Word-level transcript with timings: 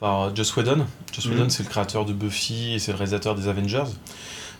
par 0.00 0.34
Joss 0.34 0.56
Whedon. 0.56 0.86
Joss 1.12 1.26
Whedon, 1.26 1.44
Mhm. 1.44 1.50
c'est 1.50 1.62
le 1.62 1.68
créateur 1.68 2.04
de 2.06 2.12
Buffy 2.12 2.74
et 2.74 2.78
c'est 2.78 2.90
le 2.92 2.96
réalisateur 2.96 3.34
des 3.34 3.48
Avengers. 3.48 3.84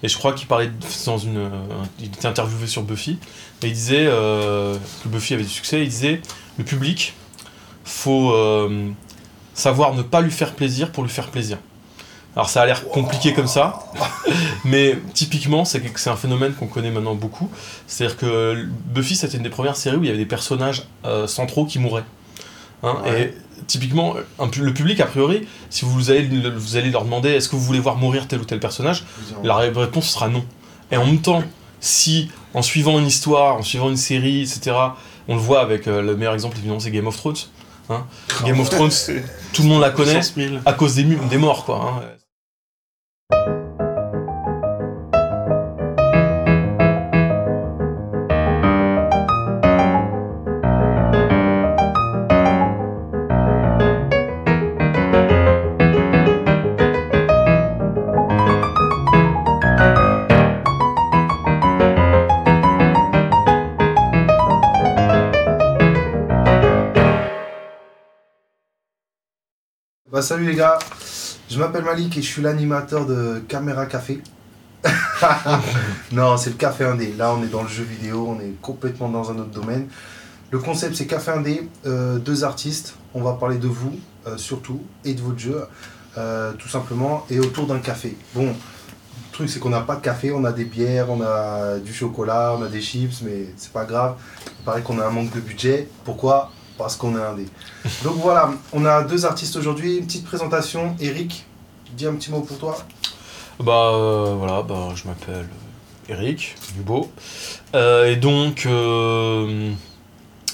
Et 0.03 0.09
je 0.09 0.17
crois 0.17 0.33
qu'il 0.33 0.47
parlait 0.47 0.71
dans 1.07 1.19
une, 1.19 1.37
euh, 1.39 1.51
il 1.99 2.07
était 2.07 2.27
interviewé 2.27 2.67
sur 2.67 2.83
Buffy 2.83 3.19
et 3.63 3.67
il 3.67 3.73
disait 3.73 4.07
euh, 4.07 4.77
que 5.03 5.09
Buffy 5.09 5.35
avait 5.35 5.43
du 5.43 5.49
succès. 5.49 5.83
Il 5.83 5.89
disait 5.89 6.21
le 6.59 6.65
public, 6.65 7.15
faut 7.85 8.33
euh, 8.33 8.91
savoir 9.55 9.95
ne 9.95 10.03
pas 10.03 10.21
lui 10.21 10.31
faire 10.31 10.55
plaisir 10.55 10.93
pour 10.93 11.03
lui 11.03 11.11
faire 11.11 11.29
plaisir. 11.31 11.59
Alors 12.37 12.49
ça 12.49 12.63
a 12.63 12.67
l'air 12.67 12.87
compliqué 12.89 13.35
comme 13.35 13.49
ça, 13.49 13.91
mais 14.65 14.99
typiquement 15.15 15.65
c'est 15.65 15.83
un 16.07 16.17
phénomène 16.17 16.53
qu'on 16.53 16.69
connaît 16.69 16.91
maintenant 16.91 17.15
beaucoup. 17.15 17.51
C'est-à-dire 17.87 18.17
que 18.17 18.67
Buffy 18.87 19.17
c'était 19.17 19.37
une 19.37 19.43
des 19.43 19.51
premières 19.51 19.77
séries 19.77 19.97
où 19.97 20.05
il 20.05 20.07
y 20.07 20.11
avait 20.11 20.19
des 20.19 20.27
personnages 20.27 20.85
centraux 21.27 21.67
qui 21.67 21.81
mouraient. 21.81 22.05
Hein, 22.83 22.97
Ouais. 23.05 23.23
Et 23.61 23.65
typiquement, 23.67 24.15
un 24.39 24.49
le 24.59 24.73
public 24.75 25.01
a 25.01 25.07
priori, 25.07 25.47
si 25.69 25.85
vous 25.85 26.11
allez, 26.11 26.27
vous 26.57 26.77
allez 26.77 26.91
leur 26.91 27.05
demander 27.05 27.31
est-ce 27.31 27.49
que 27.49 27.57
vous 27.57 27.63
voulez 27.63 27.81
voir 27.81 27.97
mourir 27.97 28.27
tel 28.27 28.41
ou 28.41 28.45
tel 28.45 28.59
personnage, 28.61 29.05
la 29.45 29.57
ré- 29.57 29.71
réponse 29.75 30.09
sera 30.09 30.29
non. 30.29 30.45
Et 30.91 30.97
en 30.97 31.05
même 31.05 31.21
temps, 31.21 31.43
si 31.81 32.31
en 32.55 32.63
suivant 32.63 32.99
une 32.99 33.07
histoire, 33.07 33.57
en 33.57 33.63
suivant 33.63 33.91
une 33.91 33.97
série, 33.97 34.41
etc., 34.43 34.77
on 35.29 35.35
le 35.35 35.41
voit 35.41 35.61
avec 35.61 35.87
euh, 35.87 36.01
le 36.03 36.17
meilleur 36.17 36.35
exemple 36.35 36.57
évidemment 36.59 36.81
c'est 36.81 36.91
Game 36.91 37.07
of 37.07 37.17
Thrones. 37.17 37.37
hein. 37.91 38.07
Game 38.45 38.59
of 38.59 38.71
Thrones, 38.71 38.91
tout 39.53 39.63
le 39.63 39.69
monde 39.69 39.81
la 39.83 39.91
connaît 39.91 40.15
Puissance 40.15 40.37
1000. 40.37 40.61
à 40.65 40.73
cause 40.73 40.95
des, 40.97 41.05
des 41.05 41.39
morts 41.39 41.65
quoi. 41.65 42.03
hein. 43.33 43.60
Bah 70.21 70.27
salut 70.27 70.45
les 70.45 70.55
gars, 70.55 70.79
je 71.49 71.59
m'appelle 71.59 71.83
Malik 71.83 72.19
et 72.19 72.21
je 72.21 72.27
suis 72.27 72.43
l'animateur 72.43 73.07
de 73.07 73.43
Caméra 73.49 73.87
Café. 73.87 74.23
non, 76.13 76.37
c'est 76.37 76.51
le 76.51 76.57
Café 76.57 76.85
Indé. 76.85 77.15
Là, 77.17 77.35
on 77.35 77.43
est 77.43 77.49
dans 77.49 77.63
le 77.63 77.71
jeu 77.71 77.85
vidéo, 77.85 78.27
on 78.29 78.39
est 78.39 78.53
complètement 78.61 79.09
dans 79.09 79.31
un 79.31 79.39
autre 79.39 79.49
domaine. 79.49 79.89
Le 80.51 80.59
concept, 80.59 80.95
c'est 80.95 81.07
Café 81.07 81.31
Indé, 81.31 81.67
euh, 81.87 82.19
deux 82.19 82.45
artistes. 82.45 82.97
On 83.15 83.23
va 83.23 83.33
parler 83.33 83.57
de 83.57 83.67
vous, 83.67 83.99
euh, 84.27 84.37
surtout, 84.37 84.83
et 85.07 85.15
de 85.15 85.23
votre 85.23 85.39
jeu, 85.39 85.65
euh, 86.19 86.53
tout 86.53 86.69
simplement, 86.69 87.25
et 87.31 87.39
autour 87.39 87.67
d'un 87.67 87.79
café. 87.79 88.15
Bon, 88.35 88.49
le 88.49 89.33
truc, 89.33 89.49
c'est 89.49 89.59
qu'on 89.59 89.71
n'a 89.71 89.81
pas 89.81 89.97
de 89.97 90.03
café, 90.03 90.33
on 90.33 90.45
a 90.45 90.53
des 90.53 90.67
bières, 90.67 91.09
on 91.09 91.23
a 91.23 91.79
du 91.79 91.95
chocolat, 91.95 92.55
on 92.59 92.63
a 92.63 92.69
des 92.69 92.83
chips, 92.83 93.23
mais 93.23 93.47
c'est 93.57 93.73
pas 93.73 93.87
grave. 93.87 94.17
Il 94.59 94.65
paraît 94.67 94.83
qu'on 94.83 95.01
a 95.01 95.07
un 95.07 95.11
manque 95.11 95.35
de 95.35 95.41
budget. 95.41 95.89
Pourquoi? 96.05 96.53
Parce 96.81 96.97
qu'on 96.97 97.15
est 97.15 97.23
indé. 97.23 97.47
Donc 98.03 98.15
voilà, 98.17 98.53
on 98.73 98.87
a 98.87 99.03
deux 99.03 99.27
artistes 99.27 99.55
aujourd'hui. 99.57 99.99
Une 99.99 100.07
petite 100.07 100.25
présentation. 100.25 100.97
Eric, 100.99 101.45
dis 101.95 102.07
un 102.07 102.15
petit 102.15 102.31
mot 102.31 102.41
pour 102.41 102.59
toi. 102.59 102.79
Bah 103.63 103.91
euh, 103.93 104.35
voilà, 104.39 104.63
bah, 104.63 104.89
je 104.95 105.07
m'appelle 105.07 105.47
Eric 106.09 106.55
Dubo. 106.75 107.11
Euh, 107.75 108.11
et 108.11 108.17
donc, 108.17 108.65
euh, 108.65 109.73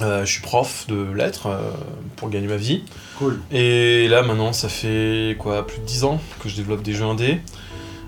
euh, 0.00 0.24
je 0.24 0.32
suis 0.32 0.42
prof 0.42 0.86
de 0.88 1.12
lettres 1.12 1.46
euh, 1.46 1.70
pour 2.16 2.28
gagner 2.28 2.48
ma 2.48 2.56
vie. 2.56 2.82
Cool. 3.18 3.40
Et 3.52 4.08
là 4.08 4.22
maintenant, 4.22 4.52
ça 4.52 4.68
fait 4.68 5.36
quoi, 5.38 5.64
plus 5.64 5.78
de 5.78 5.84
10 5.84 6.02
ans 6.02 6.20
que 6.42 6.48
je 6.48 6.56
développe 6.56 6.82
des 6.82 6.92
jeux 6.92 7.04
indés, 7.04 7.40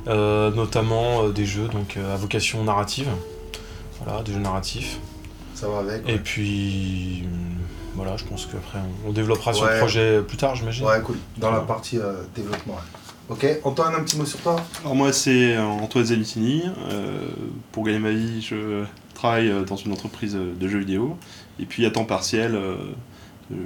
euh, 0.08 0.50
notamment 0.50 1.22
euh, 1.22 1.28
des 1.30 1.46
jeux 1.46 1.69
donc 1.69 1.96
euh, 1.96 2.14
à 2.14 2.16
vocation 2.16 2.64
narrative. 2.64 3.06
Voilà, 4.02 4.23
des 4.23 4.33
jeux 4.33 4.40
narratifs. 4.40 4.98
Ça 5.55 5.68
va 5.68 5.79
avec. 5.79 6.08
Et 6.08 6.18
puis 6.18 7.23
hum, 7.24 7.58
voilà, 7.98 8.17
je 8.17 8.25
pense 8.25 8.47
qu'après 8.47 8.79
on, 9.07 9.13
développera 9.13 9.53
sur 9.53 9.67
le 9.67 9.79
projet 9.79 10.23
plus 10.23 10.36
tard, 10.36 10.55
j'imagine. 10.55 10.86
Ouais, 10.86 11.01
cool. 11.03 11.17
Dans 11.36 11.51
la 11.51 11.61
partie 11.61 11.98
euh, 11.98 12.23
développement. 12.35 12.75
ouais. 12.75 12.81
Ok, 13.31 13.47
Antoine, 13.64 13.95
un 13.95 14.03
petit 14.03 14.17
mot 14.17 14.25
sur 14.25 14.39
toi 14.39 14.57
Alors 14.81 14.95
moi 14.95 15.13
c'est 15.13 15.55
euh, 15.57 15.63
Antoine 15.63 16.05
Zalitini. 16.07 16.63
Euh, 16.91 17.29
pour 17.73 17.85
gagner 17.85 17.98
ma 17.98 18.13
vie, 18.13 18.41
je 18.41 18.85
travaille 19.14 19.53
dans 19.67 19.77
une 19.77 19.92
entreprise 19.92 20.35
de 20.35 20.69
jeux 20.69 20.79
vidéo. 20.79 21.19
Et 21.61 21.67
puis 21.67 21.85
à 21.85 21.91
temps 21.91 22.07
partiel, 22.07 22.55
euh, 22.55 22.77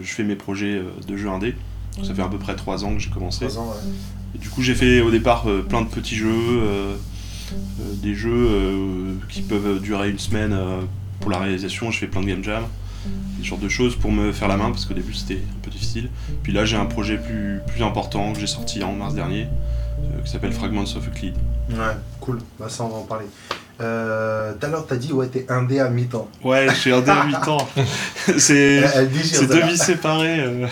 je 0.01 0.13
fais 0.13 0.25
mes 0.25 0.35
projets 0.35 0.83
de 1.07 1.17
jeux 1.17 1.29
indés. 1.29 1.55
Donc, 1.97 2.07
ça 2.07 2.15
fait 2.15 2.23
à 2.23 2.29
peu 2.29 2.39
près 2.39 2.57
3 2.57 2.85
ans 2.85 2.95
que 2.95 3.01
j'ai 3.01 3.11
commencé. 3.11 3.47
Trois 3.47 3.61
ans, 3.61 3.69
ouais. 3.69 3.93
Et 4.35 4.39
du 4.39 4.49
coup 4.49 4.63
j'ai 4.63 4.75
fait 4.75 5.01
au 5.01 5.11
départ 5.11 5.49
euh, 5.49 5.63
plein 5.63 5.83
de 5.83 5.89
petits 5.89 6.17
jeux, 6.17 6.29
euh, 6.31 6.95
euh, 7.53 7.95
des 8.03 8.15
jeux 8.15 8.33
euh, 8.33 9.15
qui 9.29 9.43
peuvent 9.43 9.81
durer 9.81 10.11
une 10.11 10.19
semaine 10.19 10.53
euh, 10.53 10.81
pour 11.21 11.31
la 11.31 11.39
réalisation. 11.39 11.91
Je 11.91 11.99
fais 11.99 12.07
plein 12.07 12.23
de 12.23 12.27
game 12.27 12.43
jam, 12.43 12.65
des 13.39 13.45
genres 13.45 13.59
de 13.59 13.69
choses 13.69 13.97
pour 13.97 14.11
me 14.13 14.33
faire 14.33 14.49
la 14.49 14.57
main 14.57 14.71
parce 14.71 14.85
qu'au 14.85 14.95
début 14.95 15.15
c'était 15.15 15.35
un 15.57 15.61
peu 15.63 15.71
difficile. 15.71 16.11
Puis 16.43 16.53
là 16.53 16.65
j'ai 16.65 16.77
un 16.77 16.87
projet 16.87 17.17
plus, 17.19 17.61
plus 17.67 17.83
important 17.83 18.33
que 18.33 18.41
j'ai 18.41 18.47
sorti 18.47 18.83
en 18.85 18.93
mars 18.93 19.15
dernier 19.15 19.47
euh, 20.01 20.21
qui 20.25 20.31
s'appelle 20.31 20.53
Fragments 20.53 20.83
of 20.83 21.09
Euclid. 21.09 21.35
Ouais, 21.71 21.77
cool. 22.21 22.39
Bah, 22.59 22.69
ça, 22.69 22.85
on 22.85 22.89
va 22.89 22.97
en 22.97 23.03
parler. 23.03 23.27
Euh, 23.81 24.53
Tout 24.61 24.67
à 24.67 24.69
l'heure, 24.69 24.87
t'as 24.87 24.97
dit, 24.97 25.13
ouais, 25.13 25.27
t'es 25.29 25.47
indé 25.49 25.81
à 25.81 25.89
mi-temps. 25.89 26.29
Ouais, 26.45 26.67
je 26.69 26.75
suis 26.75 26.93
un 26.93 27.01
dé 27.01 27.11
à 27.11 27.25
mi-temps. 27.25 27.67
c'est 28.39 28.83
deux 29.47 29.63
vies 29.67 29.79
séparées. 29.79 30.41
euh. 30.41 30.67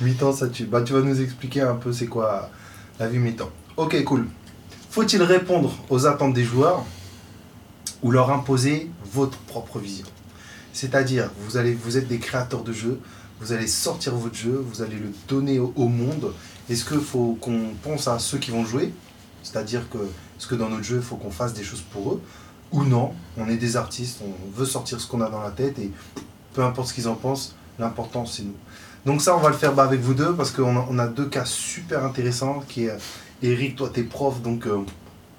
Mi-temps, 0.00 0.32
ça 0.32 0.48
tue. 0.48 0.64
Bah, 0.64 0.82
tu 0.82 0.92
vas 0.92 1.00
nous 1.00 1.20
expliquer 1.20 1.62
un 1.62 1.74
peu 1.74 1.92
c'est 1.92 2.06
quoi 2.06 2.50
la 3.00 3.08
vie 3.08 3.18
mi-temps. 3.18 3.50
Ok, 3.76 4.02
cool. 4.04 4.26
Faut-il 4.90 5.22
répondre 5.22 5.72
aux 5.88 6.06
attentes 6.06 6.34
des 6.34 6.44
joueurs 6.44 6.84
ou 8.02 8.10
leur 8.10 8.30
imposer 8.30 8.90
votre 9.12 9.38
propre 9.38 9.78
vision? 9.78 10.06
C'est-à-dire, 10.72 11.30
vous, 11.38 11.58
vous 11.84 11.96
êtes 11.98 12.08
des 12.08 12.18
créateurs 12.18 12.62
de 12.62 12.72
jeux, 12.72 13.00
vous 13.40 13.52
allez 13.52 13.66
sortir 13.66 14.14
votre 14.14 14.36
jeu, 14.36 14.64
vous 14.72 14.82
allez 14.82 14.96
le 14.96 15.10
donner 15.28 15.58
au, 15.58 15.88
monde. 15.88 16.32
Est-ce 16.70 16.84
qu'il 16.84 17.00
faut 17.00 17.36
qu'on 17.40 17.70
pense 17.82 18.06
à 18.06 18.18
ceux 18.18 18.38
qui 18.38 18.50
vont 18.52 18.64
jouer? 18.64 18.92
C'est-à-dire 19.42 19.88
que, 19.90 19.98
est-ce 19.98 20.46
que 20.46 20.54
dans 20.54 20.68
notre 20.68 20.84
jeu, 20.84 20.96
il 20.96 21.02
faut 21.02 21.16
qu'on 21.16 21.30
fasse 21.30 21.52
des 21.52 21.64
choses 21.64 21.82
pour 21.92 22.12
eux? 22.12 22.22
Ou 22.70 22.84
non 22.84 23.12
On 23.36 23.48
est 23.48 23.56
des 23.56 23.76
artistes, 23.76 24.20
on 24.24 24.58
veut 24.58 24.64
sortir 24.64 25.00
ce 25.00 25.06
qu'on 25.06 25.20
a 25.20 25.28
dans 25.28 25.42
la 25.42 25.50
tête 25.50 25.78
et 25.78 25.90
peu 26.54 26.62
importe 26.62 26.88
ce 26.88 26.94
qu'ils 26.94 27.08
en 27.08 27.16
pensent, 27.16 27.54
l'important 27.78 28.24
c'est 28.26 28.44
nous. 28.44 28.54
Donc 29.04 29.20
ça, 29.20 29.36
on 29.36 29.40
va 29.40 29.48
le 29.48 29.56
faire 29.56 29.74
bah, 29.74 29.82
avec 29.82 30.00
vous 30.00 30.14
deux 30.14 30.34
parce 30.34 30.52
qu'on 30.52 30.98
a, 30.98 31.06
deux 31.08 31.26
cas 31.26 31.44
super 31.44 32.04
intéressants 32.04 32.62
qui 32.68 32.84
est 32.84 32.96
Eric, 33.42 33.76
toi 33.76 33.90
t'es 33.92 34.04
prof, 34.04 34.40
donc 34.40 34.66
euh, 34.66 34.78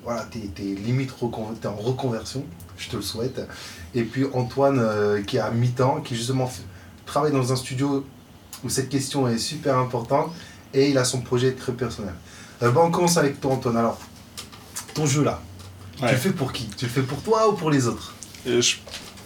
voilà, 0.04 0.26
t'es 0.30 0.40
t'es 0.54 0.64
limite 0.64 1.12
en 1.22 1.76
reconversion, 1.76 2.44
je 2.78 2.89
te 2.89 2.95
le 2.95 3.01
souhaite. 3.01 3.41
Et 3.95 4.03
puis 4.03 4.25
Antoine 4.34 4.79
euh, 4.79 5.22
qui 5.22 5.38
est 5.38 5.39
à 5.41 5.51
mi-temps, 5.51 6.01
qui 6.01 6.16
justement 6.16 6.51
travaille 7.06 7.31
dans 7.31 7.51
un 7.51 7.56
studio 7.56 8.06
où 8.63 8.69
cette 8.69 8.89
question 8.89 9.28
est 9.28 9.38
super 9.38 9.78
importante 9.78 10.31
et 10.73 10.89
il 10.89 10.97
a 10.97 11.03
son 11.03 11.22
projet 11.22 11.51
très 11.53 11.73
personnel. 11.73 12.13
Euh, 12.61 12.72
bah, 12.72 12.81
on 12.84 12.91
commence 12.91 13.17
avec 13.17 13.39
toi 13.41 13.51
Antoine. 13.53 13.78
Alors, 13.78 14.00
ton 14.94 15.06
jeu 15.06 15.23
là, 15.23 15.41
tu 15.97 16.03
le 16.06 16.16
fais 16.17 16.31
pour 16.31 16.51
qui? 16.53 16.67
Tu 16.78 16.85
le 16.85 16.91
fais 16.91 17.01
pour 17.01 17.22
toi 17.22 17.50
ou 17.50 17.53
pour 17.53 17.69
les 17.72 17.88
autres? 17.88 18.16
Euh, 18.47 18.61
je, 18.61 18.75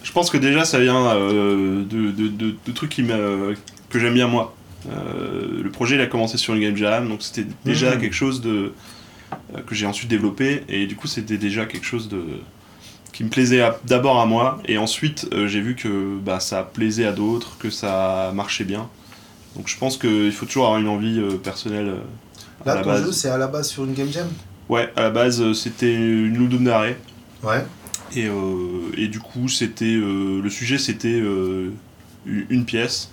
je 0.02 0.12
pense 0.12 0.28
que 0.30 0.36
déjà 0.38 0.64
ça 0.64 0.78
vient 0.80 1.06
euh, 1.06 1.84
de, 1.84 2.10
de, 2.10 2.28
de- 2.28 2.54
de 2.66 2.72
trucs 2.72 2.90
qui 2.90 3.04
que 3.06 3.98
j'aime 3.98 4.14
bien 4.14 4.28
moi. 4.28 4.54
Le 4.86 5.68
projet 5.70 5.96
il 5.96 6.00
a 6.00 6.06
commencé 6.06 6.36
sur 6.38 6.54
une 6.54 6.60
game 6.60 6.76
jam, 6.76 7.08
donc 7.08 7.22
c'était 7.22 7.46
déjà 7.64 7.94
Mhm. 7.94 8.00
quelque 8.00 8.14
chose 8.14 8.40
de, 8.40 8.72
que 9.66 9.74
j'ai 9.74 9.86
ensuite 9.86 10.08
développé, 10.08 10.62
et 10.68 10.86
du 10.86 10.94
coup 10.96 11.06
c'était 11.06 11.36
déjà 11.36 11.66
quelque 11.66 11.84
chose 11.86 12.08
de, 12.08 12.22
qui 13.18 13.24
me 13.24 13.30
plaisait 13.30 13.60
à- 13.62 13.76
d'abord 13.84 14.20
à 14.20 14.26
moi, 14.26 14.60
et 14.64 14.78
ensuite 14.78 15.26
euh, 15.32 15.48
j'ai 15.48 15.60
vu 15.60 15.74
que 15.74 16.16
bah, 16.24 16.38
ça 16.38 16.62
plaisait 16.62 17.04
à 17.04 17.10
d'autres, 17.10 17.58
que 17.58 17.68
ça 17.68 18.30
marchait 18.32 18.62
bien. 18.62 18.88
Donc 19.56 19.66
je 19.66 19.76
pense 19.76 19.96
qu'il 19.96 20.30
faut 20.30 20.46
toujours 20.46 20.66
avoir 20.66 20.78
une 20.78 20.86
envie 20.86 21.18
euh, 21.18 21.36
personnelle 21.36 21.88
euh, 21.88 22.64
à 22.64 22.68
Là, 22.68 22.74
la 22.76 22.82
ton 22.82 22.90
base. 22.90 23.06
jeu, 23.06 23.10
c'est 23.10 23.28
à 23.28 23.36
la 23.36 23.48
base 23.48 23.70
sur 23.70 23.84
une 23.84 23.94
game 23.94 24.06
jam? 24.12 24.28
Ouais, 24.68 24.92
à 24.94 25.02
la 25.02 25.10
base 25.10 25.52
c'était 25.52 25.92
une 25.92 26.38
Ludum 26.38 26.62
Dare. 26.62 26.84
Ouais. 27.42 27.64
Et, 28.14 28.28
et 28.96 29.08
du 29.08 29.18
coup, 29.18 29.48
c'était 29.48 29.96
le 29.96 30.48
sujet, 30.48 30.78
c'était 30.78 31.18
une 31.18 31.72
une 32.24 32.64
pièce. 32.64 33.10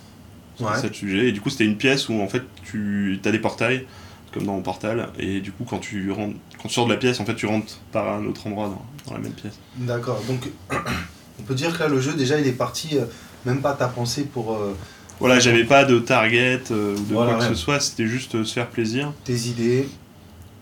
Ouais. 0.59 0.67
C'est 0.75 0.81
ça 0.81 0.87
le 0.87 0.93
sujet. 0.93 1.29
Et 1.29 1.31
du 1.31 1.41
coup, 1.41 1.49
c'était 1.49 1.65
une 1.65 1.77
pièce 1.77 2.09
où 2.09 2.21
en 2.21 2.27
fait, 2.27 2.43
tu 2.63 3.19
as 3.25 3.31
des 3.31 3.39
portails, 3.39 3.87
comme 4.35 4.45
dans 4.45 4.59
Portal. 4.61 5.09
Et 5.17 5.39
du 5.39 5.51
coup, 5.51 5.63
quand 5.67 5.79
tu 5.79 6.11
rentres, 6.11 6.35
quand 6.61 6.67
tu 6.67 6.73
sors 6.75 6.85
de 6.85 6.91
la 6.91 6.97
pièce, 6.97 7.19
en 7.19 7.25
fait, 7.25 7.33
tu 7.35 7.47
rentres 7.47 7.79
par 7.91 8.07
un 8.13 8.25
autre 8.25 8.45
endroit 8.45 8.67
dans, 8.67 8.85
dans 9.07 9.13
la 9.15 9.19
même 9.23 9.31
pièce. 9.31 9.57
D'accord, 9.77 10.21
donc 10.27 10.41
on 11.39 11.43
peut 11.43 11.55
dire 11.55 11.73
que 11.73 11.79
là 11.83 11.89
le 11.89 11.99
jeu 11.99 12.13
déjà 12.13 12.39
il 12.39 12.45
est 12.47 12.51
parti, 12.51 12.97
euh, 12.97 13.05
même 13.45 13.61
pas 13.61 13.73
ta 13.73 13.87
pensée 13.87 14.23
pour 14.25 14.53
euh, 14.53 14.75
Voilà, 15.19 15.39
j'avais 15.39 15.63
pas 15.63 15.85
de 15.85 15.97
target 15.99 16.61
euh, 16.71 16.95
ou 16.95 16.99
de 16.99 17.13
Voilà, 17.13 17.33
quoi 17.35 17.39
que 17.41 17.47
ce 17.49 17.55
soit. 17.55 17.79
C'était 17.79 18.05
juste 18.07 18.43
se 18.43 18.53
faire 18.53 18.67
plaisir. 18.67 19.11
tes 19.23 19.47
idées. 19.47 19.87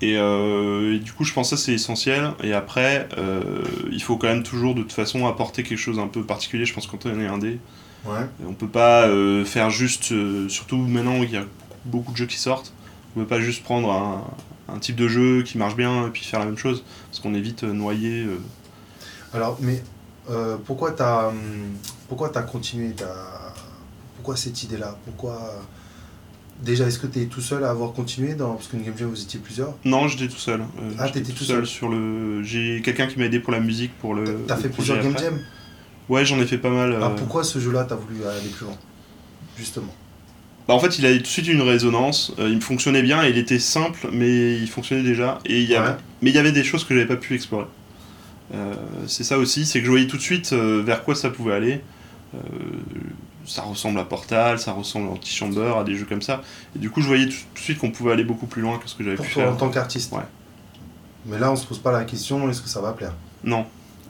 Et, 0.01 0.13
et 0.15 0.99
du 0.99 1.13
coup, 1.13 1.23
je 1.23 1.31
pense 1.33 1.49
que 1.49 1.55
ça 1.55 1.63
c'est 1.65 1.73
essentiel. 1.73 2.31
Et 2.43 2.51
après, 2.53 3.07
il 3.89 4.03
faut 4.03 4.17
quand 4.17 4.27
même 4.27 4.43
toujours 4.43 4.75
de 4.75 4.81
toute 4.81 4.91
façon 4.91 5.25
apporter 5.27 5.63
quelque 5.63 5.77
chose 5.77 5.97
un 5.97 6.07
peu 6.07 6.23
particulier. 6.23 6.65
Je 6.65 6.73
pense 6.73 6.87
quand 6.87 7.05
on 7.05 7.19
est 7.19 7.27
indé, 7.27 7.59
Ouais. 8.05 8.25
on 8.45 8.51
peut 8.53 8.67
pas 8.67 9.07
faire 9.45 9.69
juste, 9.69 10.13
surtout 10.49 10.75
maintenant 10.75 11.23
il 11.23 11.31
y 11.31 11.37
a 11.37 11.45
beaucoup 11.85 12.11
de 12.11 12.17
jeux 12.17 12.25
qui 12.25 12.37
sortent, 12.37 12.73
On 13.15 13.19
peut 13.21 13.27
pas 13.27 13.39
juste 13.41 13.63
prendre 13.63 13.91
un, 13.91 14.23
un 14.73 14.79
type 14.79 14.95
de 14.95 15.07
jeu 15.07 15.43
qui 15.43 15.57
marche 15.57 15.75
bien 15.75 16.07
et 16.07 16.09
puis 16.09 16.23
faire 16.23 16.39
la 16.39 16.45
même 16.45 16.57
chose, 16.57 16.83
parce 17.09 17.19
qu'on 17.19 17.33
est 17.33 17.41
vite 17.41 17.63
euh, 17.63 17.73
noyé. 17.73 18.23
euh. 18.23 18.37
Alors, 19.33 19.57
mais 19.61 19.83
euh, 20.29 20.57
pourquoi 20.65 20.91
t'as 20.91 21.27
hum, 21.29 21.35
pourquoi 22.07 22.29
t'as 22.29 22.41
continué 22.43 22.91
t'as- 22.95 23.53
Pourquoi 24.15 24.35
cette 24.37 24.61
idée-là? 24.63 24.95
Pourquoi 25.05 25.61
Déjà, 26.61 26.87
est-ce 26.87 26.99
que 26.99 27.07
tu 27.07 27.21
es 27.21 27.25
tout 27.25 27.41
seul 27.41 27.63
à 27.65 27.71
avoir 27.71 27.91
continué 27.91 28.35
dans... 28.35 28.53
Parce 28.53 28.67
qu'une 28.67 28.83
Game 28.83 28.93
Jam, 28.97 29.09
vous 29.09 29.21
étiez 29.21 29.39
plusieurs? 29.39 29.73
Non, 29.83 30.07
j'étais 30.07 30.27
tout 30.31 30.39
seul. 30.39 30.61
Euh, 30.61 30.91
Ah, 30.97 31.09
t'étais 31.09 31.33
tout 31.33 31.43
seul. 31.43 31.65
sur 31.65 31.89
le. 31.89 32.41
J'ai 32.43 32.81
quelqu'un 32.85 33.07
qui 33.07 33.19
m'a 33.19 33.25
aidé 33.25 33.39
pour 33.39 33.51
la 33.51 33.59
musique, 33.59 33.91
pour 33.99 34.13
le. 34.13 34.45
T'as 34.47 34.55
fait 34.55 34.69
plusieurs 34.69 34.99
Game 35.01 35.11
après. 35.11 35.25
Jam? 35.25 35.39
Ouais, 36.07 36.23
j'en 36.25 36.37
ai 36.39 36.45
fait 36.45 36.57
pas 36.59 36.69
mal. 36.69 36.97
Ah, 37.01 37.09
pourquoi 37.17 37.43
ce 37.43 37.59
jeu-là, 37.59 37.83
t'as 37.83 37.95
voulu 37.95 38.23
aller 38.25 38.47
plus 38.49 38.65
loin? 38.65 38.77
Justement. 39.57 39.93
Bah, 40.67 40.73
en 40.73 40.79
fait, 40.79 40.97
il 40.97 41.05
a 41.05 41.11
tout 41.13 41.19
de 41.23 41.27
suite 41.27 41.47
une 41.47 41.61
résonance. 41.61 42.33
euh, 42.39 42.49
il 42.49 42.61
fonctionnait 42.61 43.01
bien. 43.01 43.25
Il 43.25 43.37
était 43.37 43.59
simple, 43.59 44.07
mais 44.11 44.55
il 44.55 44.67
fonctionnait 44.69 45.03
déjà. 45.03 45.39
Et 45.45 45.61
il 45.61 45.69
y 45.69 45.75
avait... 45.75 45.89
Ouais. 45.89 45.95
Mais 46.21 46.29
il 46.29 46.35
y 46.35 46.39
avait 46.39 46.51
des 46.51 46.63
choses 46.63 46.83
que 46.85 46.93
j'avais 46.93 47.07
pas 47.07 47.17
pu 47.17 47.35
explorer. 47.35 47.65
Euh, 48.53 48.73
c'est 49.07 49.23
ça 49.23 49.37
aussi, 49.37 49.65
c'est 49.65 49.79
que 49.79 49.85
je 49.85 49.89
voyais 49.89 50.07
tout 50.07 50.17
de 50.17 50.21
suite 50.21 50.53
euh, 50.53 50.81
vers 50.85 51.03
quoi 51.03 51.15
ça 51.15 51.29
pouvait 51.29 51.53
aller. 51.53 51.81
Ça 53.45 53.61
ressemble 53.61 53.99
à 53.99 54.05
Portal, 54.05 54.57
ça 54.57 54.71
ressemble 54.71 55.09
à 55.09 55.11
Antichamber, 55.11 55.73
à 55.77 55.83
des 55.83 55.95
jeux 55.95 56.05
comme 56.05 56.21
ça. 56.21 56.41
Et 56.75 56.79
du 56.79 56.89
coup, 56.89 57.01
je 57.01 57.07
voyais 57.07 57.25
tout 57.25 57.33
tout 57.53 57.59
de 57.59 57.59
suite 57.59 57.77
qu'on 57.77 57.91
pouvait 57.91 58.13
aller 58.13 58.23
beaucoup 58.23 58.47
plus 58.47 58.61
loin 58.61 58.79
que 58.79 58.89
ce 58.89 58.95
que 58.95 59.03
j'avais 59.03 59.17
pu 59.17 59.23
faire. 59.29 59.51
en 59.51 59.55
tant 59.55 59.69
qu'artiste. 59.69 60.11
Ouais. 60.13 60.23
Mais 61.25 61.37
là, 61.37 61.51
on 61.51 61.55
se 61.55 61.65
pose 61.65 61.77
pas 61.79 61.91
la 61.91 62.05
question 62.05 62.49
est-ce 62.49 62.61
que 62.61 62.69
ça 62.69 62.81
va 62.81 62.93
plaire? 62.93 63.13
Non. 63.43 63.65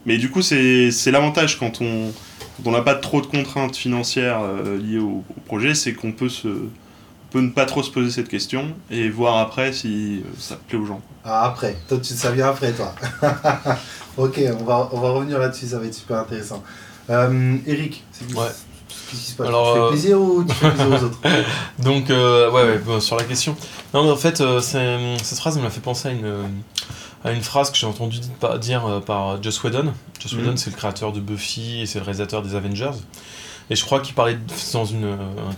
Mais 0.06 0.18
du 0.18 0.30
coup, 0.30 0.42
c'est 0.42 0.92
l'avantage 1.08 1.58
quand 1.60 1.82
on 1.82 2.12
quand 2.58 2.70
on 2.70 2.72
n'a 2.72 2.82
pas 2.82 2.96
trop 2.96 3.22
de 3.22 3.26
contraintes 3.26 3.76
financières 3.76 4.42
euh, 4.42 4.78
liées 4.78 5.00
au, 5.00 5.24
au 5.30 5.42
projet, 5.46 5.74
c'est 5.76 5.94
qu'on 5.94 6.12
peut 6.12 6.30
se 6.30 6.48
on 6.48 7.32
peut 7.34 7.42
ne 7.42 7.50
pas 7.50 7.66
trop 7.66 7.82
se 7.82 7.90
poser 7.90 8.12
cette 8.12 8.30
question 8.30 8.68
et 8.92 9.10
voir 9.10 9.40
après 9.40 9.74
si 9.74 10.22
euh, 10.24 10.30
ça 10.38 10.56
plaît 10.68 10.78
aux 10.78 10.86
gens. 10.86 11.02
Ah, 11.26 11.46
après. 11.46 11.76
Toi, 11.88 11.98
tu, 11.98 12.14
ça 12.14 12.32
vient 12.32 12.50
après, 12.50 12.74
toi. 12.74 12.94
ok, 14.18 14.40
on 14.60 14.64
va, 14.64 14.90
on 14.92 15.00
va 15.00 15.10
revenir 15.10 15.40
là-dessus, 15.40 15.68
ça 15.68 15.80
va 15.80 15.86
être 15.86 15.96
super 15.96 16.18
intéressant. 16.18 16.64
Euh, 17.10 17.58
Eric, 17.66 18.04
c'est 18.12 18.32
Ouais. 18.36 18.46
Qu'est-ce 19.10 19.22
qui 19.22 19.32
se 19.32 19.36
passe 19.36 19.48
Alors, 19.48 19.74
Tu 19.74 19.74
fais 19.74 19.80
euh, 19.80 19.90
plaisir 19.90 20.22
ou 20.22 20.44
tu 20.44 20.54
fais 20.54 20.70
plaisir 20.70 20.90
aux 20.90 21.04
autres 21.06 21.20
Donc, 21.80 22.10
euh, 22.10 22.52
ouais, 22.52 22.64
ouais, 22.64 22.78
bon, 22.78 23.00
sur 23.00 23.16
la 23.16 23.24
question. 23.24 23.56
Non, 23.94 24.04
mais 24.04 24.12
en 24.12 24.16
fait, 24.16 24.42
euh, 24.42 24.60
cette 24.62 25.40
phrase 25.40 25.58
me 25.58 25.64
l'a 25.64 25.70
fait 25.70 25.82
penser 25.82 26.10
à 26.10 26.12
une, 26.12 26.46
à 27.24 27.32
une 27.32 27.42
phrase 27.42 27.72
que 27.72 27.78
j'ai 27.78 27.88
entendue 27.88 28.20
dire 28.20 28.30
par, 28.40 28.88
euh, 28.88 29.00
par 29.00 29.42
Joss 29.42 29.64
Whedon. 29.64 29.94
Joss. 30.20 30.34
Whedon, 30.34 30.58
c'est 30.58 30.70
le 30.70 30.76
créateur 30.76 31.12
de 31.12 31.20
Buffy 31.20 31.82
et 31.82 31.86
c'est 31.86 32.00
le 32.00 32.06
réalisateur 32.06 32.42
des 32.42 32.56
Avengers. 32.56 32.92
Et 33.70 33.76
je 33.76 33.86
crois 33.86 34.02
qu'il 34.02 34.14
parlait 34.14 34.38
dans 34.74 34.86
une. 34.86 35.06
euh, 35.06 35.18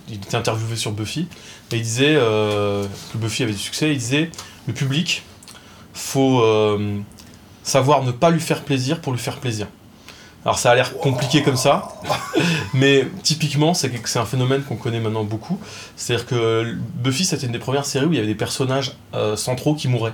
il 0.10 0.16
était 0.16 0.36
interviewé 0.36 0.76
sur 0.76 0.92
Buffy 0.92 1.28
et 1.72 1.76
il 1.76 1.82
disait 1.82 2.16
euh, 2.16 2.86
que 3.12 3.18
Buffy 3.18 3.44
avait 3.44 3.54
du 3.54 3.58
succès. 3.58 3.92
Il 3.92 3.98
disait 3.98 4.30
le 4.68 4.74
public, 4.74 5.24
faut 5.94 6.42
euh, 6.42 7.00
savoir 7.64 8.04
ne 8.04 8.12
pas 8.12 8.30
lui 8.30 8.40
faire 8.40 8.64
plaisir 8.64 9.02
pour 9.02 9.12
lui 9.12 9.20
faire 9.20 9.38
plaisir. 9.38 9.68
Alors 10.44 10.60
ça 10.60 10.70
a 10.70 10.76
l'air 10.76 10.96
compliqué 10.98 11.42
comme 11.42 11.56
ça, 11.56 11.88
mais 12.76 13.08
typiquement 13.24 13.74
c'est 13.74 13.90
un 14.18 14.26
phénomène 14.26 14.62
qu'on 14.62 14.76
connaît 14.76 15.00
maintenant 15.00 15.24
beaucoup. 15.24 15.60
C'est-à-dire 15.96 16.28
que 16.28 16.78
Buffy 16.98 17.26
c'était 17.26 17.48
une 17.48 17.52
des 17.52 17.60
premières 17.60 17.86
séries 17.86 18.06
où 18.06 18.14
il 18.14 18.18
y 18.18 18.20
avait 18.20 18.28
des 18.28 18.36
personnages 18.36 18.96
euh, 19.16 19.36
centraux 19.36 19.74
qui 19.74 19.88
mouraient. 19.88 20.14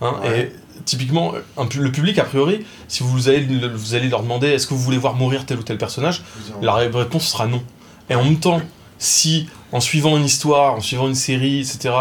Hein, 0.00 0.14
Ouais. 0.22 0.40
Et 0.40 0.52
typiquement, 0.84 1.34
un 1.56 1.66
le 1.78 1.92
public 1.92 2.18
a 2.18 2.24
priori, 2.24 2.64
si 2.88 3.02
vous 3.02 3.28
allez, 3.28 3.40
le- 3.40 3.68
vous 3.74 3.94
allez 3.94 4.08
leur 4.08 4.22
demander 4.22 4.48
est-ce 4.48 4.66
que 4.66 4.74
vous 4.74 4.80
voulez 4.80 4.98
voir 4.98 5.14
mourir 5.14 5.46
tel 5.46 5.58
ou 5.58 5.62
tel 5.62 5.78
personnage, 5.78 6.22
la 6.62 6.74
ré- 6.74 6.90
réponse 6.92 7.28
sera 7.28 7.46
non. 7.46 7.62
Et 8.10 8.14
en 8.14 8.24
même 8.24 8.38
temps, 8.40 8.60
si 8.98 9.48
en 9.72 9.80
suivant 9.80 10.16
une 10.16 10.24
histoire, 10.24 10.74
en 10.74 10.80
suivant 10.80 11.06
une 11.08 11.14
série, 11.14 11.60
etc., 11.60 11.94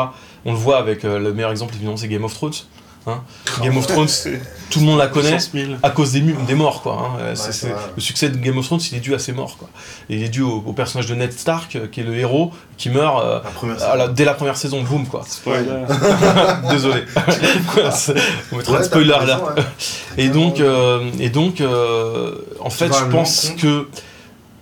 on 0.45 0.51
le 0.51 0.57
voit 0.57 0.78
avec 0.78 1.06
euh, 1.06 1.19
le 1.19 1.34
meilleur 1.34 1.51
exemple 1.51 1.74
évidemment 1.75 1.98
c'est 1.98 2.07
Game 2.10 2.24
of 2.25 2.34
Thrones. 2.34 2.54
Hein. 3.08 3.22
Game 3.62 3.78
of 3.78 3.88
Thrones, 3.88 4.08
tout 4.70 4.80
le 4.80 4.86
monde 4.86 4.98
la 5.00 5.08
connaît 5.08 5.40
100 5.40 5.52
000. 5.54 5.72
à 5.84 5.90
cause 5.92 6.12
des, 6.14 6.22
morts 6.56 6.82
quoi. 6.82 7.12
hein. 7.20 7.34
Le 7.96 8.02
succès 8.02 8.30
de 8.30 8.38
Game 8.38 8.58
of 8.58 8.66
Thrones 8.66 8.80
il 8.92 8.98
est 8.98 9.02
dû 9.02 9.14
à 9.14 9.20
ces 9.20 9.32
morts 9.34 9.58
quoi. 9.58 9.70
Et 10.10 10.16
il 10.18 10.24
est 10.24 10.30
dû 10.30 10.42
au, 10.42 10.64
au 10.66 10.74
personnage 10.74 11.08
de 11.08 11.16
Ned 11.16 11.32
Stark 11.34 11.76
euh, 11.76 11.88
qui 11.88 12.00
est 12.00 12.04
le 12.04 12.16
héros 12.18 12.52
qui 12.78 12.90
meurt 12.90 13.24
euh, 13.24 13.40
La 13.44 13.50
première 13.52 13.84
à 13.84 13.96
la- 13.96 14.08
dès 14.08 14.26
la 14.26 14.34
première 14.34 14.58
saison, 14.58 14.82
boum 14.82 15.06
quoi. 15.08 15.24
Spoiler. 15.28 15.84
Désolé. 16.70 17.04
On 18.52 18.58
mettra 18.58 18.74
Ouais, 18.74 18.80
un 18.80 18.84
spoiler 18.84 19.14
raison, 19.14 19.24
alert. 19.24 19.44
ouais. 19.58 19.64
Et 20.18 20.30
donc, 20.30 20.60
euh, 20.60 21.10
et 21.20 21.30
donc 21.30 21.62
euh, 21.62 22.36
en 22.60 22.70
fait, 22.70 22.92
je 22.94 23.04
pense 23.06 23.52
que 23.58 23.88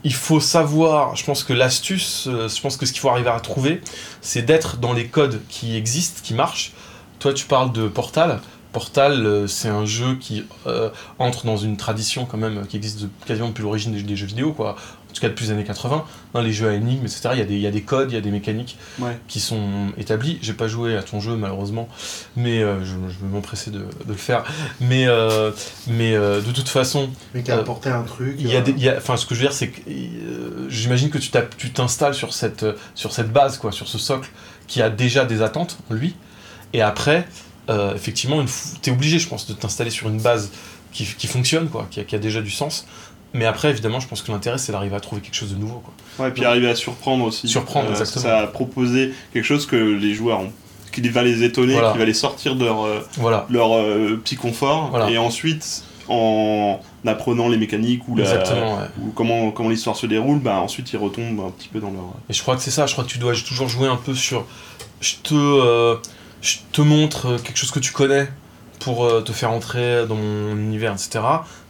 il 0.03 0.13
faut 0.13 0.39
savoir, 0.39 1.15
je 1.15 1.23
pense 1.23 1.43
que 1.43 1.53
l'astuce, 1.53 2.27
je 2.27 2.61
pense 2.61 2.75
que 2.77 2.85
ce 2.87 2.91
qu'il 2.91 3.01
faut 3.01 3.09
arriver 3.09 3.29
à 3.29 3.39
trouver, 3.39 3.81
c'est 4.21 4.41
d'être 4.41 4.77
dans 4.77 4.93
les 4.93 5.05
codes 5.07 5.41
qui 5.49 5.75
existent, 5.77 6.21
qui 6.23 6.33
marchent. 6.33 6.71
Toi, 7.21 7.33
tu 7.33 7.45
parles 7.45 7.71
de 7.71 7.87
Portal. 7.87 8.41
Portal, 8.73 9.25
euh, 9.25 9.47
c'est 9.47 9.67
un 9.69 9.85
jeu 9.85 10.15
qui 10.15 10.43
euh, 10.65 10.89
entre 11.19 11.45
dans 11.45 11.57
une 11.57 11.77
tradition 11.77 12.25
quand 12.25 12.37
même 12.37 12.65
qui 12.67 12.77
existe 12.77 13.01
de- 13.01 13.09
quasiment 13.25 13.49
depuis 13.49 13.63
l'origine 13.63 13.91
des, 13.93 14.01
des 14.01 14.15
jeux 14.15 14.25
vidéo, 14.25 14.53
quoi. 14.53 14.71
En 15.09 15.13
tout 15.13 15.19
cas 15.21 15.27
depuis 15.27 15.45
les 15.45 15.51
années 15.51 15.65
80. 15.65 16.05
Hein, 16.33 16.41
les 16.41 16.53
jeux 16.53 16.69
à 16.69 16.73
énigmes, 16.73 17.03
etc. 17.03 17.29
Il 17.33 17.39
y, 17.39 17.41
a 17.41 17.45
des, 17.45 17.55
il 17.55 17.59
y 17.61 17.67
a 17.67 17.71
des 17.71 17.81
codes, 17.81 18.11
il 18.11 18.15
y 18.15 18.17
a 18.17 18.21
des 18.21 18.31
mécaniques 18.31 18.77
Ouais. 18.99 19.19
qui 19.27 19.39
sont 19.41 19.91
établis. 19.97 20.39
J'ai 20.41 20.53
pas 20.53 20.67
joué 20.69 20.95
à 20.97 21.03
ton 21.03 21.19
jeu 21.19 21.35
malheureusement, 21.35 21.89
mais 22.37 22.63
euh, 22.63 22.79
je, 22.85 22.91
je 23.09 23.19
vais 23.19 23.27
m'empresser 23.31 23.71
de, 23.71 23.79
de 23.79 23.85
le 24.07 24.13
faire. 24.15 24.45
Mais, 24.79 25.05
euh, 25.05 25.51
mais 25.87 26.13
de 26.13 26.51
toute 26.53 26.69
façon, 26.69 27.09
Mais 27.35 27.43
qui 27.43 27.51
a 27.51 27.57
apporté 27.57 27.89
un 27.89 28.03
truc. 28.03 28.37
il 28.39 28.47
y 28.49 28.55
a 28.55 28.61
des, 28.61 28.71
il 28.71 28.81
y 28.81 28.89
a- 28.89 28.95
enfin, 28.97 29.15
ce 29.17 29.25
que 29.27 29.35
je 29.35 29.41
veux 29.41 29.45
dire, 29.47 29.53
c'est 29.53 29.67
que 29.67 29.81
j'imagine 30.69 31.09
que 31.09 31.17
tu 31.17 31.71
t'installes 31.71 32.15
sur 32.15 32.33
cette, 32.33 32.65
sur 32.95 33.11
cette 33.11 33.31
base, 33.33 33.57
quoi, 33.57 33.71
sur 33.73 33.87
ce 33.89 33.97
socle 33.97 34.29
qui 34.67 34.81
a 34.81 34.89
déjà 34.89 35.25
des 35.25 35.41
attentes, 35.41 35.77
lui. 35.89 36.15
Et 36.73 36.81
après, 36.81 37.27
euh, 37.69 37.93
effectivement, 37.95 38.43
tu 38.81 38.89
es 38.89 38.93
obligé, 38.93 39.19
je 39.19 39.27
pense, 39.27 39.47
de 39.47 39.53
t'installer 39.53 39.89
sur 39.91 40.07
une 40.09 40.19
base 40.19 40.51
qui, 40.91 41.05
qui 41.05 41.27
fonctionne, 41.27 41.69
quoi, 41.69 41.87
qui 41.89 41.99
a, 41.99 42.03
qui 42.03 42.15
a 42.15 42.19
déjà 42.19 42.41
du 42.41 42.51
sens. 42.51 42.85
Mais 43.33 43.45
après, 43.45 43.69
évidemment, 43.69 43.99
je 44.01 44.07
pense 44.07 44.21
que 44.21 44.31
l'intérêt, 44.31 44.57
c'est 44.57 44.71
d'arriver 44.73 44.95
à 44.95 44.99
trouver 44.99 45.21
quelque 45.21 45.35
chose 45.35 45.51
de 45.53 45.57
nouveau. 45.57 45.81
Quoi. 45.83 45.93
Ouais, 46.25 46.29
et 46.31 46.33
puis 46.33 46.43
arriver 46.43 46.69
à 46.69 46.75
surprendre 46.75 47.23
aussi. 47.25 47.47
Surprendre, 47.47 47.87
Euh, 47.87 47.91
exactement. 47.91 48.23
Ça 48.25 48.39
a 48.39 48.47
proposé 48.47 49.13
quelque 49.31 49.45
chose 49.45 49.65
que 49.65 49.75
les 49.77 50.13
joueurs 50.13 50.41
ont, 50.41 50.51
qui 50.91 51.01
va 51.07 51.23
les 51.23 51.43
étonner, 51.43 51.73
Voilà. 51.73 51.93
qui 51.93 51.97
va 51.97 52.05
les 52.05 52.13
sortir 52.13 52.55
de 52.57 52.65
leur, 52.65 52.83
euh, 52.83 52.99
Voilà, 53.17 53.45
leur 53.49 53.73
euh, 53.73 54.19
petit 54.21 54.35
confort. 54.35 54.89
Voilà. 54.89 55.09
Et 55.09 55.17
ensuite, 55.17 55.83
en 56.09 56.81
apprenant 57.05 57.47
les 57.47 57.57
mécaniques 57.57 58.05
ou, 58.09 58.17
la, 58.17 58.25
ouais. 58.25 58.87
ou 59.01 59.11
comment, 59.15 59.51
comment 59.51 59.69
l'histoire 59.69 59.95
se 59.95 60.05
déroule, 60.07 60.39
bah, 60.39 60.59
ensuite 60.59 60.91
ils 60.91 60.97
retombent 60.97 61.39
un 61.47 61.51
petit 61.51 61.69
peu 61.69 61.79
dans 61.79 61.91
leur. 61.91 62.03
Et 62.29 62.33
je 62.33 62.41
crois 62.41 62.57
que 62.57 62.61
c'est 62.61 62.71
ça, 62.71 62.85
je 62.85 62.91
crois 62.91 63.05
que 63.05 63.09
tu 63.09 63.17
dois 63.17 63.33
toujours 63.33 63.69
jouer 63.69 63.87
un 63.87 63.95
peu 63.95 64.13
sur. 64.13 64.45
Je 64.99 65.15
te, 65.23 65.33
euh, 65.33 65.95
je 66.41 66.57
te 66.71 66.81
montre 66.81 67.27
euh, 67.27 67.37
quelque 67.37 67.57
chose 67.57 67.71
que 67.71 67.79
tu 67.79 67.91
connais 67.91 68.27
pour 68.79 69.05
euh, 69.05 69.21
te 69.21 69.31
faire 69.31 69.51
entrer 69.51 70.05
dans 70.07 70.15
mon 70.15 70.55
univers, 70.55 70.93
etc. 70.93 71.19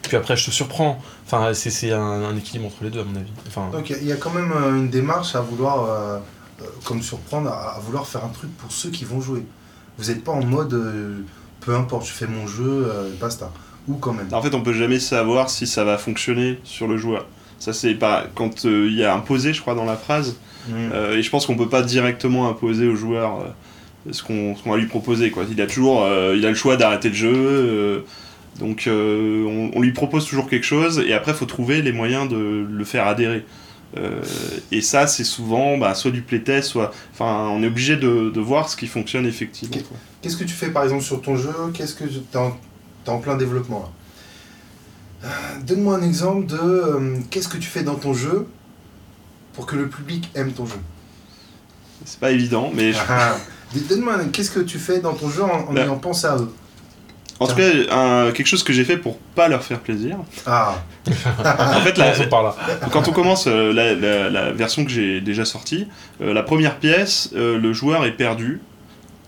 Puis 0.02 0.16
après, 0.16 0.38
je 0.38 0.46
te 0.46 0.52
surprends. 0.52 1.00
Enfin, 1.26 1.54
c'est 1.54 1.70
c'est 1.70 1.92
un, 1.92 2.00
un 2.02 2.36
équilibre 2.38 2.68
entre 2.68 2.84
les 2.84 2.90
deux, 2.90 3.02
à 3.02 3.04
mon 3.04 3.16
avis. 3.16 3.32
Enfin, 3.48 3.70
Donc 3.72 3.90
il 3.90 4.06
y 4.06 4.12
a- 4.12 4.16
quand 4.16 4.32
même 4.32 4.52
euh, 4.54 4.78
une 4.78 4.90
démarche 4.90 5.36
à 5.36 5.42
vouloir, 5.42 5.84
euh, 5.90 6.20
comme 6.86 7.02
surprendre, 7.02 7.50
à, 7.52 7.80
vouloir 7.86 8.08
faire 8.08 8.24
un 8.24 8.30
truc 8.30 8.56
pour 8.58 8.72
ceux 8.72 8.90
qui 8.90 9.04
vont 9.06 9.20
jouer. 9.22 9.46
Vous 9.98 10.06
n'êtes 10.10 10.24
pas 10.24 10.32
en 10.32 10.44
mode 10.44 10.74
euh, 10.74 11.20
peu 11.60 11.76
importe, 11.76 12.06
je 12.08 12.12
fais 12.12 12.28
mon 12.28 12.48
jeu, 12.48 12.86
euh, 12.88 13.12
basta. 13.20 13.52
Ou 13.88 13.96
quand 13.96 14.14
même. 14.14 14.28
En 14.32 14.42
fait, 14.42 14.54
on 14.56 14.62
peut 14.62 14.74
jamais 14.74 15.00
savoir 15.00 15.50
si 15.50 15.68
ça 15.68 15.84
va 15.84 15.98
fonctionner 15.98 16.60
sur 16.64 16.88
le 16.88 16.98
joueur. 16.98 17.26
Ça, 17.60 17.74
c'est 17.74 17.94
pas. 17.96 18.26
Quand 18.36 18.66
euh, 18.66 18.88
il 18.90 18.98
y 18.98 19.04
a 19.04 19.14
imposé, 19.14 19.54
je 19.54 19.62
crois, 19.62 19.76
dans 19.76 19.86
la 19.86 19.98
phrase, 19.98 20.36
Mm. 20.70 20.92
Euh, 20.94 21.18
et 21.18 21.24
je 21.24 21.30
pense 21.32 21.48
qu'on 21.48 21.56
peut 21.58 21.70
pas 21.70 21.82
directement 21.82 22.48
imposer 22.48 22.86
au 22.88 22.96
joueur 22.96 23.40
euh, 23.40 23.46
ce 24.10 24.24
qu'on 24.24 24.56
va 24.66 24.78
lui 24.78 24.88
proposer. 24.88 25.30
Quoi. 25.32 25.44
Il 25.52 25.62
a 25.62 25.68
toujours 25.68 26.04
euh, 26.04 26.36
il 26.38 26.46
a 26.46 26.50
le 26.50 26.56
choix 26.56 26.78
d'arrêter 26.78 27.10
le 27.10 27.16
jeu. 27.16 27.34
euh, 27.36 28.00
donc 28.60 28.86
euh, 28.88 29.46
on, 29.46 29.78
on 29.78 29.82
lui 29.82 29.92
propose 29.94 30.26
toujours 30.26 30.50
quelque 30.50 30.66
chose 30.66 31.00
et 31.06 31.14
après 31.14 31.32
il 31.32 31.38
faut 31.38 31.46
trouver 31.46 31.82
les 31.82 31.92
moyens 31.94 32.28
de 32.30 32.66
le 32.70 32.84
faire 32.86 33.08
adhérer. 33.08 33.46
Euh, 33.98 34.22
et 34.72 34.82
ça 34.82 35.06
c'est 35.08 35.24
souvent 35.26 35.78
bah, 35.78 35.94
soit 35.96 36.12
du 36.12 36.22
playtest, 36.22 36.70
soit... 36.70 36.94
Enfin 37.14 37.50
on 37.52 37.62
est 37.64 37.68
obligé 37.68 37.96
de, 37.98 38.30
de 38.30 38.40
voir 38.40 38.70
ce 38.70 38.76
qui 38.78 38.88
fonctionne 38.88 39.26
effectivement. 39.26 39.78
Qu'est-ce 40.22 40.38
que 40.38 40.44
tu 40.46 40.54
fais 40.54 40.70
par 40.70 40.84
exemple 40.84 41.04
sur 41.04 41.22
ton 41.22 41.36
jeu? 41.36 41.54
Qu'est-ce 41.74 41.96
que 41.96 42.06
tu 42.06 42.20
es 42.34 43.10
en, 43.10 43.18
plein 43.20 43.36
développement 43.38 43.80
là? 45.24 45.30
Euh, 45.30 45.62
Donne-moi 45.66 45.96
un 45.98 46.04
exemple 46.04 46.46
de 46.48 46.58
euh, 46.58 47.18
qu'est-ce 47.30 47.48
que 47.50 47.58
tu 47.58 47.68
fais 47.70 47.84
dans 47.84 47.96
ton 47.96 48.14
jeu 48.14 48.48
pour 49.54 49.66
que 49.66 49.76
le 49.76 49.88
public 49.88 50.30
aime 50.36 50.52
ton 50.54 50.66
jeu. 50.66 50.80
C'est 52.06 52.20
pas 52.20 52.32
évident 52.32 52.72
mais 52.74 52.94
je- 52.94 52.98
Ah, 53.08 53.36
ah. 53.36 53.38
Donne-moi 53.90 54.14
un- 54.16 54.30
qu'est-ce 54.30 54.52
que 54.52 54.60
tu 54.60 54.78
fais 54.80 55.00
dans 55.00 55.14
ton 55.14 55.30
jeu 55.30 55.44
en, 55.44 55.70
en 55.70 55.74
Bah. 55.74 55.82
ayant 55.84 55.98
pensé 55.98 56.28
à 56.28 56.36
eux. 56.38 56.52
en 57.40 57.48
tout 57.48 57.56
cas 57.56 57.64
un- 57.92 58.32
quelque 58.32 58.46
chose 58.48 58.64
que 58.64 58.72
j'ai 58.74 58.84
fait 58.84 58.98
pour 58.98 59.18
pas 59.18 59.48
leur 59.48 59.64
faire 59.64 59.80
plaisir. 59.80 60.18
Ah, 60.46 60.76
En 61.08 61.82
fait 61.82 61.98
la. 61.98 62.14
Quand 62.92 63.08
on 63.08 63.12
commence 63.12 63.48
euh, 63.48 63.74
la, 63.74 63.94
la- 63.96 64.30
la 64.30 64.52
version 64.52 64.84
que 64.86 64.92
j'ai 64.92 65.22
déjà 65.22 65.44
sortie, 65.46 65.88
euh, 66.22 66.34
la 66.34 66.44
première 66.44 66.78
pièce, 66.78 67.32
euh, 67.36 67.58
le 67.58 67.74
joueur 67.74 68.06
est 68.06 68.12
perdu 68.12 68.60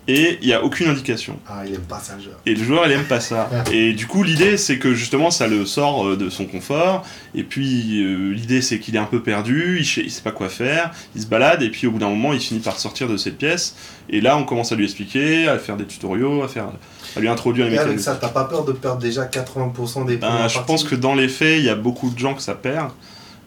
et 0.08 0.38
il 0.42 0.48
n'y 0.48 0.54
a 0.54 0.64
aucune 0.64 0.90
indication. 0.90 1.40
Ah, 1.48 1.64
il 1.66 1.74
aime 1.74 1.82
pas 1.82 2.00
ça, 2.00 2.16
le 2.16 2.24
joueur. 2.24 2.36
Et 2.46 2.56
le 2.56 2.64
joueur, 2.64 2.86
il 2.88 2.92
aime 2.92 3.06
pas 3.06 3.22
ça. 3.22 3.50
Et 3.72 3.94
du 3.94 4.06
coup, 4.06 4.24
l'idée, 4.24 4.58
c'est 4.58 4.78
que 4.78 4.94
justement, 4.94 5.32
ça 5.32 5.48
le 5.48 5.66
sort 5.66 6.06
euh, 6.06 6.18
de 6.18 6.30
son 6.30 6.46
confort. 6.46 7.06
Et 7.34 7.44
puis, 7.44 8.04
euh, 8.04 8.34
l'idée, 8.34 8.62
c'est 8.62 8.80
qu'il 8.80 8.96
est 8.96 9.00
un 9.00 9.06
peu 9.06 9.22
perdu, 9.22 9.80
il, 9.80 10.04
il 10.04 10.12
sait 10.12 10.22
pas 10.22 10.32
quoi 10.32 10.50
faire, 10.50 10.92
il 11.16 11.22
se 11.22 11.28
balade, 11.28 11.64
et 11.64 11.70
puis 11.70 11.88
au 11.88 11.92
bout 11.92 12.00
d'un 12.00 12.10
moment, 12.10 12.34
il 12.34 12.42
finit 12.42 12.60
par 12.60 12.80
sortir 12.80 13.08
de 13.08 13.16
cette 13.16 13.38
pièce. 13.38 13.76
Et 14.10 14.20
là, 14.20 14.38
on 14.38 14.44
commence 14.44 14.74
à 14.74 14.76
lui 14.76 14.84
expliquer, 14.84 15.48
à 15.48 15.58
faire 15.58 15.78
des 15.78 15.86
tutoriaux, 15.86 16.44
à, 16.44 16.50
faire, 16.50 16.68
à 17.16 17.20
lui 17.20 17.30
introduire 17.30 17.68
les 17.68 17.76
Et 17.76 17.80
avec 17.80 18.00
ça, 18.00 18.16
t'as 18.16 18.30
pas 18.30 18.44
peur 18.44 18.66
de 18.66 18.74
perdre 18.74 19.00
déjà 19.00 19.26
80% 19.26 20.06
des 20.06 20.18
Ben, 20.18 20.28
premières 20.28 20.50
je 20.50 20.60
pense 20.60 20.84
que 20.84 20.96
dans 20.96 21.16
les 21.16 21.30
faits, 21.30 21.60
il 21.60 21.66
y 21.66 21.70
a 21.70 21.76
beaucoup 21.76 22.10
de 22.10 22.20
gens 22.20 22.34
que 22.34 22.42
ça 22.42 22.56
perd. 22.56 22.92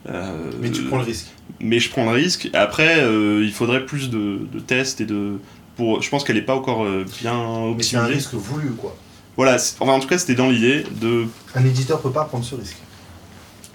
Euh, 0.09 0.51
Mais 0.61 0.71
tu 0.71 0.83
prends 0.83 0.99
le 0.99 1.05
risque. 1.05 1.27
Mais 1.61 1.79
je 1.79 1.91
prends 1.91 2.05
le 2.05 2.11
risque. 2.13 2.49
Après, 2.53 3.01
euh, 3.01 3.43
il 3.45 3.53
faudrait 3.53 3.85
plus 3.87 4.11
de, 4.11 4.41
de 4.53 4.61
tests 4.61 5.01
et 5.01 5.07
de. 5.07 5.39
Pour, 5.77 6.01
je 6.03 6.09
pense 6.09 6.25
qu'elle 6.25 6.37
n'est 6.37 6.43
pas 6.43 6.55
encore 6.57 6.85
euh, 6.85 7.05
bien 7.21 7.35
Mais 7.77 7.83
c'est 7.83 7.97
un 7.97 8.01
optimisée. 8.03 8.13
risque 8.15 8.35
voulu, 8.35 8.71
quoi. 8.71 8.97
Voilà, 9.37 9.57
enfin, 9.79 9.93
en 9.93 10.01
tout 10.01 10.09
cas, 10.09 10.17
c'était 10.19 10.35
dans 10.35 10.49
l'idée 10.51 10.85
de. 11.01 11.27
Un 11.55 11.65
éditeur 11.65 12.01
peut 12.01 12.11
pas 12.11 12.25
prendre 12.25 12.45
ce 12.45 12.55
risque. 12.55 12.77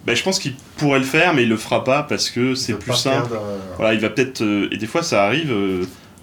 Ben, 0.06 0.16
je 0.16 0.24
pense 0.24 0.40
qu'il 0.40 0.56
pourrait 0.78 0.98
le 0.98 1.06
faire, 1.06 1.36
mais 1.36 1.44
il 1.44 1.50
le 1.50 1.58
fera 1.58 1.84
pas 1.84 2.02
parce 2.02 2.32
que 2.32 2.56
c'est 2.56 2.74
plus 2.74 2.94
simple. 2.96 3.30
perdre, 3.30 3.36
euh, 3.46 3.58
Voilà, 3.78 3.94
il 3.94 4.00
va 4.00 4.10
peut-être. 4.10 4.42
et 4.72 4.78
des 4.78 4.88
fois, 4.88 5.04
ça 5.04 5.24
arrive. 5.26 5.54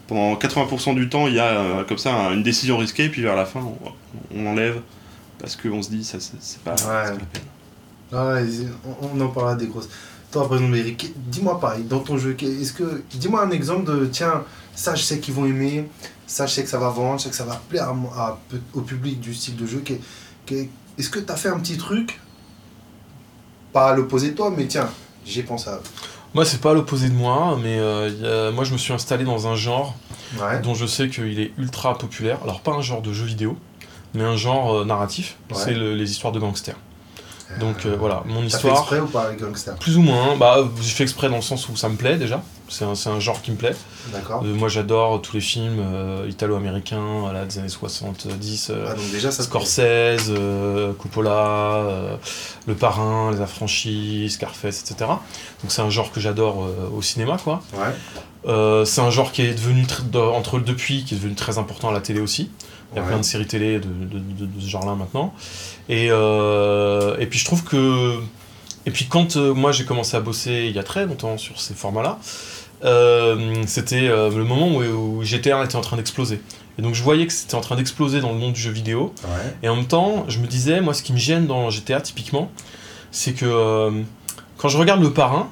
pendant 0.08 0.34
80% 0.36 0.94
du 0.94 1.08
temps, 1.08 1.28
il 1.28 1.34
y 1.34 1.38
a 1.38 1.44
euh, 1.60 1.84
comme 1.84 1.98
ça 1.98 2.12
un- 2.14 2.32
une 2.32 2.42
décision 2.42 2.78
risquée, 2.78 3.08
puis 3.10 3.20
vers 3.22 3.36
la 3.36 3.44
fin, 3.44 3.60
on, 3.60 3.92
on 4.36 4.46
enlève 4.46 4.80
parce 5.38 5.54
qu'on 5.54 5.80
se 5.82 5.90
dit 5.90 6.02
ça, 6.02 6.18
c'est 6.18 6.32
pas, 6.62 6.76
c'est 6.76 6.86
pas 6.88 7.04
la 7.04 7.10
peine. 7.10 7.20
Ouais, 8.10 8.66
on 9.02 9.20
en 9.20 9.28
parlera 9.28 9.54
des 9.54 9.66
grosses. 9.66 9.88
Toi, 10.32 10.46
par 10.48 10.58
exemple, 10.58 10.76
Eric, 10.76 11.12
dis-moi 11.16 11.58
pareil, 11.58 11.84
dans 11.84 12.00
ton 12.00 12.18
jeu, 12.18 12.36
est-ce 12.40 12.72
que. 12.72 13.02
Dis-moi 13.14 13.42
un 13.42 13.50
exemple 13.50 13.84
de. 13.90 14.06
Tiens, 14.06 14.44
ça, 14.74 14.94
je 14.94 15.02
sais 15.02 15.20
qu'ils 15.20 15.34
vont 15.34 15.46
aimer, 15.46 15.88
ça, 16.26 16.46
je 16.46 16.52
sais 16.52 16.62
que 16.62 16.68
ça 16.68 16.78
va 16.78 16.90
vendre, 16.90 17.18
je 17.18 17.24
sais 17.24 17.30
que 17.30 17.36
ça 17.36 17.44
va 17.44 17.56
plaire 17.68 17.88
à 17.88 18.20
à 18.22 18.38
au 18.74 18.82
public 18.82 19.20
du 19.20 19.32
style 19.34 19.56
de 19.56 19.66
jeu. 19.66 19.82
qu'est- 19.84 20.68
Est-ce 20.98 21.10
que 21.10 21.18
tu 21.20 21.32
as 21.32 21.36
fait 21.36 21.48
un 21.48 21.58
petit 21.58 21.76
truc 21.78 22.20
Pas 23.72 23.90
à 23.90 23.94
l'opposé 23.96 24.30
de 24.30 24.34
toi, 24.36 24.52
mais 24.54 24.66
tiens, 24.66 24.88
j'ai 25.24 25.42
pensé 25.42 25.70
à. 25.70 25.80
Moi, 26.34 26.44
c'est 26.44 26.60
pas 26.60 26.72
à 26.72 26.74
l'opposé 26.74 27.08
de 27.08 27.14
moi, 27.14 27.58
mais 27.62 27.78
euh, 27.78 28.48
a- 28.48 28.52
moi, 28.52 28.64
je 28.64 28.72
me 28.72 28.78
suis 28.78 28.92
installé 28.92 29.24
dans 29.24 29.46
un 29.46 29.54
genre 29.56 29.94
Ouais. 30.38 30.60
dont 30.60 30.74
je 30.74 30.84
sais 30.84 31.08
qu'il 31.08 31.40
est 31.40 31.52
ultra 31.56 31.96
populaire. 31.96 32.38
Alors, 32.42 32.60
pas 32.60 32.72
un 32.72 32.82
genre 32.82 33.00
de 33.00 33.14
jeu 33.14 33.24
vidéo, 33.24 33.56
mais 34.12 34.24
un 34.24 34.36
genre 34.36 34.74
euh, 34.74 34.84
narratif. 34.84 35.36
Ouais. 35.50 35.56
C'est 35.56 35.72
le- 35.74 35.94
les 35.94 36.10
histoires 36.10 36.32
de 36.34 36.38
gangsters. 36.38 36.76
Donc, 37.58 37.86
euh, 37.86 37.96
voilà, 37.98 38.22
mon 38.26 38.40
fait 38.40 38.46
histoire. 38.46 38.78
exprès 38.78 39.00
ou 39.00 39.06
pas, 39.06 39.30
les 39.30 39.36
gangsters 39.36 39.74
Plus 39.76 39.96
ou 39.96 40.02
moins, 40.02 40.36
bah, 40.36 40.68
j'ai 40.80 40.90
fait 40.90 41.02
exprès 41.04 41.28
dans 41.28 41.36
le 41.36 41.42
sens 41.42 41.68
où 41.68 41.76
ça 41.76 41.88
me 41.88 41.96
plaît 41.96 42.16
déjà. 42.16 42.42
C'est 42.68 42.84
un, 42.84 42.92
un 43.12 43.20
genre 43.20 43.40
qui 43.42 43.50
me 43.50 43.56
plaît. 43.56 43.74
D'accord. 44.12 44.42
Euh, 44.44 44.54
moi, 44.54 44.68
j'adore 44.68 45.20
tous 45.22 45.34
les 45.34 45.40
films 45.40 45.78
euh, 45.80 46.26
italo-américains 46.28 47.20
voilà, 47.20 47.44
des 47.44 47.58
années 47.58 47.68
70. 47.68 48.70
euh, 48.70 48.86
Ah, 48.88 48.94
donc 48.94 49.10
déjà, 49.10 49.30
ça 49.30 49.44
te 49.44 49.48
plaît. 49.50 49.60
Scorsese, 49.60 50.26
euh, 50.30 50.92
Coppola, 50.94 52.18
Le 52.66 52.74
Parrain, 52.74 53.30
Les 53.32 53.40
Affranchis, 53.40 54.30
Scarface, 54.30 54.80
etc. 54.82 54.96
Donc 55.62 55.70
c'est 55.70 55.82
un 55.82 55.90
genre 55.90 56.12
que 56.12 56.20
j'adore 56.20 56.68
au 56.94 57.02
cinéma, 57.02 57.38
quoi. 57.42 57.62
Ouais. 57.74 58.84
C'est 58.84 59.00
un 59.00 59.10
genre 59.10 59.32
qui 59.32 59.42
est 59.42 59.54
devenu, 59.54 59.82
tr- 59.84 60.08
de- 60.10 60.18
entre 60.18 60.58
le 60.58 60.64
depuis, 60.64 61.04
qui 61.04 61.14
est 61.14 61.18
devenu 61.18 61.34
très 61.34 61.58
important 61.58 61.88
à 61.88 61.92
la 61.92 62.00
télé 62.00 62.20
aussi. 62.20 62.50
Il 62.92 62.96
y 62.96 62.98
a 62.98 63.02
Ouais. 63.02 63.08
plein 63.08 63.18
de 63.18 63.22
séries 63.22 63.46
télé 63.46 63.78
de, 63.80 63.88
de- 63.88 64.18
de- 64.18 64.46
de 64.46 64.60
ce 64.60 64.66
genre-là 64.68 64.94
maintenant. 64.94 65.34
Et, 65.90 66.06
et 66.06 67.26
puis 67.26 67.38
je 67.38 67.44
trouve 67.44 67.64
que... 67.64 68.18
Et 68.86 68.90
puis 68.90 69.06
quand 69.06 69.36
euh, 69.36 69.52
moi 69.52 69.70
j'ai 69.70 69.84
commencé 69.84 70.16
à 70.16 70.20
bosser 70.20 70.64
il 70.70 70.74
y 70.74 70.78
a 70.78 70.82
très 70.82 71.04
longtemps 71.04 71.36
sur 71.36 71.60
ces 71.60 71.74
formats-là, 71.74 72.18
euh, 72.84 73.62
c'était 73.66 74.08
euh, 74.08 74.30
le 74.30 74.44
moment 74.44 74.68
où, 74.68 74.82
où 74.82 75.24
GTA 75.24 75.64
était 75.64 75.76
en 75.76 75.80
train 75.80 75.96
d'exploser. 75.96 76.40
Et 76.78 76.82
donc 76.82 76.94
je 76.94 77.02
voyais 77.02 77.26
que 77.26 77.32
c'était 77.32 77.56
en 77.56 77.60
train 77.60 77.76
d'exploser 77.76 78.20
dans 78.20 78.32
le 78.32 78.38
monde 78.38 78.52
du 78.52 78.60
jeu 78.60 78.70
vidéo. 78.70 79.12
Ouais. 79.24 79.56
Et 79.62 79.68
en 79.68 79.76
même 79.76 79.86
temps, 79.86 80.24
je 80.28 80.38
me 80.38 80.46
disais, 80.46 80.80
moi, 80.80 80.94
ce 80.94 81.02
qui 81.02 81.12
me 81.12 81.18
gêne 81.18 81.46
dans 81.46 81.70
GTA, 81.70 82.00
typiquement, 82.00 82.50
c'est 83.10 83.32
que 83.32 83.46
euh, 83.46 83.90
quand 84.56 84.68
je 84.68 84.78
regarde 84.78 85.02
Le 85.02 85.12
Parrain, 85.12 85.48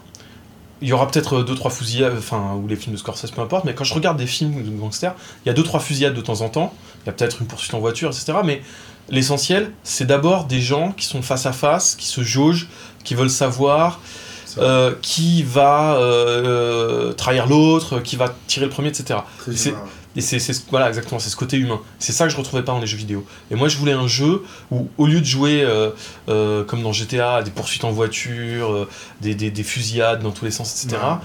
il 0.82 0.88
y 0.88 0.92
aura 0.92 1.08
peut-être 1.10 1.42
deux 1.42 1.54
trois 1.54 1.70
fusillades, 1.70 2.14
enfin, 2.18 2.54
ou 2.62 2.68
les 2.68 2.76
films 2.76 2.94
de 2.94 2.98
Scorsese, 2.98 3.30
peu 3.30 3.40
importe, 3.40 3.64
mais 3.64 3.74
quand 3.74 3.84
je 3.84 3.94
regarde 3.94 4.18
des 4.18 4.26
films 4.26 4.62
de 4.62 4.70
gangsters, 4.78 5.14
il 5.44 5.48
y 5.48 5.50
a 5.50 5.54
deux 5.54 5.62
trois 5.62 5.80
fusillades 5.80 6.14
de 6.14 6.20
temps 6.20 6.42
en 6.42 6.50
temps, 6.50 6.74
il 7.02 7.06
y 7.06 7.08
a 7.08 7.12
peut-être 7.12 7.40
une 7.40 7.46
poursuite 7.46 7.72
en 7.72 7.80
voiture, 7.80 8.10
etc. 8.10 8.38
Mais 8.44 8.60
l'essentiel, 9.08 9.72
c'est 9.84 10.06
d'abord 10.06 10.44
des 10.44 10.60
gens 10.60 10.92
qui 10.92 11.06
sont 11.06 11.22
face 11.22 11.46
à 11.46 11.52
face, 11.52 11.94
qui 11.94 12.06
se 12.06 12.22
jaugent, 12.22 12.68
qui 13.04 13.14
veulent 13.14 13.30
savoir, 13.30 14.00
euh, 14.58 14.92
qui 15.02 15.42
va 15.42 15.96
euh, 15.96 16.44
euh, 16.44 17.12
trahir 17.12 17.46
l'autre, 17.46 18.00
qui 18.00 18.16
va 18.16 18.34
tirer 18.46 18.66
le 18.66 18.70
premier, 18.70 18.88
etc. 18.88 19.20
très 19.38 19.52
c'est-. 19.56 19.74
Et 20.18 20.22
c'est 20.22 20.38
c'est 20.38 20.54
ce- 20.54 20.62
voilà 20.70 20.88
exactement, 20.88 21.18
c'est 21.18 21.28
ce 21.28 21.36
côté 21.36 21.58
humain. 21.58 21.78
C'est 21.98 22.12
ça 22.12 22.24
que 22.24 22.30
je 22.32 22.38
retrouvais 22.38 22.62
pas 22.62 22.72
dans 22.72 22.78
les 22.78 22.86
jeux 22.86 22.96
vidéo. 22.96 23.26
Et 23.50 23.54
moi 23.54 23.68
je 23.68 23.76
voulais 23.76 23.92
un 23.92 24.06
jeu 24.06 24.42
où 24.70 24.88
au 24.96 25.06
lieu 25.06 25.20
de 25.20 25.26
jouer 25.26 25.62
euh, 25.62 26.64
comme 26.64 26.82
dans 26.82 26.92
GTA, 26.92 27.42
des 27.42 27.50
poursuites 27.50 27.84
en 27.84 27.90
voiture, 27.92 28.88
des, 29.20 29.34
des- 29.34 29.50
des 29.50 29.62
fusillades 29.62 30.22
dans 30.22 30.30
tous 30.30 30.44
les 30.46 30.50
sens, 30.50 30.72
etc. 30.84 31.00
Ouais. 31.02 31.16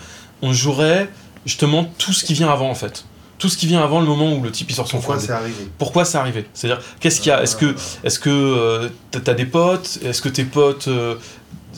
On 0.42 0.52
jouerait 0.54 1.10
justement 1.46 1.90
tout 1.98 2.12
ce 2.14 2.26
qui 2.26 2.34
vient 2.34 2.50
avant 2.50 2.70
en 2.70 2.76
fait. 2.76 3.06
Tout 3.38 3.50
ce 3.50 3.58
qui 3.58 3.66
vient 3.66 3.82
avant 3.82 4.02
le 4.02 4.06
moment 4.06 4.34
où 4.34 4.44
le 4.44 4.52
type 4.52 4.70
il 4.70 4.76
sort 4.76 4.88
son 4.88 4.98
Pourquoi 4.98 5.20
c'est 5.20 5.32
arrivé? 5.32 5.68
Pourquoi 5.80 6.06
c'est 6.06 6.18
arrivé? 6.20 6.46
C'est-à-dire 6.54 6.84
qu'est-ce 7.00 7.22
qu'il 7.22 7.30
y 7.30 7.34
a? 7.34 7.42
Est-ce 7.42 7.56
que 7.56 7.74
est-ce 8.04 8.20
que 8.20 8.30
euh, 8.30 8.90
t'as- 9.10 9.34
des 9.34 9.46
potes? 9.46 9.98
Est-ce 10.04 10.22
que 10.22 10.30
tes 10.30 10.44
potes 10.44 10.90
euh, 10.90 11.16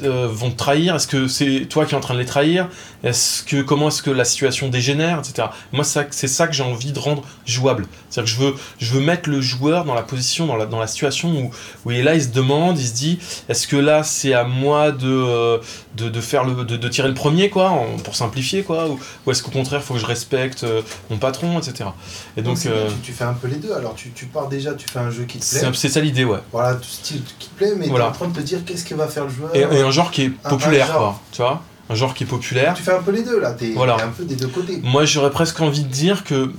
vont 0.02 0.52
te 0.52 0.58
trahir? 0.58 0.96
Est-ce 0.96 1.08
que 1.08 1.28
c'est 1.28 1.68
toi 1.70 1.86
qui 1.86 1.94
es 1.94 1.98
en 1.98 2.02
train 2.02 2.14
de 2.14 2.20
les 2.20 2.26
trahir? 2.26 2.68
Est-ce 3.04 3.44
que 3.44 3.62
comment 3.62 3.90
est-ce 3.90 4.02
que 4.02 4.10
la 4.12 4.24
situation 4.26 4.70
dégénère, 4.70 5.20
etc. 5.20 5.50
Moi, 5.74 5.84
c'est 5.84 6.28
ça 6.28 6.48
que 6.48 6.54
j'ai 6.54 6.64
envie 6.64 6.92
de 6.94 7.00
rendre 7.00 7.24
jouable. 7.46 7.86
C'est-à-dire 8.10 8.34
que 8.34 8.40
je 8.40 8.46
veux, 8.46 8.56
je 8.80 8.94
veux 8.94 9.02
mettre 9.02 9.30
le 9.30 9.42
joueur 9.42 9.84
dans 9.86 9.94
la 9.94 10.04
position, 10.04 10.46
dans 10.48 10.56
la, 10.56 10.66
dans 10.66 10.80
la 10.80 10.88
situation 10.88 11.30
où, 11.30 11.52
où 11.86 11.92
il 11.92 11.98
est 11.98 12.04
là, 12.04 12.16
il 12.16 12.24
se 12.24 12.30
demande, 12.30 12.80
il 12.80 12.88
se 12.88 12.94
dit, 12.94 13.20
est-ce 13.50 13.68
que 13.68 13.76
là 13.76 14.04
c'est 14.04 14.34
à 14.34 14.46
moi 14.46 14.92
de, 14.92 15.08
euh, 15.08 15.58
de, 15.96 16.08
de 16.10 16.22
faire 16.22 16.44
le, 16.46 16.64
de, 16.64 16.78
de 16.78 16.88
tirer 16.88 17.08
le 17.10 17.14
premier, 17.14 17.50
quoi, 17.50 17.70
en- 17.72 17.98
pour 18.04 18.16
simplifier, 18.16 18.64
quoi, 18.64 18.88
ou, 18.88 19.00
ou 19.26 19.32
est-ce 19.32 19.44
qu'au 19.44 19.52
contraire, 19.52 19.82
il 19.82 19.86
faut 19.86 19.96
que 19.96 20.00
je 20.00 20.06
respecte 20.06 20.64
euh, 20.64 20.82
mon 21.10 21.18
patron, 21.18 21.60
etc. 21.60 21.90
Et 22.38 22.42
donc, 22.42 22.66
euh, 22.66 22.88
tu, 22.88 22.96
tu 23.08 23.12
fais 23.12 23.26
un 23.26 23.34
peu 23.34 23.48
les 23.48 23.58
deux. 23.58 23.74
Alors 23.74 23.96
tu, 23.96 24.12
tu 24.12 24.28
pars 24.28 24.48
déjà, 24.48 24.74
tu 24.76 24.88
fais 24.88 25.00
un 25.00 25.12
jeu 25.12 25.24
qui 25.26 25.40
te 25.40 25.50
plaît. 25.50 25.72
c'est 25.74 25.90
ça 25.90 26.00
l'idée, 26.00 26.24
ouais. 26.24 26.40
Voilà, 26.54 26.76
tout 26.76 26.84
style 26.88 27.22
qui 27.40 27.50
te 27.50 27.56
plaît, 27.56 27.74
mais 27.78 27.88
Voilà. 27.88 28.06
tu 28.06 28.12
es 28.12 28.14
en 28.16 28.20
train 28.20 28.28
de 28.30 28.36
te 28.36 28.46
dire 28.46 28.64
qu'est-ce 28.66 28.86
que 28.86 28.96
va 28.96 29.08
faire 29.08 29.26
le 29.26 29.30
joueur. 29.30 29.54
Et, 29.56 29.60
et 29.60 29.82
un 29.82 29.92
genre 29.92 30.10
qui 30.12 30.24
est 30.24 30.32
Un- 30.46 30.50
populaire, 30.50 30.94
quoi. 30.94 31.20
Tu 31.34 31.42
vois 31.42 31.62
Un 31.90 31.96
genre 31.96 32.13
qui 32.13 32.24
est 32.24 32.28
populaire. 32.28 32.74
Tu 32.75 32.84
fais 32.84 32.94
un 32.94 33.02
peu 33.04 33.12
les 33.12 33.24
deux 33.24 33.40
là, 33.40 33.52
t'es 33.54 33.72
Voilà. 33.72 33.96
un 34.04 34.10
peu 34.10 34.24
des 34.24 34.36
deux 34.36 34.48
côtés. 34.48 34.80
Moi, 34.84 35.06
j'aurais 35.06 35.32
presque 35.32 35.60
envie 35.62 35.84
de 35.84 35.90
dire 35.90 36.24
que 36.24 36.52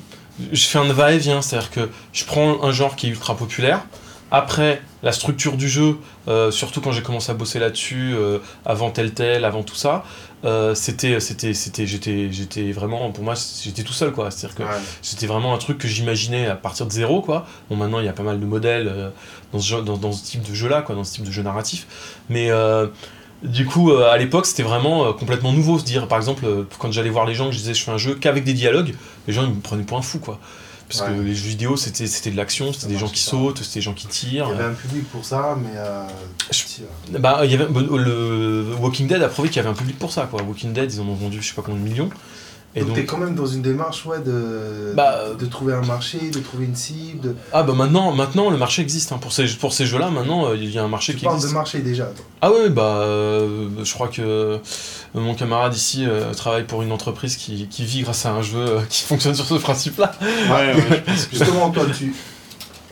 je 0.53 0.65
fais 0.65 0.79
un 0.79 0.93
va-et-vient. 0.93 1.41
C'est-à-dire 1.43 1.71
que 1.71 1.89
je 2.13 2.25
prends 2.25 2.63
un 2.63 2.73
genre 2.73 2.95
qui 2.97 3.07
est 3.07 3.11
ultra 3.11 3.35
populaire. 3.37 3.85
Après, 4.31 4.83
la 5.03 5.13
structure 5.13 5.57
du 5.57 5.69
jeu, 5.69 5.97
euh, 6.29 6.51
surtout 6.51 6.81
quand 6.81 6.91
j'ai 6.93 7.03
commencé 7.03 7.31
à 7.31 7.35
bosser 7.35 7.59
là-dessus, 7.59 8.15
euh, 8.17 8.39
avant 8.67 8.91
tel 8.91 9.13
tel, 9.15 9.45
avant 9.45 9.63
tout 9.63 9.77
ça, 9.77 10.03
euh, 10.45 10.75
c'était, 10.75 11.21
c'était, 11.21 11.55
c'était, 11.55 11.87
j'étais, 11.87 12.33
j'étais 12.33 12.73
vraiment, 12.73 13.11
pour 13.13 13.23
moi, 13.23 13.35
j'étais 13.63 13.83
tout 13.85 13.93
seul, 13.93 14.11
quoi. 14.13 14.31
C'est-à-dire 14.31 14.57
que 14.57 14.63
Ouais. 14.65 14.81
c'était 15.03 15.27
vraiment 15.27 15.55
un 15.55 15.59
truc 15.59 15.79
que 15.79 15.87
j'imaginais 15.89 16.49
à 16.49 16.57
partir 16.57 16.85
de 16.87 16.91
zéro, 16.93 17.21
quoi. 17.23 17.47
Bon, 17.71 17.77
maintenant, 17.77 18.01
il 18.01 18.07
y 18.07 18.09
a 18.09 18.13
pas 18.13 18.25
mal 18.25 18.41
de 18.41 18.45
modèles 18.47 19.13
dans, 19.53 19.61
ce 19.61 19.69
jeu- 19.69 19.83
dans, 19.83 19.97
dans 19.97 20.13
ce 20.13 20.25
type 20.25 20.43
de 20.43 20.53
jeu-là, 20.55 20.83
quoi, 20.83 20.95
dans 20.97 21.05
ce 21.05 21.15
type 21.15 21.25
de 21.25 21.31
jeu 21.31 21.43
narratif. 21.43 21.87
Mais 22.29 22.51
du 23.45 23.67
coup, 23.67 23.91
euh, 23.93 24.11
à 24.11 24.17
l'époque, 24.19 24.47
c'était 24.47 24.63
vraiment 24.63 25.07
euh, 25.07 25.13
complètement 25.13 25.53
nouveau. 25.53 25.79
Se 25.79 25.85
dire, 25.85 26.09
par 26.09 26.19
exemple, 26.19 26.45
euh, 26.47 26.65
quand 26.79 26.91
j'allais 26.93 27.11
voir 27.11 27.27
les 27.27 27.35
gens, 27.35 27.53
je 27.53 27.59
disais, 27.59 27.75
je 27.75 27.83
fais 27.85 27.91
un 27.93 27.99
jeu 27.99 28.15
qu'avec 28.15 28.43
des 28.45 28.55
dialogues, 28.55 28.95
les 29.29 29.33
gens, 29.33 29.45
ils 29.45 29.51
me 29.55 29.61
prenaient 29.61 29.83
pour 29.85 29.99
un 29.99 30.03
fou, 30.03 30.19
quoi. 30.19 30.39
Parce 30.89 31.01
Ouais. 31.01 31.17
que 31.17 31.21
les 31.23 31.35
jeux 31.35 31.49
vidéo, 31.49 31.77
c'était, 31.77 32.07
c'était 32.07 32.31
de 32.31 32.37
l'action, 32.37 32.73
c'était 32.73 32.89
des 32.89 32.99
gens 32.99 33.09
qui 33.09 33.21
sautent, 33.21 33.59
c'était 33.63 33.81
des 33.81 33.85
gens 33.85 33.95
qui 33.95 34.07
tirent. 34.07 34.47
Il 34.51 34.57
y 34.57 34.61
avait 34.61 34.65
un 34.71 34.75
public 34.75 35.09
pour 35.11 35.25
ça, 35.25 35.57
mais. 35.61 35.71
Euh, 35.77 36.07
Je- 36.51 37.19
Bah, 37.19 37.41
il 37.45 37.51
y 37.51 37.55
avait, 37.55 37.67
le 37.73 38.67
Walking 38.81 39.07
Dead 39.09 39.23
a 39.23 39.29
prouvé 39.29 39.49
qu'il 39.49 39.57
y 39.57 39.61
avait 39.61 39.71
un 39.71 39.75
public 39.75 39.99
pour 39.99 40.13
ça, 40.13 40.27
quoi. 40.31 40.43
Walking 40.43 40.73
Dead, 40.73 40.93
ils 40.93 41.01
en 41.01 41.05
ont 41.09 41.15
vendu 41.15 41.41
je 41.41 41.49
sais 41.49 41.55
pas 41.55 41.63
combien 41.63 41.81
de 41.81 41.89
millions. 41.89 42.11
Et 42.77 42.81
donc, 42.81 42.89
donc, 42.89 42.97
t'es 42.97 43.05
quand 43.05 43.19
même 43.19 43.37
dans 43.37 43.47
une 43.47 43.63
démarche 43.63 44.05
ouais, 44.05 44.19
de, 44.19 44.93
Bah, 44.97 45.27
de 45.39 45.47
trouver 45.47 45.75
un 45.75 45.83
marché, 45.83 46.19
de 46.31 46.41
trouver 46.41 46.65
une 46.65 46.75
cible. 46.75 47.21
De... 47.21 47.37
ah 47.53 47.63
bah 47.63 47.73
maintenant, 47.73 48.11
maintenant 48.13 48.51
le 48.51 48.57
marché 48.57 48.83
existe. 48.83 49.13
hein. 49.13 49.19
Pour 49.21 49.33
ces, 49.33 49.47
pour 49.47 49.73
ces 49.73 49.87
jeux-là, 49.87 50.11
maintenant, 50.11 50.49
euh, 50.49 50.57
il 50.57 50.69
y 50.71 50.79
a 50.79 50.83
un 50.83 50.89
marché 50.89 51.13
Tu 51.13 51.19
qui 51.21 51.25
parles 51.25 51.37
existe. 51.37 51.53
de 51.53 51.59
marché 51.59 51.79
déjà. 51.81 52.05
toi. 52.07 52.25
Ah 52.43 52.51
oui, 52.51 52.71
bah, 52.71 52.83
euh, 52.99 53.69
je 53.85 53.95
crois 53.95 54.09
que 54.09 54.23
euh, 54.23 54.59
mon 55.15 55.35
camarade 55.35 55.75
ici 55.75 56.05
euh, 56.05 56.33
travaille 56.35 56.65
pour 56.65 56.83
une 56.83 56.91
entreprise 56.91 57.37
qui, 57.37 57.69
qui 57.69 57.85
vit 57.85 58.03
grâce 58.03 58.27
à 58.27 58.33
un 58.33 58.43
jeu 58.43 58.59
euh, 58.59 58.81
qui 58.89 59.03
fonctionne 59.05 59.35
sur 59.37 59.47
ce 59.47 59.55
principe-là. 59.55 60.13
Ouais, 60.21 60.75
ouais, 60.75 61.05
Justement, 61.33 61.71
toi, 61.71 61.85
tu. 61.97 62.13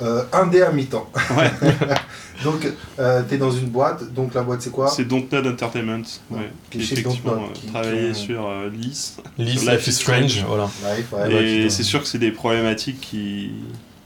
Euh, 0.01 0.23
un 0.33 0.47
dé 0.47 0.63
à 0.63 0.71
mi-temps. 0.73 1.09
Ouais. 1.37 1.51
donc, 2.43 2.67
euh, 2.99 3.23
t'es 3.29 3.39
dans 3.39 3.51
une 3.51 3.67
boîte. 3.69 4.13
Donc, 4.15 4.35
la 4.35 4.43
boîte, 4.43 4.63
c'est 4.63 4.71
quoi 4.71 4.89
C'est 4.89 5.05
Dontnod 5.05 5.47
Entertainment, 5.47 6.03
ouais, 6.31 6.51
Qui 6.71 6.79
qui 6.79 6.85
est 6.85 6.87
chez 6.87 6.93
effectivement 7.01 7.33
Dontnod, 7.33 7.51
euh, 7.51 7.53
qui- 7.55 7.67
travaillait 7.69 8.13
qui 8.13 8.21
ont- 8.23 8.25
sur 8.27 8.47
euh, 8.49 8.71
Lys. 8.71 9.17
Life, 9.39 9.61
Life 9.63 9.71
Life 9.71 9.87
is 9.87 9.93
Strange, 9.93 10.31
Strange. 10.33 10.45
voilà. 10.49 10.71
Ouais, 10.85 11.33
et 11.33 11.63
tu 11.65 11.71
c'est 11.71 11.83
sûr 11.83 12.01
que 12.03 12.07
c'est 12.09 12.19
des 12.19 12.33
problématiques 12.33 13.01
qui. 13.01 13.51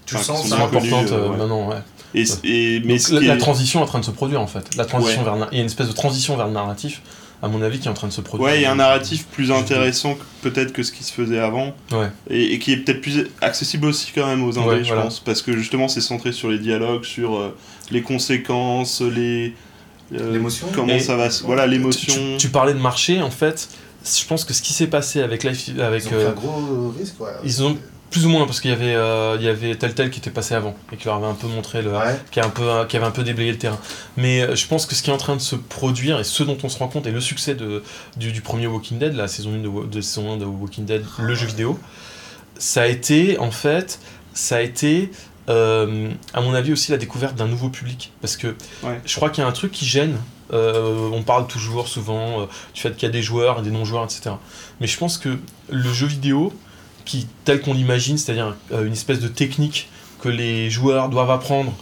Tu 0.06 0.14
enfin, 0.14 0.24
sens 0.24 0.42
qui 0.42 0.48
ça 0.50 0.56
sont 0.56 0.62
C'est 0.64 0.70
bien 0.70 0.80
connues, 0.80 0.92
importante 0.94 1.12
euh, 1.18 1.24
euh, 1.24 1.30
ouais. 1.30 1.36
maintenant, 1.36 1.68
ouais. 1.68 1.76
Et, 2.14 2.24
et- 2.44 2.80
mais 2.84 2.98
Donc, 2.98 3.22
la, 3.22 3.36
transition 3.36 3.80
est 3.80 3.82
en 3.82 3.86
train 3.86 3.98
de 3.98 4.04
se 4.04 4.10
produire 4.12 4.40
en 4.40 4.46
fait. 4.46 4.74
La 4.76 4.84
transition 4.84 5.24
Ouais. 5.24 5.36
vers, 5.36 5.48
il 5.50 5.56
y 5.56 5.58
a 5.58 5.62
une 5.62 5.66
espèce 5.66 5.88
de 5.88 5.92
transition 5.92 6.36
vers 6.36 6.46
le 6.46 6.52
narratif 6.52 7.02
à 7.42 7.48
mon 7.48 7.60
avis, 7.62 7.78
qui 7.78 7.86
est 7.86 7.90
en 7.90 7.94
train 7.94 8.08
de 8.08 8.12
se 8.12 8.20
produire. 8.20 8.46
Ouais, 8.48 8.58
il 8.58 8.62
y 8.62 8.64
a 8.64 8.72
un 8.72 8.76
narratif 8.76 9.26
plus 9.26 9.52
intéressant 9.52 10.16
peut-être 10.42 10.72
que 10.72 10.82
ce 10.82 10.90
qui 10.92 11.04
se 11.04 11.12
faisait 11.12 11.38
avant. 11.38 11.74
Ouais. 11.92 12.08
Et, 12.30 12.54
et 12.54 12.58
qui 12.58 12.72
est 12.72 12.78
peut-être 12.78 13.00
plus 13.00 13.26
accessible 13.40 13.86
aussi 13.86 14.12
quand 14.14 14.26
même 14.26 14.42
aux 14.44 14.58
indés, 14.58 14.68
Ouais, 14.68 14.78
je 14.84 14.88
voilà. 14.88 15.02
pense. 15.02 15.20
Parce 15.20 15.42
que 15.42 15.52
justement, 15.56 15.88
c'est 15.88 16.00
centré 16.00 16.32
sur 16.32 16.48
les 16.50 16.58
dialogues, 16.58 17.04
sur 17.04 17.36
euh, 17.36 17.54
les 17.90 18.02
conséquences, 18.02 19.00
les. 19.02 19.54
euh, 20.14 20.32
L'émotion 20.32 20.66
Comment 20.74 20.94
Et- 20.94 21.00
ça 21.00 21.16
va. 21.16 21.30
se- 21.30 21.42
Voilà, 21.44 21.66
l'émotion. 21.66 22.12
tu- 22.14 22.36
tu 22.38 22.48
parlais 22.48 22.74
de 22.74 22.78
marché, 22.78 23.20
en 23.20 23.30
fait, 23.30 23.68
je 24.04 24.24
pense 24.26 24.44
que 24.44 24.54
ce 24.54 24.62
qui 24.62 24.72
s'est 24.72 24.86
passé 24.86 25.20
avec 25.20 25.44
Life, 25.44 25.68
avec 25.80 26.04
Ils 26.04 26.06
ont 26.06 26.10
pris 26.10 26.18
euh, 26.24 26.30
un 26.30 26.32
gros 26.32 26.94
risque, 26.98 27.20
ouais. 27.20 27.28
ils 27.44 27.62
ont- 27.62 27.76
plus 28.10 28.24
ou 28.24 28.28
moins 28.28 28.46
parce 28.46 28.60
qu'il 28.60 28.70
y 28.70 28.74
avait 28.74 28.94
euh, 28.94 29.36
il 29.38 29.44
y 29.44 29.48
avait 29.48 29.74
tel 29.74 29.94
tel 29.94 30.10
qui 30.10 30.20
était 30.20 30.30
passé 30.30 30.54
avant 30.54 30.74
et 30.92 30.96
qui 30.96 31.06
leur 31.06 31.16
avait 31.16 31.26
un 31.26 31.34
peu 31.34 31.46
montré 31.48 31.82
le 31.82 31.90
Ouais. 31.92 32.18
qui, 32.30 32.40
a 32.40 32.44
un 32.46 32.50
peu, 32.50 32.84
qui 32.88 32.96
avait 32.96 33.06
un 33.06 33.10
peu 33.10 33.22
déblayé 33.24 33.50
le 33.52 33.58
terrain. 33.58 33.78
Mais 34.16 34.42
euh, 34.42 34.54
je 34.54 34.66
pense 34.66 34.86
que 34.86 34.94
ce 34.94 35.02
qui 35.02 35.10
est 35.10 35.12
en 35.12 35.18
train 35.18 35.34
de 35.36 35.40
se 35.40 35.56
produire 35.56 36.18
et 36.20 36.24
ce 36.24 36.42
dont 36.42 36.56
on 36.62 36.68
se 36.68 36.78
rend 36.78 36.88
compte 36.88 37.06
et 37.06 37.10
le 37.10 37.20
succès 37.20 37.54
de, 37.54 37.82
du, 38.16 38.32
du 38.32 38.40
premier 38.42 38.66
Walking 38.68 38.98
Dead, 38.98 39.14
la 39.14 39.28
saison 39.28 39.50
1 39.54 39.86
de, 39.88 40.00
saison 40.00 40.34
1 40.34 40.36
de 40.38 40.44
Walking 40.44 40.84
Dead, 40.84 41.04
le 41.18 41.34
jeu 41.34 41.46
vidéo, 41.46 41.78
ça 42.58 42.82
a 42.82 42.86
été 42.86 43.38
en 43.38 43.50
fait, 43.50 43.98
ça 44.34 44.56
a 44.56 44.60
été 44.60 45.10
euh, 45.48 46.10
à 46.32 46.40
mon 46.40 46.54
avis 46.54 46.72
aussi 46.72 46.90
la 46.92 46.98
découverte 46.98 47.34
d'un 47.36 47.48
nouveau 47.48 47.68
public. 47.68 48.12
Parce 48.20 48.36
que 48.36 48.48
Ouais. 48.82 49.00
je 49.04 49.14
crois 49.16 49.30
qu'il 49.30 49.42
y 49.42 49.44
a 49.44 49.48
un 49.48 49.52
truc 49.52 49.72
qui 49.72 49.84
gêne. 49.84 50.16
euh, 50.52 51.10
on 51.12 51.22
parle 51.24 51.48
toujours 51.48 51.88
souvent 51.88 52.42
euh, 52.42 52.46
du 52.72 52.80
fait 52.80 52.92
qu'il 52.94 53.02
y 53.02 53.10
a 53.10 53.12
des 53.12 53.22
joueurs 53.22 53.58
et 53.58 53.62
des 53.62 53.70
non-joueurs, 53.72 54.04
etc. 54.04 54.30
Mais 54.80 54.86
je 54.86 54.96
pense 54.96 55.18
que 55.18 55.38
le 55.70 55.92
jeu 55.92 56.06
vidéo, 56.06 56.52
qui, 57.06 57.26
tel 57.44 57.60
qu'on 57.62 57.72
l'imagine, 57.72 58.18
c'est-à-dire 58.18 58.54
euh, 58.72 58.84
une 58.86 58.92
espèce 58.92 59.20
de 59.20 59.28
technique 59.28 59.88
que 60.20 60.28
les 60.28 60.68
joueurs 60.68 61.08
doivent 61.08 61.30
apprendre 61.30 61.72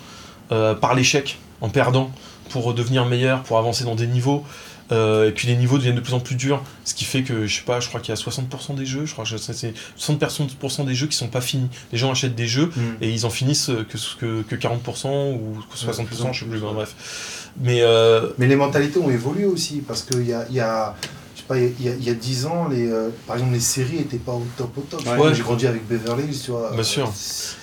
euh, 0.52 0.74
par 0.74 0.94
l'échec, 0.94 1.38
en 1.60 1.68
perdant, 1.70 2.10
pour 2.50 2.72
devenir 2.74 3.06
meilleurs, 3.06 3.42
pour 3.42 3.58
avancer 3.58 3.82
dans 3.84 3.94
des 3.96 4.06
niveaux. 4.06 4.44
euh, 4.92 5.28
et 5.28 5.32
puis 5.32 5.48
les 5.48 5.56
niveaux 5.56 5.78
deviennent 5.78 5.94
de 5.96 6.00
plus 6.02 6.12
en 6.12 6.20
plus 6.20 6.34
durs, 6.36 6.62
ce 6.84 6.92
qui 6.92 7.06
fait 7.06 7.22
que, 7.22 7.46
je 7.46 7.56
sais 7.56 7.62
pas, 7.62 7.80
je 7.80 7.88
crois 7.88 8.00
qu'il 8.00 8.14
y 8.14 8.18
a 8.18 8.20
60% 8.20 8.74
des 8.74 8.84
jeux, 8.84 9.06
je 9.06 9.12
crois 9.12 9.24
que 9.24 9.36
c'est 9.38 9.72
60% 9.98 10.84
des 10.84 10.94
jeux 10.94 11.06
qui 11.06 11.16
sont 11.16 11.28
pas 11.28 11.40
finis. 11.40 11.68
Les 11.90 11.96
gens 11.98 12.10
achètent 12.12 12.34
des 12.34 12.46
jeux 12.46 12.66
Mm. 12.76 12.80
et 13.00 13.10
ils 13.10 13.24
en 13.24 13.30
finissent 13.30 13.70
que, 13.88 13.96
que, 14.20 14.42
que 14.42 14.54
40% 14.54 15.32
ou 15.32 15.56
que 15.72 15.76
60%, 15.78 16.04
plus 16.04 16.20
en 16.22 16.32
je 16.34 16.40
sais 16.40 16.44
plus, 16.44 16.58
plus, 16.58 16.60
ben, 16.60 16.66
ouais. 16.68 16.74
bref. 16.74 17.50
Mais 17.60 17.80
euh, 17.80 18.28
Mais 18.36 18.46
les 18.46 18.56
mentalités 18.56 18.98
ont 18.98 19.10
évolué 19.10 19.46
aussi, 19.46 19.80
parce 19.86 20.02
qu'il 20.02 20.26
y 20.28 20.32
a, 20.34 20.44
il 20.50 20.56
y 20.56 20.60
a, 20.60 20.94
je 21.02 21.08
sais 21.44 21.48
pas, 21.48 21.58
il 21.58 21.84
y 21.84 21.88
a, 21.88 21.94
il 21.94 22.04
y 22.04 22.10
a 22.10 22.14
10 22.14 22.46
ans, 22.46 22.68
les, 22.70 22.90
euh, 22.90 23.08
par 23.26 23.36
exemple, 23.36 23.52
les 23.54 23.60
séries 23.60 23.96
n'étaient 23.98 24.16
pas 24.18 24.32
au 24.32 24.44
top 24.56 24.76
au 24.78 24.80
top. 24.82 25.06
Ouais. 25.06 25.16
Moi. 25.16 25.32
J'ai 25.32 25.42
grandi 25.42 25.66
avec 25.66 25.86
Beverly 25.86 26.24
Hills, 26.24 26.40
tu 26.44 26.50
vois. 26.50 26.70
Bien 26.72 26.82
sûr. 26.82 27.06
Euh, 27.06 27.10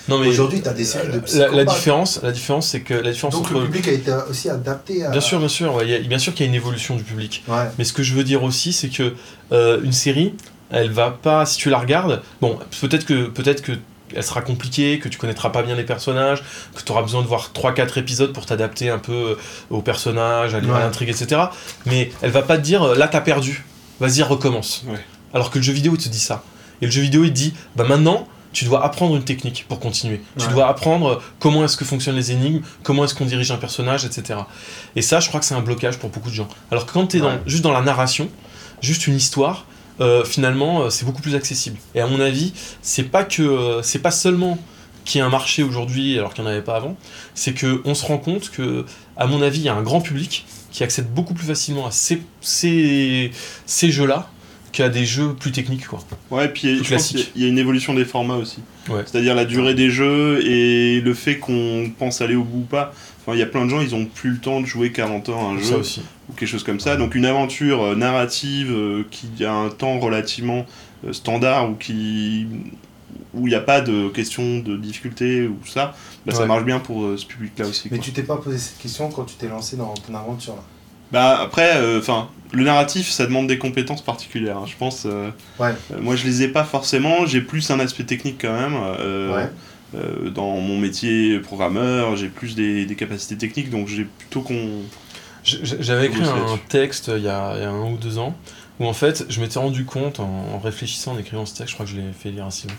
non 0.08 0.18
mais 0.18 0.28
Aujourd'hui, 0.28 0.60
tu 0.62 0.68
as 0.68 0.72
des 0.72 0.84
séries 0.84 1.08
de 1.08 1.38
la, 1.38 1.48
la 1.48 1.64
différence, 1.64 2.20
la 2.22 2.32
différence, 2.32 2.68
c'est 2.68 2.80
que 2.80 2.94
la 2.94 3.10
différence 3.12 3.34
Donc 3.34 3.44
entre 3.44 3.54
le 3.60 3.64
public 3.66 3.88
a 3.88 3.92
été 3.92 4.12
aussi 4.30 4.48
adapté 4.50 5.04
à... 5.04 5.10
Bien 5.10 5.20
sûr, 5.20 5.38
bien 5.38 5.48
sûr, 5.48 5.74
ouais, 5.74 5.84
il 5.84 5.90
y 5.90 5.94
a- 5.94 5.98
bien 6.00 6.18
sûr 6.18 6.32
qu'il 6.34 6.44
y 6.44 6.48
a 6.48 6.50
une 6.50 6.56
évolution 6.56 6.96
du 6.96 7.02
public. 7.04 7.44
Ouais. 7.48 7.70
Mais 7.78 7.84
ce 7.84 7.92
que 7.92 8.02
je 8.02 8.14
veux 8.14 8.24
dire 8.24 8.42
aussi, 8.42 8.72
c'est 8.72 8.88
que 8.88 9.14
euh, 9.52 9.80
une 9.82 9.92
série, 9.92 10.34
elle 10.70 10.90
va 10.90 11.10
pas, 11.10 11.44
si 11.46 11.58
tu 11.58 11.68
la 11.70 11.78
regardes, 11.78 12.22
bon, 12.40 12.58
peut-être 12.80 13.04
que 13.04 13.26
peut-être 13.28 13.62
que 13.62 13.72
elle 14.14 14.22
sera 14.22 14.42
compliquée, 14.42 14.98
que 14.98 15.08
tu 15.08 15.16
connaîtras 15.16 15.48
pas 15.48 15.62
bien 15.62 15.74
les 15.74 15.84
personnages, 15.84 16.42
que 16.74 16.82
tu 16.82 16.92
auras 16.92 17.00
besoin 17.00 17.22
de 17.22 17.26
voir 17.26 17.50
3-4 17.54 17.98
épisodes 17.98 18.30
pour 18.34 18.44
t'adapter 18.44 18.90
un 18.90 18.98
peu 18.98 19.38
aux 19.70 19.80
personnages, 19.80 20.54
à 20.54 20.58
Ouais. 20.58 20.66
l'intrigue, 20.66 21.08
etc. 21.08 21.40
Mais 21.86 22.10
elle 22.20 22.30
va 22.30 22.42
pas 22.42 22.58
te 22.58 22.62
dire 22.62 22.94
là 22.94 23.08
t'as 23.08 23.22
perdu, 23.22 23.64
vas-y 24.00 24.22
recommence. 24.22 24.84
Ouais. 24.86 24.98
Alors 25.34 25.50
que 25.50 25.58
le 25.58 25.64
jeu 25.64 25.72
vidéo 25.72 25.92
il 25.94 26.02
te 26.02 26.08
dit 26.08 26.18
ça. 26.18 26.42
Et 26.80 26.86
le 26.86 26.90
jeu 26.90 27.02
vidéo 27.02 27.24
il 27.24 27.30
te 27.30 27.34
dit 27.34 27.54
bah 27.76 27.84
maintenant 27.84 28.26
tu 28.52 28.66
dois 28.66 28.84
apprendre 28.84 29.16
une 29.16 29.24
technique 29.24 29.64
pour 29.66 29.80
continuer. 29.80 30.20
Tu 30.38 30.46
dois 30.48 30.68
apprendre 30.68 31.22
comment 31.38 31.64
est-ce 31.64 31.76
que 31.78 31.86
fonctionnent 31.86 32.16
les 32.16 32.32
énigmes, 32.32 32.60
comment 32.82 33.04
est-ce 33.04 33.14
qu'on 33.14 33.24
dirige 33.24 33.50
un 33.50 33.56
personnage, 33.56 34.04
etc. 34.04 34.40
Et 34.94 35.00
ça, 35.00 35.20
je 35.20 35.28
crois 35.28 35.40
que 35.40 35.46
c'est 35.46 35.54
un 35.54 35.62
blocage 35.62 35.96
pour 35.98 36.10
beaucoup 36.10 36.28
de 36.28 36.34
gens. 36.34 36.48
Alors 36.70 36.84
que 36.84 36.92
quand 36.92 37.06
tu 37.06 37.16
es 37.16 37.22
Ouais. 37.22 37.40
juste 37.46 37.62
dans 37.62 37.72
la 37.72 37.80
narration, 37.80 38.28
juste 38.82 39.06
une 39.06 39.14
histoire, 39.16 39.64
euh, 40.00 40.22
finalement, 40.26 40.82
euh, 40.82 40.90
c'est 40.90 41.06
beaucoup 41.06 41.22
plus 41.22 41.34
accessible. 41.34 41.78
Et 41.94 42.02
à 42.02 42.06
mon 42.06 42.20
avis, 42.20 42.52
c'est 42.82 43.04
pas 43.04 43.24
que 43.24 43.40
euh, 43.42 43.82
c'est 43.82 44.00
pas 44.00 44.10
seulement 44.10 44.58
qu'il 45.04 45.18
y 45.18 45.22
a 45.22 45.26
un 45.26 45.30
marché 45.30 45.62
aujourd'hui 45.62 46.18
alors 46.18 46.32
qu'il 46.34 46.44
n'y 46.44 46.50
en 46.50 46.52
avait 46.52 46.62
pas 46.62 46.76
avant, 46.76 46.96
c'est 47.34 47.52
que 47.54 47.80
on 47.84 47.94
se 47.94 48.04
rend 48.06 48.18
compte 48.18 48.50
que, 48.50 48.84
à 49.16 49.26
mon 49.26 49.42
avis, 49.42 49.58
il 49.60 49.64
y 49.64 49.68
a 49.68 49.74
un 49.74 49.82
grand 49.82 50.00
public 50.00 50.44
qui 50.70 50.82
accède 50.84 51.12
beaucoup 51.12 51.34
plus 51.34 51.46
facilement 51.46 51.86
à 51.86 51.90
ces, 51.90 52.22
ces, 52.40 53.30
ces 53.66 53.90
jeux-là 53.90 54.30
qu'à 54.72 54.88
des 54.88 55.04
jeux 55.04 55.34
plus 55.34 55.52
techniques. 55.52 55.86
Quoi. 55.86 55.98
Ouais, 56.30 56.48
puis 56.48 56.74
je 56.76 56.78
pense 56.78 56.88
classique. 56.88 57.16
qu'il 57.16 57.24
y 57.24 57.24
a- 57.24 57.30
il 57.36 57.42
y 57.42 57.44
a 57.44 57.48
une 57.48 57.58
évolution 57.58 57.92
des 57.92 58.06
formats 58.06 58.36
aussi. 58.36 58.60
Ouais. 58.88 59.02
C'est-à-dire 59.04 59.34
la 59.34 59.44
durée 59.44 59.74
des 59.74 59.90
jeux 59.90 60.40
et 60.46 61.00
le 61.02 61.12
fait 61.14 61.36
qu'on 61.38 61.92
pense 61.98 62.22
aller 62.22 62.36
au 62.36 62.44
bout 62.44 62.60
ou 62.60 62.64
pas. 62.64 62.94
Enfin, 63.20 63.36
il 63.36 63.38
y 63.38 63.42
a 63.42 63.46
plein 63.46 63.64
de 63.66 63.70
gens, 63.70 63.80
ils 63.82 63.94
ont 63.94 64.06
plus 64.06 64.30
le 64.30 64.38
temps 64.38 64.60
de 64.62 64.66
jouer 64.66 64.90
40 64.90 65.28
ans 65.28 65.50
à 65.50 65.54
un 65.54 65.60
Ça 65.60 65.68
jeu 65.72 65.76
aussi. 65.76 66.02
ou 66.30 66.32
quelque 66.32 66.48
chose 66.48 66.64
comme 66.64 66.80
ça. 66.80 66.96
Donc 66.96 67.14
une 67.14 67.26
aventure 67.26 67.82
euh, 67.82 67.94
narrative 67.94 68.72
euh, 68.72 69.04
qui 69.10 69.44
a 69.44 69.52
un 69.52 69.68
temps 69.68 69.98
relativement 70.00 70.64
euh, 71.06 71.12
standard 71.12 71.70
ou 71.70 71.74
qui 71.74 72.46
où 73.34 73.46
il 73.46 73.50
n'y 73.50 73.56
a 73.56 73.60
pas 73.60 73.80
de 73.80 74.08
question 74.08 74.58
de 74.60 74.76
difficulté 74.76 75.46
ou 75.46 75.56
ça, 75.66 75.94
bah, 76.26 76.32
ça 76.34 76.46
marche 76.46 76.64
bien 76.64 76.78
pour 76.80 77.04
euh, 77.04 77.16
ce 77.16 77.26
public-là 77.26 77.66
aussi. 77.66 77.88
Mais 77.90 77.98
quoi. 77.98 78.04
tu 78.04 78.12
t'es 78.12 78.22
pas 78.22 78.36
posé 78.36 78.58
cette 78.58 78.78
question 78.78 79.10
quand 79.10 79.24
tu 79.24 79.34
t'es 79.36 79.48
lancé 79.48 79.76
dans 79.76 79.94
ton 79.94 80.14
aventure 80.14 80.54
là? 80.54 80.62
Bah 81.12 81.38
après, 81.42 81.72
enfin, 81.98 82.28
le 82.52 82.64
narratif, 82.64 83.10
ça 83.10 83.26
demande 83.26 83.46
des 83.46 83.58
compétences 83.58 84.00
particulières. 84.00 84.56
hein. 84.56 84.64
Je 84.66 84.74
pense. 84.78 85.02
euh, 85.04 85.30
Ouais. 85.58 85.74
euh, 85.92 86.00
moi, 86.00 86.16
je 86.16 86.24
les 86.24 86.42
ai 86.42 86.48
pas 86.48 86.64
forcément. 86.64 87.26
J'ai 87.26 87.42
plus 87.42 87.70
un 87.70 87.80
aspect 87.80 88.04
technique 88.04 88.38
quand 88.40 88.52
même. 88.58 88.74
euh, 88.98 89.36
Ouais. 89.36 89.50
euh, 89.94 90.30
dans 90.30 90.56
mon 90.56 90.78
métier 90.78 91.38
programmeur, 91.40 92.16
j'ai 92.16 92.28
plus 92.28 92.54
des, 92.54 92.86
des 92.86 92.94
capacités 92.94 93.36
techniques, 93.36 93.68
donc 93.68 93.88
j'ai 93.88 94.04
plutôt 94.04 94.40
qu'on. 94.40 94.80
J'avais 95.44 96.06
écrit 96.06 96.22
un 96.22 96.58
texte 96.68 97.08
euh, 97.10 97.18
il 97.18 97.24
y, 97.24 97.28
a, 97.28 97.56
il 97.56 97.62
y 97.62 97.64
a 97.66 97.70
un 97.70 97.92
ou 97.92 97.96
deux 97.98 98.16
ans 98.18 98.34
où 98.82 98.86
en 98.86 98.92
fait 98.92 99.24
je 99.28 99.40
m'étais 99.40 99.58
rendu 99.58 99.84
compte 99.84 100.20
en, 100.20 100.46
en 100.54 100.58
réfléchissant, 100.58 101.12
en 101.12 101.18
écrivant 101.18 101.46
ce 101.46 101.54
texte, 101.54 101.70
je 101.70 101.74
crois 101.74 101.86
que 101.86 101.92
je 101.92 101.96
l'ai 101.96 102.12
fait 102.12 102.30
lire 102.30 102.46
à 102.46 102.50
Simon. 102.50 102.74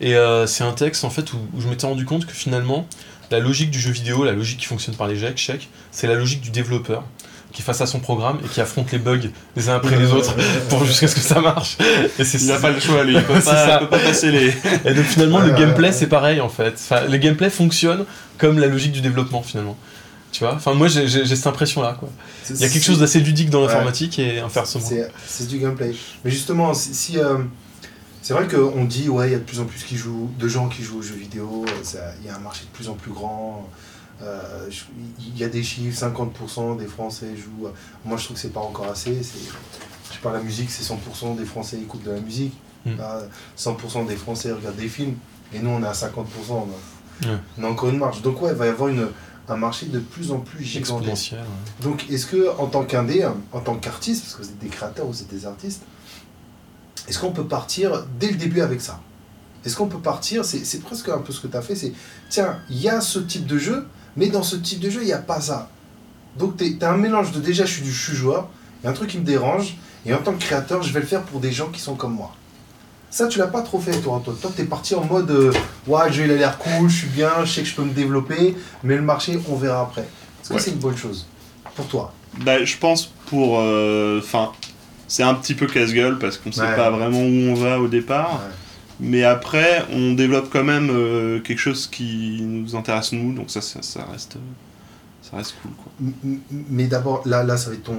Et 0.00 0.16
euh, 0.16 0.46
c'est 0.46 0.64
un 0.64 0.72
texte 0.72 1.04
en 1.04 1.10
fait 1.10 1.32
où, 1.32 1.38
où 1.54 1.60
je 1.60 1.68
m'étais 1.68 1.86
rendu 1.86 2.04
compte 2.04 2.26
que 2.26 2.32
finalement 2.32 2.86
la 3.30 3.38
logique 3.38 3.70
du 3.70 3.80
jeu 3.80 3.90
vidéo, 3.90 4.24
la 4.24 4.32
logique 4.32 4.58
qui 4.58 4.66
fonctionne 4.66 4.96
par 4.96 5.08
les 5.08 5.16
chèques, 5.36 5.68
c'est 5.90 6.06
la 6.06 6.14
logique 6.14 6.40
du 6.40 6.50
développeur 6.50 7.04
qui 7.52 7.62
face 7.62 7.80
à 7.80 7.86
son 7.86 8.00
programme 8.00 8.38
et 8.44 8.48
qui 8.48 8.60
affronte 8.60 8.92
les 8.92 8.98
bugs 8.98 9.30
les 9.56 9.68
uns 9.70 9.76
après 9.76 9.96
les 9.96 10.12
autres 10.12 10.34
pour 10.68 10.84
jusqu'à 10.84 11.08
ce 11.08 11.14
que 11.14 11.20
ça 11.20 11.40
marche. 11.40 11.78
Et 12.18 12.24
c'est 12.24 12.38
Il 12.42 12.48
n'a 12.48 12.58
pas 12.58 12.70
le 12.70 12.80
choix, 12.80 13.02
lui. 13.02 13.14
Il 13.14 13.22
peut 13.22 13.32
pas, 13.34 13.40
ça. 13.40 13.78
peut 13.78 13.88
pas 13.88 13.98
passer 13.98 14.30
les. 14.30 14.52
Et 14.84 14.94
donc 14.94 15.04
finalement 15.06 15.38
le 15.38 15.52
gameplay 15.52 15.92
c'est 15.92 16.08
pareil 16.08 16.40
en 16.40 16.48
fait. 16.48 16.74
Enfin, 16.74 17.02
le 17.08 17.16
gameplay 17.16 17.48
fonctionne 17.48 18.04
comme 18.36 18.58
la 18.58 18.66
logique 18.66 18.92
du 18.92 19.00
développement 19.00 19.42
finalement. 19.42 19.76
Tu 20.36 20.44
vois 20.44 20.52
Enfin 20.54 20.74
moi 20.74 20.86
j'ai 20.86 21.24
cette 21.24 21.46
impression 21.46 21.80
là 21.80 21.96
quoi. 21.98 22.10
Il 22.50 22.56
y 22.60 22.64
a 22.64 22.68
quelque 22.68 22.84
chose 22.84 22.98
d'assez 22.98 23.20
ludique 23.20 23.48
dans 23.48 23.62
Ouais. 23.62 23.68
l'informatique 23.68 24.18
et 24.18 24.38
inversement. 24.40 24.84
C'est 24.86 25.10
c'est 25.26 25.46
du 25.48 25.58
gameplay. 25.58 25.94
Mais 26.24 26.30
justement, 26.30 26.74
si, 26.74 26.92
si, 26.94 27.18
euh, 27.18 27.38
c'est 28.20 28.34
vrai 28.34 28.46
qu'on 28.46 28.84
dit 28.84 29.08
ouais, 29.08 29.28
il 29.28 29.32
y 29.32 29.34
a 29.34 29.38
de 29.38 29.44
plus 29.44 29.60
en 29.60 29.64
plus 29.64 29.82
qui 29.82 29.96
jouent, 29.96 30.30
de 30.38 30.46
gens 30.46 30.68
qui 30.68 30.82
jouent 30.82 30.98
aux 30.98 31.02
jeux 31.02 31.14
vidéo. 31.14 31.64
Il 32.20 32.26
y 32.26 32.28
a 32.28 32.36
un 32.36 32.40
marché 32.40 32.64
de 32.64 32.70
plus 32.76 32.90
en 32.90 32.94
plus 32.94 33.12
grand. 33.12 33.66
euh, 34.22 34.68
Il 35.18 35.38
y 35.38 35.44
a 35.44 35.48
des 35.48 35.62
chiffres, 35.62 35.98
50% 35.98 36.76
des 36.76 36.86
Français 36.86 37.28
jouent. 37.34 37.68
Moi, 38.04 38.18
je 38.18 38.24
trouve 38.24 38.36
que 38.36 38.42
c'est 38.42 38.52
pas 38.52 38.60
encore 38.60 38.90
assez. 38.90 39.22
c'est- 39.22 39.38
Je 40.08 40.12
sais 40.14 40.20
pas, 40.22 40.32
la 40.34 40.40
musique, 40.40 40.70
c'est 40.70 40.82
100% 40.84 41.34
des 41.34 41.44
Français 41.46 41.78
écoutent 41.78 42.04
de 42.04 42.10
la 42.12 42.20
musique. 42.20 42.52
Mm. 42.84 42.90
Ah, 43.00 43.20
100% 43.56 44.04
des 44.04 44.16
Français 44.16 44.52
regardent 44.52 44.76
des 44.76 44.88
films. 44.88 45.14
Et 45.54 45.58
nous, 45.60 45.70
on 45.70 45.82
est 45.82 45.86
à 45.86 45.94
50%. 45.94 46.68
On 46.68 47.26
a, 47.28 47.32
Ouais. 47.32 47.38
on 47.58 47.64
a 47.64 47.68
encore 47.68 47.88
une 47.88 47.98
marge. 47.98 48.20
Donc 48.22 48.40
ouais, 48.42 48.50
il 48.50 48.56
va 48.56 48.66
y 48.66 48.68
avoir 48.68 48.88
une, 48.90 49.08
un 49.48 49.56
marché 49.56 49.86
de 49.86 49.98
plus 49.98 50.32
en 50.32 50.38
plus 50.38 50.64
gigantesque. 50.64 51.32
ouais. 51.32 51.38
Donc, 51.82 52.10
est-ce 52.10 52.26
que, 52.26 52.50
en 52.58 52.66
tant 52.66 52.84
qu'indé, 52.84 53.28
en 53.52 53.60
tant 53.60 53.76
qu'artiste, 53.76 54.22
parce 54.22 54.34
que 54.34 54.42
vous 54.42 54.48
êtes 54.48 54.58
des 54.58 54.68
créateurs, 54.68 55.06
vous 55.06 55.20
êtes 55.22 55.28
des 55.28 55.46
artistes, 55.46 55.82
est-ce 57.08 57.18
qu'on 57.18 57.32
peut 57.32 57.46
partir 57.46 58.04
dès 58.18 58.30
le 58.30 58.36
début 58.36 58.60
avec 58.60 58.80
ça? 58.80 59.00
Est-ce 59.64 59.76
qu'on 59.76 59.88
peut 59.88 59.98
partir 59.98 60.44
C'est 60.44 60.64
c'est 60.64 60.80
presque 60.80 61.08
un 61.08 61.18
peu 61.18 61.32
ce 61.32 61.40
que 61.40 61.48
tu 61.48 61.56
as 61.56 61.62
fait 61.62 61.74
c'est 61.74 61.92
tiens, 62.28 62.58
il 62.70 62.80
y 62.80 62.88
a 62.88 63.00
ce 63.00 63.18
type 63.18 63.46
de 63.46 63.58
jeu, 63.58 63.86
mais 64.16 64.28
dans 64.28 64.42
ce 64.42 64.56
type 64.56 64.80
de 64.80 64.90
jeu, 64.90 65.02
il 65.02 65.06
n'y 65.06 65.12
a 65.12 65.18
pas 65.18 65.40
ça. 65.40 65.70
Donc, 66.36 66.56
tu 66.56 66.76
as 66.80 66.92
un 66.92 66.96
mélange 66.96 67.32
de 67.32 67.40
déjà, 67.40 67.64
je 67.64 67.72
suis 67.72 67.82
du 67.82 67.92
je 67.92 68.04
suis 68.08 68.16
joueur, 68.16 68.48
il 68.80 68.84
y 68.84 68.88
a 68.88 68.90
un 68.90 68.94
truc 68.94 69.10
qui 69.10 69.18
me 69.18 69.24
dérange, 69.24 69.76
et 70.04 70.14
en 70.14 70.18
tant 70.18 70.32
que 70.32 70.38
créateur, 70.38 70.82
je 70.82 70.92
vais 70.92 71.00
le 71.00 71.06
faire 71.06 71.22
pour 71.22 71.40
des 71.40 71.52
gens 71.52 71.68
qui 71.68 71.80
sont 71.80 71.94
comme 71.94 72.14
moi. 72.14 72.34
Ça, 73.16 73.28
tu 73.28 73.38
l'as 73.38 73.46
pas 73.46 73.62
trop 73.62 73.78
fait, 73.80 73.98
toi, 74.02 74.16
Antoine. 74.16 74.36
Toi, 74.36 74.50
tu 74.54 74.60
es 74.60 74.66
parti 74.66 74.94
en 74.94 75.02
mode 75.02 75.30
euh, 75.30 75.50
ouais, 75.86 76.06
le 76.08 76.12
jeu, 76.12 76.24
il 76.26 76.32
a 76.32 76.34
l'air 76.36 76.58
cool, 76.58 76.86
je 76.90 76.96
suis 76.98 77.06
bien, 77.08 77.30
je 77.46 77.50
sais 77.50 77.62
que 77.62 77.66
je 77.68 77.74
peux 77.74 77.82
me 77.84 77.94
développer, 77.94 78.54
mais 78.84 78.94
le 78.94 79.00
marché, 79.00 79.38
on 79.48 79.56
verra 79.56 79.80
après. 79.80 80.02
Est-ce 80.02 80.50
que 80.50 80.54
Ouais. 80.54 80.60
c'est 80.60 80.72
une 80.72 80.76
bonne 80.80 80.98
chose 80.98 81.26
pour 81.74 81.86
toi? 81.86 82.12
Bah, 82.44 82.62
je 82.62 82.76
pense 82.76 83.06
pour. 83.30 83.54
Enfin, 84.18 84.52
c'est 85.08 85.22
un 85.22 85.32
petit 85.32 85.54
peu 85.54 85.66
casse-gueule 85.66 86.18
parce 86.18 86.36
qu'on 86.36 86.52
sait 86.52 86.60
Ouais. 86.60 86.76
pas 86.76 86.90
vraiment 86.90 87.20
où 87.20 87.50
on 87.50 87.54
va 87.54 87.80
au 87.80 87.88
départ. 87.88 88.32
Ouais. 88.34 88.54
Mais 89.00 89.24
après, 89.24 89.86
on 89.90 90.12
développe 90.12 90.50
quand 90.52 90.64
même 90.64 90.90
euh, 90.90 91.40
quelque 91.40 91.58
chose 91.58 91.86
qui 91.86 92.38
nous 92.42 92.76
intéresse 92.76 93.12
nous, 93.12 93.32
donc 93.32 93.48
ça, 93.48 93.62
ça, 93.62 93.80
ça 93.80 94.04
reste. 94.12 94.36
Ça 95.22 95.38
reste 95.38 95.54
cool, 95.62 95.72
quoi. 95.72 95.90
Mais 96.68 96.84
d'abord, 96.86 97.22
là, 97.24 97.42
là, 97.42 97.56
ça 97.56 97.70
va 97.70 97.76
être 97.76 97.84
ton 97.84 97.96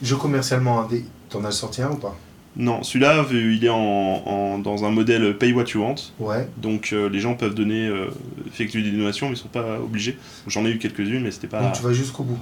jeu 0.00 0.16
commercialement 0.16 0.80
indé. 0.80 1.04
T'en 1.28 1.44
as 1.44 1.50
sorti 1.52 1.82
un 1.82 1.90
ou 1.90 1.96
pas? 1.96 2.16
Non, 2.58 2.82
celui-là, 2.82 3.26
il 3.32 3.62
est 3.64 3.68
en, 3.68 3.76
en- 3.76 4.58
dans 4.58 4.84
un 4.86 4.90
modèle 4.90 5.36
pay 5.36 5.52
what 5.52 5.64
you 5.74 5.82
want. 5.82 5.96
Ouais. 6.18 6.48
Donc 6.56 6.90
euh, 6.92 7.08
les 7.10 7.20
gens 7.20 7.34
peuvent 7.34 7.54
donner, 7.54 7.86
euh, 7.86 8.06
effectuer 8.46 8.82
des 8.82 8.90
donations, 8.92 9.28
mais 9.28 9.34
ils 9.34 9.38
sont 9.38 9.48
pas 9.48 9.78
obligés. 9.78 10.16
J'en 10.46 10.64
ai 10.64 10.70
eu 10.70 10.78
quelques-unes, 10.78 11.22
mais 11.22 11.30
c'était 11.30 11.48
pas. 11.48 11.60
Donc 11.62 11.74
tu 11.74 11.82
vas 11.82 11.92
jusqu'au 11.92 12.22
bout. 12.22 12.38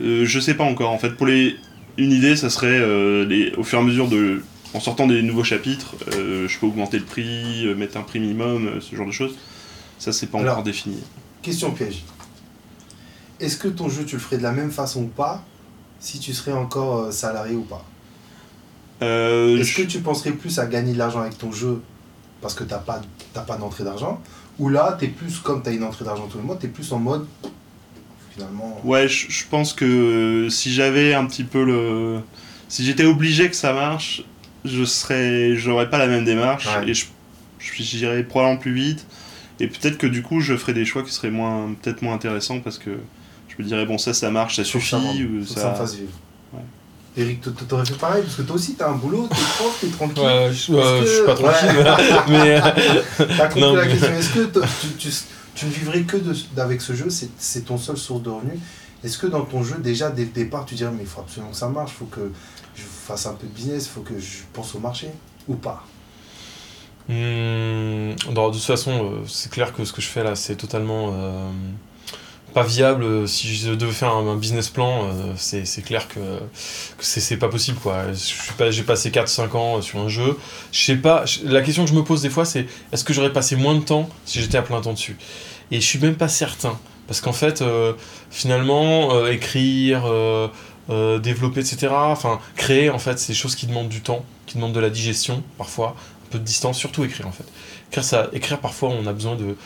Euh, 0.00 0.24
je 0.24 0.40
sais 0.40 0.54
pas 0.54 0.64
encore. 0.64 0.90
En 0.90 0.98
fait, 0.98 1.10
pour 1.10 1.26
les, 1.26 1.54
une 1.98 2.12
idée, 2.12 2.34
ça 2.34 2.48
serait 2.48 2.68
euh, 2.80 3.26
les- 3.26 3.52
au 3.56 3.62
fur 3.62 3.78
et 3.78 3.82
à 3.82 3.84
mesure 3.84 4.08
de. 4.08 4.42
En 4.72 4.78
sortant 4.80 5.06
des 5.08 5.20
nouveaux 5.22 5.42
chapitres, 5.42 5.96
je 6.12 6.58
peux 6.60 6.66
augmenter 6.66 6.98
le 7.00 7.04
prix, 7.04 7.66
mettre 7.76 7.96
un 7.96 8.02
prix 8.02 8.20
minimum, 8.20 8.70
ce 8.80 8.94
genre 8.94 9.06
de 9.06 9.10
choses. 9.10 9.34
Ça, 9.98 10.12
c'est 10.12 10.28
pas 10.28 10.38
Alors, 10.38 10.52
encore 10.52 10.62
défini. 10.62 10.98
Question 11.42 11.72
piège. 11.72 12.04
Est-ce 13.40 13.56
que 13.56 13.66
ton 13.66 13.88
jeu, 13.88 14.04
tu 14.04 14.14
le 14.14 14.20
ferais 14.20 14.38
de 14.38 14.42
la 14.44 14.52
même 14.52 14.70
façon 14.70 15.02
ou 15.02 15.06
pas 15.08 15.42
si 15.98 16.20
tu 16.20 16.32
serais 16.32 16.52
encore 16.52 17.12
salarié 17.12 17.56
ou 17.56 17.62
pas? 17.62 17.84
Euh, 19.02 19.58
Est-ce 19.58 19.74
que 19.74 19.82
tu 19.82 20.00
penserais 20.00 20.32
plus 20.32 20.58
à 20.58 20.66
gagner 20.66 20.92
de 20.92 20.98
l'argent 20.98 21.20
avec 21.20 21.38
ton 21.38 21.52
jeu 21.52 21.80
parce 22.40 22.54
que 22.54 22.64
tu 22.64 22.70
n'as 22.70 22.78
pas, 22.78 23.00
t'as 23.32 23.42
pas 23.42 23.56
d'entrée 23.56 23.84
d'argent? 23.84 24.20
Ou 24.58 24.68
là, 24.68 24.96
tu 24.98 25.06
es 25.06 25.08
plus, 25.08 25.38
comme 25.38 25.62
tu 25.62 25.70
as 25.70 25.72
une 25.72 25.84
entrée 25.84 26.04
d'argent 26.04 26.26
tous 26.30 26.38
les 26.38 26.44
mois, 26.44 26.56
tu 26.60 26.66
es 26.66 26.68
plus 26.68 26.92
en 26.92 26.98
mode, 26.98 27.26
finalement... 28.32 28.80
Ouais, 28.84 29.08
je, 29.08 29.30
je 29.30 29.44
pense 29.50 29.72
que 29.72 30.48
si 30.50 30.72
j'avais 30.72 31.14
un 31.14 31.24
petit 31.26 31.44
peu 31.44 31.64
le. 31.64 32.20
Si 32.68 32.84
j'étais 32.84 33.04
obligé 33.04 33.48
que 33.48 33.56
ça 33.56 33.72
marche, 33.72 34.22
je 34.64 34.84
serais. 34.84 35.56
J'aurais 35.56 35.88
pas 35.90 35.98
la 35.98 36.06
même 36.06 36.24
démarche 36.24 36.66
Ouais. 36.66 36.90
et 36.90 36.94
je 36.94 37.06
j'irais 37.58 38.22
probablement 38.22 38.60
plus 38.60 38.72
vite. 38.74 39.06
Et 39.58 39.66
peut-être 39.66 39.98
que 39.98 40.06
du 40.06 40.22
coup, 40.22 40.40
je 40.40 40.56
ferais 40.56 40.72
des 40.72 40.84
choix 40.86 41.02
qui 41.02 41.12
seraient 41.12 41.30
moins, 41.30 41.74
peut-être 41.82 42.00
moins 42.02 42.14
intéressants 42.14 42.60
parce 42.60 42.78
que 42.78 42.90
je 43.48 43.62
me 43.62 43.66
dirais, 43.66 43.84
bon, 43.84 43.98
ça, 43.98 44.14
ça 44.14 44.30
marche, 44.30 44.56
ça 44.56 44.64
suffit. 44.64 44.88
ça 44.90 44.98
ou 44.98 45.02
faut 45.02 45.14
que 45.14 45.44
ça... 45.44 45.60
ça 45.62 45.70
me 45.72 45.74
fasse 45.76 45.94
vivre. 45.96 46.12
Eric, 47.16 47.40
t'aurais 47.68 47.84
fait 47.84 47.94
pareil 47.98 48.22
parce 48.22 48.36
que 48.36 48.42
toi 48.42 48.54
aussi, 48.56 48.76
tu 48.76 48.82
as 48.82 48.88
un 48.88 48.94
boulot, 48.94 49.28
tu 49.30 49.36
es 49.36 49.44
prof, 49.58 49.76
tu 49.80 49.86
es 49.86 49.88
tranquille. 49.90 50.22
Ouais, 50.22 50.50
je, 50.52 50.72
euh, 50.72 51.00
que- 51.00 51.06
je 51.06 51.12
suis 51.12 51.24
pas 51.24 51.34
tranquille, 51.34 51.78
Ouais. 51.78 52.22
mais 52.28 52.60
euh, 52.60 53.26
T'as 53.36 53.46
compris 53.48 53.60
Non, 53.60 53.74
la 53.74 53.84
mais- 53.84 53.90
question. 53.90 54.12
Est-ce 54.14 54.30
que 54.30 54.60
tu, 54.88 54.88
tu- 54.96 55.16
tu 55.56 55.66
ne 55.66 55.70
vivrais 55.70 56.02
que 56.02 56.16
de- 56.16 56.36
d'avec 56.54 56.80
ce 56.80 56.94
jeu 56.94 57.08
C'est 57.10 57.64
ton 57.64 57.78
seul 57.78 57.96
source 57.96 58.22
de 58.22 58.30
revenus? 58.30 58.60
Est-ce 59.02 59.18
que 59.18 59.26
dans 59.26 59.42
ton 59.44 59.62
jeu, 59.64 59.76
déjà, 59.78 60.10
dès 60.10 60.24
le 60.24 60.30
départ, 60.30 60.64
tu 60.66 60.74
dirais, 60.76 60.92
mais 60.94 61.02
il 61.02 61.08
faut 61.08 61.20
absolument 61.20 61.50
que 61.50 61.56
ça 61.56 61.68
marche, 61.68 61.90
il 61.96 61.98
faut 61.98 62.04
que 62.04 62.30
je 62.76 62.82
fasse 62.82 63.26
un 63.26 63.32
peu 63.32 63.46
de 63.46 63.52
business, 63.52 63.86
il 63.86 63.90
faut 63.94 64.02
que 64.02 64.18
je 64.20 64.38
pense 64.52 64.74
au 64.74 64.78
marché 64.78 65.08
Ou 65.48 65.54
pas? 65.54 65.84
Hmm, 67.08 68.14
non, 68.32 68.48
de 68.50 68.54
toute 68.54 68.62
façon, 68.62 68.90
euh, 69.04 69.24
c'est 69.26 69.50
clair 69.50 69.72
que 69.72 69.84
ce 69.84 69.92
que 69.92 70.00
je 70.00 70.06
fais 70.06 70.22
là, 70.22 70.36
c'est 70.36 70.54
totalement 70.54 71.10
euh, 71.12 71.50
pas 72.52 72.62
viable. 72.62 73.02
Euh, 73.04 73.26
Si 73.26 73.54
je 73.54 73.72
devais 73.72 73.92
faire 73.92 74.12
un, 74.14 74.36
business 74.36 74.68
plan, 74.68 75.04
euh, 75.06 75.32
c'est 75.36 75.82
clair 75.84 76.08
que, 76.08 76.18
que 76.20 77.04
c'est 77.04 77.36
pas 77.36 77.48
possible. 77.48 77.78
quoi. 77.78 78.04
J'ai 78.70 78.82
passé 78.82 79.10
4-5 79.10 79.56
ans 79.56 79.82
sur 79.82 79.98
un 80.00 80.08
jeu. 80.08 80.36
Je 80.72 80.80
sais 80.84 80.96
pas. 80.96 81.24
La 81.44 81.62
question 81.62 81.84
que 81.84 81.90
je 81.90 81.94
me 81.94 82.02
pose 82.04 82.22
des 82.22 82.30
fois, 82.30 82.44
c'est 82.44 82.66
est-ce 82.92 83.04
que 83.04 83.12
j'aurais 83.12 83.32
passé 83.32 83.56
moins 83.56 83.74
de 83.74 83.80
temps 83.84 84.08
si 84.24 84.40
j'étais 84.40 84.58
à 84.58 84.62
plein 84.62 84.80
temps 84.80 84.92
dessus? 84.92 85.16
Et 85.70 85.80
je 85.80 85.86
suis 85.86 85.98
même 85.98 86.16
pas 86.16 86.28
certain. 86.28 86.78
Parce 87.06 87.20
qu'en 87.20 87.32
fait, 87.32 87.60
euh, 87.62 87.94
finalement, 88.30 89.14
euh, 89.14 89.32
écrire. 89.32 90.04
euh, 90.06 90.48
euh, 90.90 91.18
développer, 91.20 91.60
etc. 91.60 91.88
Enfin, 91.92 92.40
créer, 92.56 92.90
en 92.90 92.98
fait, 92.98 93.16
c'est 93.18 93.32
des 93.32 93.38
choses 93.38 93.54
qui 93.54 93.66
demandent 93.68 93.88
du 93.88 94.00
temps, 94.00 94.24
qui 94.46 94.56
demandent 94.56 94.72
de 94.72 94.80
la 94.80 94.90
digestion, 94.90 95.44
parfois, 95.56 95.94
un 96.26 96.30
peu 96.30 96.38
de 96.40 96.44
distance, 96.44 96.78
surtout 96.78 97.04
écrire, 97.04 97.28
en 97.28 97.32
fait. 97.32 97.44
Écrire, 97.90 98.04
ça, 98.04 98.28
écrire 98.32 98.58
parfois, 98.58 98.90
on 98.90 99.06
a 99.06 99.12
besoin 99.12 99.36
de, 99.36 99.56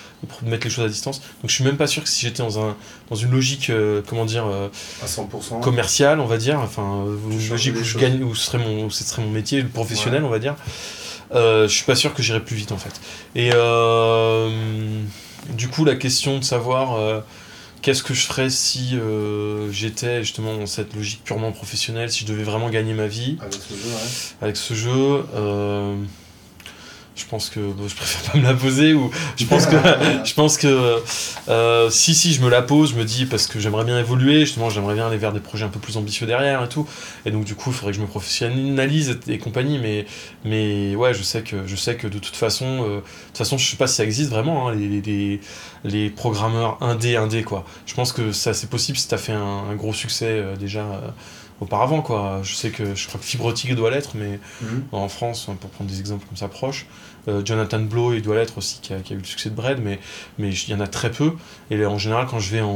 mettre 0.43 0.65
les 0.65 0.71
choses 0.71 0.85
à 0.85 0.89
distance. 0.89 1.21
Donc, 1.21 1.51
je 1.51 1.55
suis 1.55 1.65
même 1.65 1.77
pas 1.77 1.87
sûr 1.87 2.03
que 2.03 2.09
si 2.09 2.23
j'étais 2.23 2.43
dans, 2.43 2.59
un, 2.59 2.77
dans 3.11 3.17
une 3.17 3.31
logique, 3.31 3.71
euh, 3.71 4.03
comment 4.07 4.25
dire, 4.25 4.47
euh, 4.47 4.69
À 5.03 5.07
100% 5.07 5.61
commerciale, 5.61 6.21
on 6.21 6.27
va 6.27 6.39
dire, 6.39 6.59
enfin, 6.61 7.05
euh, 7.07 7.17
une 7.31 7.49
logique 7.49 7.77
où 7.77 7.85
je 7.85 7.99
gagne, 7.99 8.23
où 8.23 8.35
ce 8.35 8.47
serait 8.47 8.59
mon, 8.59 8.87
où 8.87 8.91
ce 8.91 9.05
serait 9.05 9.23
mon 9.23 9.31
métier 9.31 9.61
le 9.61 9.69
professionnel, 9.69 10.25
on 10.25 10.31
va 10.31 10.39
dire, 10.39 10.57
je 11.33 11.67
suis 11.69 11.85
pas 11.85 11.97
sûr 11.97 12.15
que 12.15 12.23
j'irais 12.23 12.41
plus 12.41 12.57
vite, 12.57 12.73
en 12.73 12.79
fait. 12.79 13.01
Et 13.35 13.51
du 15.55 15.69
coup, 15.69 15.85
la 15.85 15.97
question 15.97 16.39
de 16.39 16.45
savoir 16.45 17.23
qu'est-ce 17.85 18.03
que 18.03 18.15
je 18.15 18.25
ferais 18.25 18.49
si 18.49 18.93
euh, 18.95 19.71
j'étais 19.71 20.25
justement 20.25 20.57
dans 20.57 20.65
cette 20.65 20.95
logique 20.95 21.23
purement 21.23 21.53
professionnelle, 21.53 22.11
si 22.11 22.21
je 22.21 22.33
devais 22.33 22.43
vraiment 22.43 22.71
gagner 22.71 22.95
ma 22.95 23.07
vie 23.07 23.37
avec 23.43 23.61
ce 23.61 23.75
jeu, 23.75 23.89
ouais. 23.91 24.41
avec 24.41 24.57
ce 24.57 24.75
jeu, 24.75 25.25
euh, 25.35 25.95
je 27.17 27.25
pense 27.27 27.49
que 27.49 27.61
bon, 27.61 27.87
je 27.87 27.95
préfère 27.95 28.33
pas 28.33 28.39
me 28.39 28.43
la 28.43 28.55
poser 28.55 28.93
ou 28.93 29.11
je 29.37 29.45
pense 29.45 29.67
que 29.67 29.77
je 30.25 30.35
pense 30.35 30.59
que 30.59 30.99
euh, 31.49 31.91
si 31.91 32.15
si 32.15 32.33
je 32.33 32.43
me 32.43 32.49
la 32.49 32.63
pose, 32.63 32.91
je 32.91 32.97
me 32.97 33.05
dis 33.05 33.27
parce 33.27 33.47
que 33.47 33.61
j'aimerais 33.61 33.85
bien 33.85 33.99
évoluer, 33.99 34.41
justement 34.41 34.69
j'aimerais 34.69 34.95
bien 34.95 35.07
aller 35.07 35.17
vers 35.17 35.33
des 35.33 35.41
projets 35.41 35.65
un 35.65 35.69
peu 35.69 35.79
plus 35.79 35.97
ambitieux 35.97 36.27
derrière 36.27 36.65
et 36.65 36.69
tout, 36.69 36.89
et 37.25 37.31
donc 37.31 37.45
du 37.45 37.55
coup 37.55 37.71
il 37.71 37.75
faudrait 37.75 37.93
que 37.93 37.99
je 37.99 38.03
me 38.03 38.09
professionnalise 38.09 39.19
et, 39.29 39.35
et 39.35 39.39
compagnie, 39.39 39.79
mais 39.79 40.07
mais 40.45 40.97
ouais 40.97 41.15
je 41.15 41.23
sais 41.23 41.43
que 41.43 41.67
je 41.67 41.77
sais 41.77 41.97
que 41.97 42.09
de 42.09 42.19
toute 42.19 42.37
façon 42.37 42.67
euh, 42.67 42.97
de 42.97 43.01
toute 43.29 43.39
façon 43.39 43.59
je 43.59 43.71
sais 43.71 43.77
pas 43.77 43.87
si 43.87 43.97
ça 43.97 44.05
existe 44.05 44.31
vraiment 44.31 44.69
hein, 44.69 44.75
les, 44.75 45.01
les, 45.01 45.41
les, 45.85 46.11
programmeurs 46.11 46.79
indé 46.83 47.17
indé 47.17 47.45
quoi. 47.45 47.65
Je 47.87 47.95
pense 47.95 48.13
que 48.13 48.33
ça 48.33 48.55
c'est 48.55 48.69
possible 48.69 48.99
si 48.99 49.07
t'as 49.07 49.19
fait 49.19 49.33
un, 49.33 49.65
un 49.71 49.75
gros 49.77 49.93
succès 49.93 50.27
euh, 50.31 50.57
déjà. 50.57 50.85
Auparavant 51.61 52.03
quoi 52.03 52.41
je 52.43 52.55
sais 52.55 52.71
que 52.71 52.95
je 52.95 53.07
crois 53.09 53.21
que 53.21 53.27
Fibre 53.27 53.53
Tigre 53.53 53.77
doit 53.77 53.91
l'être 53.91 54.11
mais 54.17 54.39
Mhm. 54.61 54.85
en 54.93 55.09
France, 55.09 55.49
pour 55.61 55.71
prendre 55.71 55.91
des 55.91 56.01
exemples 56.01 56.27
comme 56.27 56.37
ça 56.37 56.49
proches. 56.49 56.87
Euh, 57.27 57.43
Jonathan 57.45 57.81
Blow, 57.81 58.13
il 58.13 58.21
doit 58.21 58.35
l'être 58.37 58.59
aussi, 58.59 58.81
qui 58.83 58.93
a, 58.93 58.99
qui 58.99 59.15
a 59.15 59.17
eu 59.17 59.21
le 59.21 59.25
succès 59.25 59.49
de 59.49 59.55
Bread, 59.55 59.81
mais 59.83 59.99
mais 60.39 60.51
il 60.53 60.69
y 60.71 60.75
en 60.75 60.81
a 60.81 60.87
très 60.87 61.11
peu. 61.11 61.33
Et 61.71 61.77
là, 61.79 61.89
en 61.89 61.97
général, 61.97 62.27
quand 62.31 62.39
je 62.39 62.51
vais 62.51 62.61
en, 62.61 62.67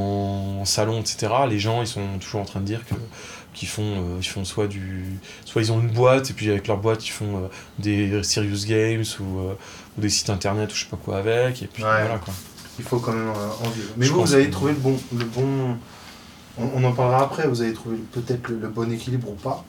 en 0.61 0.65
salon, 0.65 1.01
etc., 1.01 1.33
les 1.51 1.59
gens, 1.59 1.83
ils 1.83 1.87
sont 1.87 2.19
toujours 2.19 2.41
en 2.41 2.45
train 2.47 2.61
de 2.61 2.65
dire 2.65 2.81
que 2.87 2.95
qu'ils 3.53 3.69
font, 3.69 3.83
euh, 3.83 4.17
ils 4.21 4.27
font 4.27 4.45
soit 4.45 4.69
du, 4.69 5.05
soit 5.45 5.61
ils 5.61 5.71
ont 5.73 5.81
une 5.81 5.91
boîte 5.91 6.31
et 6.31 6.33
puis 6.33 6.49
avec 6.51 6.67
leur 6.69 6.79
boîte 6.79 7.05
ils 7.07 7.11
font 7.11 7.37
euh, 7.45 7.49
des 7.79 8.23
serious 8.23 8.65
games 8.67 9.05
ou, 9.21 9.41
euh, 9.41 9.55
ou 9.97 10.01
des 10.01 10.09
sites 10.11 10.31
internet 10.31 10.71
ou 10.71 10.75
je 10.77 10.85
sais 10.85 10.89
pas 10.91 10.97
quoi 10.97 11.19
avec 11.19 11.63
et 11.63 11.67
puis 11.67 11.83
Ouais. 11.83 11.91
voilà 12.03 12.19
quoi. 12.19 12.33
Il 12.79 12.85
faut 12.85 13.01
quand 13.01 13.13
même. 13.13 13.33
Mais 13.97 14.07
Je 14.07 14.13
vous, 14.13 14.21
vous 14.21 14.35
avez 14.35 14.49
trouvé 14.51 14.73
le 14.73 14.79
bon... 14.79 14.97
Le 15.13 15.25
bon 15.25 15.77
on, 16.59 16.85
en 16.85 16.93
parlera 16.93 17.23
après, 17.23 17.47
vous 17.47 17.63
avez 17.63 17.73
trouvé 17.73 17.97
peut-être 18.13 18.49
le, 18.49 18.69
bon 18.69 18.91
équilibre 18.91 19.31
ou 19.31 19.35
pas. 19.35 19.65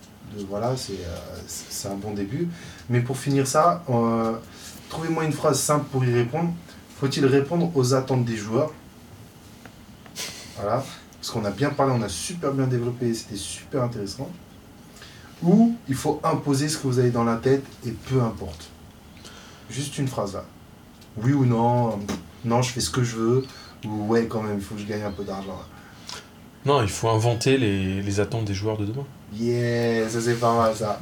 Voilà, 0.49 0.75
c'est 0.77 0.93
euh, 0.93 1.39
c'est 1.47 1.87
un 1.87 1.95
bon 1.95 2.13
début. 2.13 2.47
Mais 2.89 3.01
pour 3.01 3.17
finir 3.17 3.47
ça, 3.47 3.83
euh, 3.89 4.33
trouvez-moi 4.89 5.25
une 5.25 5.31
phrase 5.31 5.59
simple 5.59 5.85
pour 5.91 6.03
y 6.05 6.13
répondre. 6.13 6.53
Faut-il 6.99 7.25
répondre 7.25 7.71
aux 7.75 7.93
attentes 7.93 8.25
des 8.25 8.35
joueurs? 8.35 8.71
Voilà. 10.57 10.83
Parce 11.19 11.31
qu'on 11.31 11.45
a 11.45 11.51
bien 11.51 11.69
parlé, 11.71 11.93
on 11.97 12.01
a 12.01 12.09
super 12.09 12.53
bien 12.53 12.67
développé, 12.67 13.13
c'était 13.13 13.35
super 13.35 13.83
intéressant. 13.83 14.29
Ou 15.43 15.75
il 15.87 15.95
faut 15.95 16.19
imposer 16.23 16.69
ce 16.69 16.77
que 16.77 16.87
vous 16.87 16.99
avez 16.99 17.11
dans 17.11 17.23
la 17.23 17.37
tête 17.37 17.63
et 17.85 17.91
peu 17.91 18.21
importe. 18.21 18.69
Juste 19.69 19.97
une 19.97 20.07
phrase 20.07 20.33
là. 20.33 20.45
Oui 21.17 21.33
ou 21.33 21.45
non, 21.45 21.99
non, 22.45 22.61
je 22.61 22.71
fais 22.71 22.81
ce 22.81 22.89
que 22.89 23.03
je 23.03 23.15
veux. 23.15 23.45
Ou 23.85 24.07
ouais, 24.07 24.27
quand 24.27 24.41
même, 24.41 24.57
il 24.57 24.63
faut 24.63 24.75
que 24.75 24.81
je 24.81 24.85
gagne 24.85 25.03
un 25.03 25.11
peu 25.11 25.23
d'argent. 25.23 25.59
Non, 26.65 26.81
il 26.81 26.89
faut 26.89 27.09
inventer 27.09 27.57
les, 27.57 28.01
les 28.01 28.19
attentes 28.19 28.45
des 28.45 28.53
joueurs 28.53 28.77
de 28.77 28.85
demain. 28.85 29.05
Yeah, 29.35 30.09
ça 30.09 30.19
c'est 30.21 30.35
pas 30.39 30.55
mal 30.57 30.75
ça. 30.75 30.99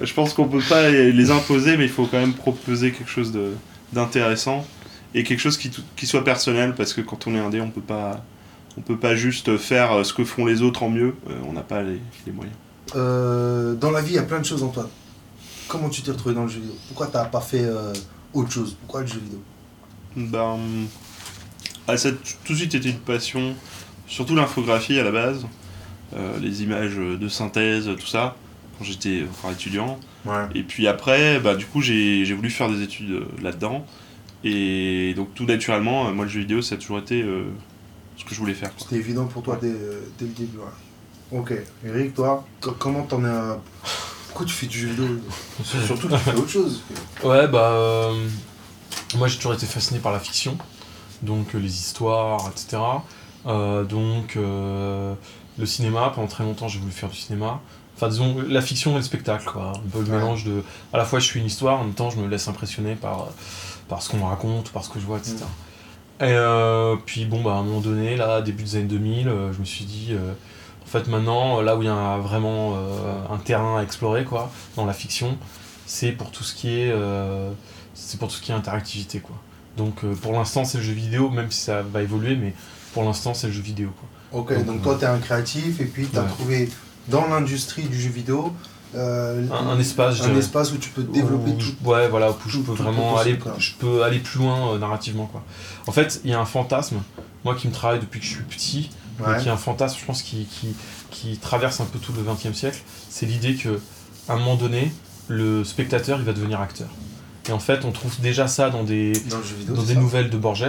Je 0.00 0.12
pense 0.12 0.34
qu'on 0.34 0.48
peut 0.48 0.62
pas 0.68 0.90
les 0.90 1.30
imposer, 1.30 1.76
mais 1.76 1.84
il 1.84 1.90
faut 1.90 2.06
quand 2.06 2.18
même 2.18 2.34
proposer 2.34 2.90
quelque 2.90 3.10
chose 3.10 3.30
de- 3.30 3.52
d'intéressant 3.92 4.66
et 5.14 5.22
quelque 5.22 5.38
chose 5.38 5.56
qui, 5.56 5.70
qui 5.94 6.06
soit 6.06 6.24
personnel, 6.24 6.74
parce 6.74 6.92
que 6.92 7.00
quand 7.00 7.26
on 7.28 7.34
est 7.36 7.38
indé, 7.38 7.60
on 7.60 7.70
peut 7.70 7.80
pas, 7.80 8.24
on 8.76 8.80
peut 8.80 8.96
pas 8.98 9.14
juste 9.14 9.56
faire 9.56 9.92
euh, 9.92 10.02
ce 10.04 10.12
que 10.12 10.24
font 10.24 10.46
les 10.46 10.62
autres 10.62 10.82
en 10.82 10.90
mieux. 10.90 11.14
euh, 11.30 11.34
on 11.48 11.52
n'a 11.52 11.62
pas 11.62 11.82
les, 11.82 12.00
les 12.26 12.32
moyens. 12.32 12.56
Euh, 12.96 13.74
dans 13.74 13.92
la 13.92 14.00
vie, 14.02 14.12
il 14.14 14.16
y 14.16 14.18
a 14.18 14.22
plein 14.24 14.40
de 14.40 14.44
choses, 14.44 14.64
Antoine. 14.64 14.88
Comment 15.68 15.88
tu 15.88 16.02
t'es 16.02 16.10
retrouvé 16.10 16.34
dans 16.34 16.42
le 16.42 16.48
jeu 16.48 16.58
vidéo? 16.60 16.74
Pourquoi 16.88 17.06
t'as 17.06 17.24
pas 17.26 17.40
fait 17.40 17.62
euh, 17.64 17.92
autre 18.32 18.50
chose? 18.50 18.76
Pourquoi 18.80 19.02
le 19.02 19.06
jeu 19.06 19.20
vidéo? 19.20 19.40
Ben, 20.16 20.58
ah, 21.86 21.96
ça 21.96 22.08
a 22.08 22.12
tout 22.44 22.52
de 22.52 22.58
suite 22.58 22.74
été 22.74 22.90
une 22.90 22.98
passion, 22.98 23.54
surtout 24.06 24.34
l'infographie 24.34 24.98
à 24.98 25.04
la 25.04 25.10
base, 25.10 25.46
euh, 26.16 26.38
les 26.40 26.62
images 26.62 26.96
de 26.96 27.28
synthèse, 27.28 27.88
tout 27.98 28.06
ça, 28.06 28.36
quand 28.78 28.84
j'étais 28.84 29.24
encore 29.38 29.50
étudiant. 29.52 29.98
Ouais. 30.24 30.44
Et 30.54 30.62
puis 30.62 30.86
après, 30.88 31.40
bah, 31.40 31.54
du 31.54 31.66
coup, 31.66 31.80
j'ai 31.80 32.24
j'ai 32.24 32.34
voulu 32.34 32.50
faire 32.50 32.68
des 32.70 32.82
études 32.82 33.10
euh, 33.10 33.26
là-dedans. 33.42 33.84
Et 34.44 35.14
donc, 35.16 35.34
tout 35.34 35.44
naturellement, 35.46 36.08
euh, 36.08 36.12
moi, 36.12 36.24
le 36.24 36.30
jeu 36.30 36.40
vidéo, 36.40 36.60
ça 36.62 36.74
a 36.74 36.78
toujours 36.78 36.98
été 36.98 37.22
euh, 37.22 37.44
ce 38.16 38.24
que 38.24 38.34
je 38.34 38.40
voulais 38.40 38.54
faire. 38.54 38.70
C'était 38.76 38.96
évident 38.96 39.26
pour 39.26 39.42
toi 39.42 39.58
dès, 39.60 39.72
dès 40.18 40.26
le 40.26 40.32
début. 40.32 40.58
ouais. 40.58 41.38
Ok. 41.38 41.52
Eric, 41.84 42.14
toi, 42.14 42.46
co- 42.60 42.76
comment 42.78 43.02
t'en 43.04 43.24
es 43.24 43.28
à... 43.28 43.58
Pourquoi 44.28 44.46
tu 44.46 44.52
fais 44.52 44.66
du 44.66 44.78
jeu 44.80 44.88
vidéo? 44.88 45.06
Surtout 45.64 46.08
tu 46.08 46.16
fais 46.18 46.34
autre 46.34 46.48
chose. 46.50 46.82
Ouais, 47.22 47.48
bah. 47.48 47.70
euh, 47.72 48.26
moi, 49.16 49.28
j'ai 49.28 49.36
toujours 49.36 49.54
été 49.54 49.64
fasciné 49.66 50.00
par 50.00 50.12
la 50.12 50.18
fiction, 50.20 50.58
donc 51.22 51.54
euh, 51.54 51.58
les 51.58 51.72
histoires, 51.72 52.50
etc. 52.50 52.82
Euh, 53.46 53.84
donc, 53.84 54.36
euh, 54.36 55.14
le 55.58 55.66
cinéma, 55.66 56.10
pendant 56.14 56.26
très 56.28 56.44
longtemps, 56.44 56.68
j'ai 56.68 56.78
voulu 56.78 56.92
faire 56.92 57.08
du 57.10 57.16
cinéma. 57.16 57.60
Enfin, 57.96 58.08
disons, 58.08 58.36
la 58.48 58.60
fiction 58.60 58.92
et 58.92 58.96
le 58.96 59.02
spectacle, 59.02 59.44
quoi. 59.44 59.72
Un 59.76 59.88
peu 59.90 60.00
le 60.00 60.04
Ouais. 60.10 60.16
mélange 60.16 60.44
de. 60.44 60.62
À 60.92 60.98
la 60.98 61.04
fois, 61.04 61.18
je 61.20 61.26
suis 61.26 61.40
une 61.40 61.46
histoire, 61.46 61.80
en 61.80 61.84
même 61.84 61.94
temps, 61.94 62.10
je 62.10 62.16
me 62.18 62.26
laisse 62.26 62.48
impressionner 62.48 62.94
par, 62.96 63.28
par 63.88 64.02
ce 64.02 64.10
qu'on 64.10 64.16
me 64.18 64.24
raconte, 64.24 64.70
par 64.70 64.84
ce 64.84 64.90
que 64.90 64.98
je 64.98 65.04
vois, 65.06 65.18
etc. 65.18 65.36
Et 66.20 66.24
euh, 66.24 66.96
puis, 67.04 67.24
bon, 67.24 67.42
bah, 67.42 67.52
à 67.52 67.56
un 67.56 67.62
moment 67.62 67.80
donné, 67.80 68.16
là, 68.16 68.40
début 68.40 68.64
des 68.64 68.76
années 68.76 68.84
2000, 68.86 69.28
euh, 69.28 69.52
je 69.52 69.58
me 69.60 69.64
suis 69.64 69.84
dit. 69.84 70.12
en 70.82 70.86
fait, 70.86 71.06
maintenant, 71.08 71.60
là 71.60 71.76
où 71.76 71.82
il 71.82 71.86
y 71.86 71.88
a 71.88 72.18
vraiment 72.18 72.74
euh, 72.76 73.32
un 73.32 73.38
terrain 73.38 73.78
à 73.78 73.82
explorer, 73.82 74.24
quoi, 74.24 74.50
dans 74.76 74.84
la 74.86 74.92
fiction, 74.92 75.36
c'est 75.86 76.12
pour 76.12 76.30
tout 76.30 76.44
ce 76.44 76.54
qui 76.54 76.68
est 76.80 76.90
euh, 76.92 77.50
c'est 77.94 78.18
pour 78.18 78.28
tout 78.28 78.34
ce 78.36 78.40
qui 78.42 78.52
est 78.52 78.54
interactivité 78.54 79.20
quoi 79.20 79.36
donc 79.76 80.02
euh, 80.02 80.14
pour 80.14 80.32
l'instant 80.32 80.64
c'est 80.64 80.78
le 80.78 80.84
jeu 80.84 80.94
vidéo 80.94 81.28
même 81.28 81.50
si 81.50 81.60
ça 81.60 81.82
va 81.82 82.00
évoluer 82.00 82.36
mais 82.36 82.54
pour 82.94 83.02
l'instant 83.04 83.34
c'est 83.34 83.48
le 83.48 83.52
jeu 83.52 83.62
vidéo 83.62 83.90
quoi 83.98 84.08
Ok, 84.40 84.64
donc 84.64 84.82
toi, 84.82 84.96
t'es 84.98 85.06
un 85.06 85.18
créatif 85.18 85.80
et 85.80 85.84
puis 85.84 86.06
t'as 86.12 86.22
Ouais. 86.22 86.28
trouvé 86.28 86.68
dans 87.08 87.28
l'industrie 87.28 87.82
du 87.84 88.00
jeu 88.00 88.08
vidéo 88.10 88.52
euh, 88.96 89.46
Un, 89.52 89.68
un 89.70 89.78
espace, 89.78 90.22
un 90.22 90.34
espace 90.36 90.72
où 90.72 90.76
tu 90.78 90.90
peux 90.90 91.02
développer 91.04 91.50
Où 91.50 91.54
tout. 91.56 91.74
ouais 91.88 92.08
voilà 92.08 92.30
où 92.30 92.34
je 92.46 92.52
tout- 92.58 92.62
peux 92.64 92.74
tout 92.74 92.82
vraiment 92.82 93.16
aller 93.18 93.38
quoi. 93.38 93.54
je 93.58 93.72
peux 93.78 94.02
aller 94.04 94.18
plus 94.20 94.38
loin 94.40 94.72
euh, 94.72 94.78
narrativement 94.78 95.26
quoi 95.26 95.44
en 95.86 95.92
fait 95.92 96.20
il 96.24 96.30
y 96.30 96.34
a 96.34 96.40
un 96.40 96.44
fantasme 96.46 96.96
moi 97.44 97.54
qui 97.54 97.68
me 97.68 97.72
travaille 97.72 98.00
depuis 98.00 98.20
que 98.20 98.26
je 98.26 98.30
suis 98.30 98.42
petit 98.44 98.90
Ouais. 99.24 99.44
y 99.44 99.48
a 99.48 99.52
un 99.52 99.56
fantasme 99.56 99.96
je 100.00 100.04
pense 100.04 100.22
qui, 100.22 100.44
qui, 100.46 100.74
qui 101.12 101.36
traverse 101.38 101.80
un 101.80 101.84
peu 101.84 102.00
tout 102.00 102.12
le 102.12 102.22
20 102.22 102.46
e 102.46 102.52
siècle 102.52 102.82
c'est 103.08 103.26
l'idée 103.26 103.54
que 103.54 103.78
à 104.28 104.32
un 104.32 104.36
moment 104.38 104.56
donné 104.56 104.92
le 105.28 105.62
spectateur 105.62 106.18
il 106.18 106.24
va 106.24 106.32
devenir 106.32 106.60
acteur 106.60 106.88
et 107.48 107.52
en 107.52 107.60
fait 107.60 107.84
on 107.84 107.92
trouve 107.92 108.18
déjà 108.20 108.48
ça 108.48 108.70
dans 108.70 108.82
des 108.82 109.12
Dans 109.30 109.38
le 109.38 109.44
jeu 109.44 109.54
vidéo. 109.56 109.74
dans 109.76 109.82
des 109.84 109.94
ça 109.94 110.00
nouvelles 110.00 110.30
de 110.30 110.36
Borges 110.36 110.62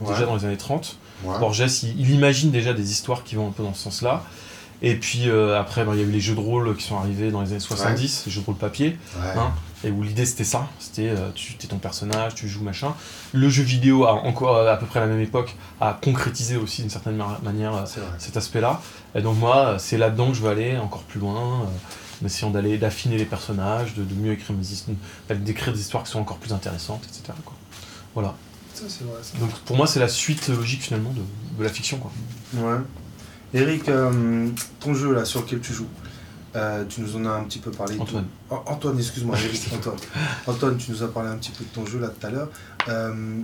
Ouais. 0.00 0.12
déjà 0.12 0.26
dans 0.26 0.34
les 0.34 0.44
années 0.44 0.56
30 0.56 0.96
Ouais. 1.24 1.38
Borges 1.38 1.62
il, 1.82 2.00
il 2.00 2.10
imagine 2.10 2.50
déjà 2.50 2.72
des 2.72 2.90
histoires 2.92 3.24
qui 3.24 3.34
vont 3.34 3.48
un 3.48 3.52
peu 3.52 3.62
dans 3.62 3.74
ce 3.74 3.82
sens 3.84 4.02
là 4.02 4.22
et 4.80 4.94
puis 4.94 5.28
euh, 5.28 5.58
après 5.58 5.84
ben, 5.84 5.94
il 5.94 6.00
y 6.00 6.04
a 6.04 6.06
eu 6.06 6.10
les 6.10 6.20
jeux 6.20 6.36
de 6.36 6.40
rôle 6.40 6.76
qui 6.76 6.84
sont 6.84 6.96
arrivés 6.96 7.30
dans 7.32 7.40
les 7.40 7.50
années 7.50 7.60
70 7.60 8.22
les 8.26 8.32
jeux 8.32 8.40
de 8.40 8.46
rôle 8.46 8.54
papier 8.56 8.96
Ouais. 9.20 9.28
Hein 9.36 9.52
et 9.84 9.92
où 9.92 10.02
l'idée 10.02 10.26
c'était 10.26 10.42
ça, 10.42 10.66
c'était 10.80 11.08
euh, 11.08 11.30
tu 11.36 11.52
es 11.62 11.66
ton 11.68 11.78
personnage, 11.78 12.34
tu 12.34 12.48
joues 12.48 12.64
machin. 12.64 12.94
Le 13.32 13.48
jeu 13.48 13.62
vidéo 13.62 14.06
a 14.06 14.12
encore 14.12 14.56
euh, 14.56 14.72
à 14.72 14.76
peu 14.76 14.86
près 14.86 14.98
à 14.98 15.02
la 15.02 15.08
même 15.08 15.20
époque 15.20 15.54
a 15.80 15.96
concrétisé 16.02 16.56
aussi 16.56 16.80
d'une 16.82 16.90
certaine 16.90 17.14
ma- 17.14 17.38
manière 17.44 17.74
euh, 17.76 17.84
cet 18.18 18.36
aspect-là. 18.36 18.80
Et 19.14 19.22
donc 19.22 19.38
moi 19.38 19.76
c'est 19.78 19.96
là-dedans 19.96 20.28
que 20.30 20.34
je 20.34 20.42
veux 20.42 20.50
aller 20.50 20.76
encore 20.78 21.02
plus 21.02 21.20
loin, 21.20 21.60
en 22.20 22.26
essayant 22.26 22.50
d'aller 22.50 22.76
d'affiner 22.76 23.18
les 23.18 23.24
personnages, 23.24 23.94
de, 23.94 24.02
de 24.02 24.14
mieux 24.14 24.32
écrire 24.32 24.56
mes 24.56 24.66
histoires, 24.66 24.96
d'écrire 25.30 25.72
des 25.72 25.80
histoires 25.80 26.02
qui 26.02 26.10
sont 26.10 26.18
encore 26.20 26.38
plus 26.38 26.52
intéressantes, 26.52 27.04
etc. 27.04 27.32
Quoi. 27.44 27.54
Voilà. 28.14 28.34
Ça, 28.78 28.84
c'est 28.88 29.04
vrai. 29.04 29.18
ça. 29.22 29.38
Donc 29.38 29.50
pour 29.60 29.76
moi 29.76 29.86
c'est 29.86 30.00
la 30.00 30.08
suite 30.08 30.48
logique 30.48 30.82
finalement 30.82 31.10
de, 31.12 31.20
de 31.58 31.64
la 31.64 31.70
fiction 31.70 31.98
quoi. 31.98 32.12
Ouais. 32.54 32.78
Eric, 33.54 33.88
euh, 33.88 34.48
ton 34.80 34.94
jeu 34.94 35.12
là 35.14 35.24
sur 35.24 35.40
lequel 35.40 35.60
tu 35.60 35.72
joues, 35.72 35.86
euh, 36.54 36.84
tu 36.88 37.00
nous 37.00 37.16
en 37.16 37.24
as 37.24 37.30
un 37.30 37.44
petit 37.44 37.58
peu 37.58 37.70
parlé. 37.70 37.98
Antoine. 37.98 38.26
An- 38.50 38.62
Antoine, 38.66 38.98
excuse-moi, 38.98 39.36
Eric, 39.42 39.68
Antoine. 39.74 39.96
Antoine, 40.46 40.76
tu 40.76 40.90
nous 40.90 41.02
as 41.02 41.08
parlé 41.08 41.30
un 41.30 41.36
petit 41.36 41.50
peu 41.52 41.64
de 41.64 41.70
ton 41.70 41.86
jeu 41.86 41.98
là 41.98 42.08
tout 42.08 42.26
à 42.26 42.30
l'heure. 42.30 42.48
Euh, 42.88 43.40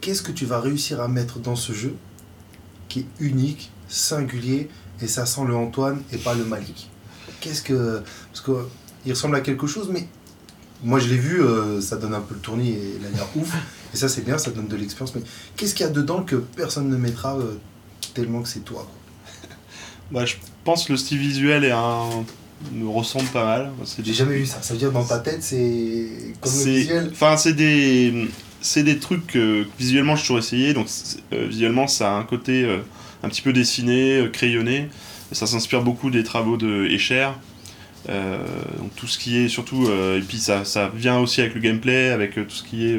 Qu'est-ce 0.00 0.22
que 0.22 0.32
tu 0.32 0.46
vas 0.46 0.60
réussir 0.60 1.00
à 1.00 1.08
mettre 1.08 1.40
dans 1.40 1.56
ce 1.56 1.72
jeu 1.72 1.94
qui 2.88 3.00
est 3.00 3.06
unique, 3.18 3.70
singulier 3.88 4.68
et 5.02 5.06
ça 5.06 5.26
sent 5.26 5.42
le 5.46 5.54
Antoine 5.56 6.00
et 6.12 6.16
pas 6.16 6.34
le 6.34 6.44
Malik? 6.44 6.88
Qu'est-ce 7.40 7.62
que. 7.62 8.02
Parce 8.32 8.40
que 8.44 8.66
il 9.04 9.12
ressemble 9.12 9.36
à 9.36 9.40
quelque 9.40 9.66
chose, 9.66 9.88
mais 9.92 10.06
moi 10.84 10.98
je 11.00 11.08
l'ai 11.08 11.16
vu, 11.18 11.42
euh, 11.42 11.80
ça 11.80 11.96
donne 11.96 12.14
un 12.14 12.20
peu 12.20 12.34
le 12.34 12.40
tournis 12.40 12.70
et 12.70 12.96
il 13.00 13.06
a 13.06 13.10
l'air 13.10 13.26
ouf. 13.36 13.52
Et 13.92 13.96
ça 13.96 14.08
c'est 14.08 14.24
bien, 14.24 14.38
ça 14.38 14.50
donne 14.50 14.68
de 14.68 14.76
l'expérience. 14.76 15.14
Mais 15.14 15.22
qu'est-ce 15.56 15.74
qu'il 15.74 15.86
y 15.86 15.88
a 15.88 15.92
dedans 15.92 16.22
que 16.22 16.36
personne 16.36 16.88
ne 16.88 16.96
mettra 16.96 17.36
euh, 17.36 17.58
tellement 18.14 18.42
que 18.42 18.48
c'est 18.48 18.64
toi 18.64 18.88
Bah, 20.10 20.24
je 20.24 20.36
pense 20.64 20.84
que 20.84 20.92
le 20.92 20.98
style 20.98 21.18
visuel 21.18 21.64
est 21.64 21.70
un... 21.70 22.24
me 22.72 22.88
ressemble 22.88 23.28
pas 23.28 23.44
mal. 23.44 23.72
J'ai 24.02 24.12
jamais 24.12 24.38
vu 24.38 24.46
ça. 24.46 24.62
Ça 24.62 24.74
veut 24.74 24.78
dire 24.78 24.92
dans 24.92 25.04
ta 25.04 25.18
tête, 25.18 25.42
c'est 25.42 26.34
comme 26.40 26.52
le 26.52 26.72
visuel. 26.72 27.08
Enfin, 27.12 27.36
c'est 27.36 27.54
des, 27.54 28.28
c'est 28.60 28.82
des 28.82 28.98
trucs 28.98 29.26
que 29.26 29.66
visuellement 29.78 30.16
j'ai 30.16 30.22
toujours 30.22 30.38
essayé. 30.38 30.74
Donc 30.74 30.86
euh, 31.32 31.46
visuellement, 31.48 31.86
ça 31.86 32.14
a 32.14 32.18
un 32.18 32.24
côté 32.24 32.64
euh, 32.64 32.78
un 33.22 33.28
petit 33.28 33.42
peu 33.42 33.52
dessiné, 33.52 34.18
euh, 34.18 34.28
crayonné. 34.28 34.88
Et 35.32 35.34
ça 35.34 35.46
s'inspire 35.46 35.82
beaucoup 35.82 36.10
des 36.10 36.24
travaux 36.24 36.56
de 36.56 36.86
Escher. 36.86 37.30
Donc 38.08 38.94
tout 38.96 39.06
ce 39.06 39.18
qui 39.18 39.36
est 39.36 39.48
surtout 39.48 39.88
et 39.88 40.20
puis 40.26 40.38
ça, 40.38 40.64
ça 40.64 40.90
vient 40.92 41.18
aussi 41.18 41.40
avec 41.40 41.54
le 41.54 41.60
gameplay, 41.60 42.08
avec 42.08 42.34
tout 42.34 42.42
ce 42.48 42.64
qui 42.64 42.86
est 42.86 42.98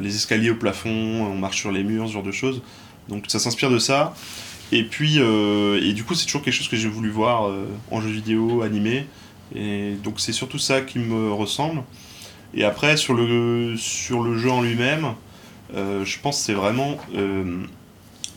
les 0.00 0.14
escaliers 0.14 0.50
au 0.50 0.54
plafond, 0.56 0.90
on 0.90 1.36
marche 1.36 1.58
sur 1.58 1.72
les 1.72 1.82
murs, 1.82 2.08
ce 2.08 2.12
genre 2.14 2.22
de 2.22 2.32
choses. 2.32 2.62
Donc 3.08 3.24
ça 3.28 3.38
s'inspire 3.38 3.70
de 3.70 3.78
ça. 3.78 4.14
Et 4.72 4.84
puis 4.84 5.16
euh, 5.18 5.80
et 5.82 5.92
du 5.94 6.04
coup 6.04 6.14
c'est 6.14 6.26
toujours 6.26 6.42
quelque 6.42 6.54
chose 6.54 6.68
que 6.68 6.76
j'ai 6.76 6.88
voulu 6.88 7.10
voir 7.10 7.48
euh, 7.48 7.66
en 7.90 8.00
jeu 8.00 8.10
vidéo, 8.10 8.62
animé. 8.62 9.06
Et 9.54 9.94
donc 10.04 10.20
c'est 10.20 10.32
surtout 10.32 10.58
ça 10.58 10.80
qui 10.80 10.98
me 11.00 11.32
ressemble. 11.32 11.82
Et 12.54 12.64
après, 12.64 12.96
sur 12.96 13.14
le, 13.14 13.76
sur 13.76 14.22
le 14.22 14.36
jeu 14.36 14.50
en 14.50 14.60
lui-même, 14.60 15.14
euh, 15.74 16.04
je 16.04 16.18
pense 16.18 16.38
que 16.38 16.44
c'est 16.46 16.52
vraiment 16.52 16.96
euh, 17.16 17.62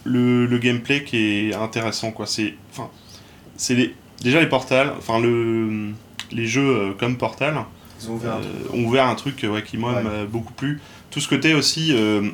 le, 0.04 0.46
le 0.46 0.58
gameplay 0.60 1.04
qui 1.04 1.18
est 1.50 1.54
intéressant. 1.56 2.12
Quoi. 2.12 2.28
C'est, 2.28 2.54
enfin, 2.72 2.90
c'est 3.58 3.74
les, 3.76 3.96
déjà 4.22 4.40
les 4.40 4.48
portals, 4.50 4.94
enfin 4.98 5.20
le, 5.20 5.90
les 6.32 6.46
jeux 6.46 6.62
euh, 6.76 6.92
comme 6.94 7.18
Portal 7.18 7.56
Ils 8.02 8.10
ont 8.10 8.14
ouvert 8.14 8.34
un 8.36 8.38
euh, 8.42 8.42
truc. 8.66 8.74
ont 8.76 8.84
ouvert 8.86 9.08
un 9.08 9.16
truc 9.16 9.44
euh, 9.44 9.50
ouais, 9.50 9.64
qui 9.64 9.78
moi 9.78 9.94
Ouais. 9.96 10.04
m'a 10.04 10.26
beaucoup 10.26 10.54
plu. 10.54 10.80
Tout 11.14 11.20
ce 11.20 11.28
côté 11.30 11.54
aussi, 11.54 11.94
euh, 11.94 12.30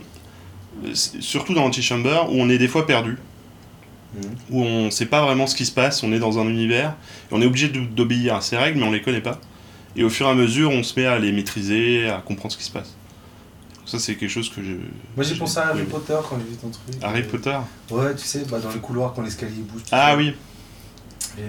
surtout 0.94 1.54
dans 1.54 1.66
Antichamber, 1.66 2.22
où 2.30 2.42
on 2.42 2.50
est 2.50 2.58
des 2.58 2.68
fois 2.68 2.86
perdu 2.88 3.18
Mhm. 4.16 4.22
où 4.50 4.64
on 4.64 4.90
sait 4.90 5.06
pas 5.06 5.22
vraiment 5.22 5.46
ce 5.46 5.56
qui 5.56 5.68
se 5.68 5.72
passe, 5.72 6.02
on 6.02 6.12
est 6.12 6.18
dans 6.18 6.40
un 6.40 6.48
univers, 6.48 6.96
et 7.30 7.34
on 7.34 7.42
est 7.44 7.46
obligé 7.46 7.68
d'obéir 7.70 8.34
à 8.36 8.42
ces 8.42 8.58
règles, 8.58 8.80
mais 8.80 8.86
on 8.88 8.92
les 8.92 9.02
connaît 9.04 9.22
pas. 9.22 9.40
Et 9.96 10.04
au 10.04 10.10
fur 10.10 10.26
et 10.26 10.30
à 10.32 10.34
mesure, 10.34 10.72
on 10.72 10.82
se 10.82 11.00
met 11.00 11.06
à 11.06 11.20
les 11.20 11.32
maîtriser, 11.32 12.10
à 12.10 12.18
comprendre 12.22 12.52
ce 12.52 12.58
qui 12.58 12.64
se 12.64 12.72
passe. 12.72 12.96
Ça, 13.86 14.00
c'est 14.00 14.16
quelque 14.16 14.30
chose 14.32 14.50
que 14.50 14.64
je. 14.64 14.72
Moi 15.16 15.24
j'ai 15.24 15.36
pensé 15.36 15.60
à 15.60 15.68
Harry 15.68 15.82
oui. 15.82 15.88
Potter 15.92 16.18
quand 16.28 16.38
j'ai 16.40 16.50
vu 16.50 16.56
ton 16.58 16.70
truc. 16.70 17.04
Harry 17.04 17.22
Euh, 17.22 17.30
Potter 17.30 17.58
Ouais, 17.92 18.16
tu 18.16 18.26
sais, 18.26 18.44
bah, 18.50 18.60
dans 18.60 18.72
les 18.72 18.80
couloirs 18.80 19.14
quand 19.16 19.22
l'escalier 19.24 19.62
bouge. 19.62 19.82
tu 19.84 19.90
Ah 19.92 20.12
sais. 20.12 20.18
oui, 20.18 20.34
Et 21.40 21.42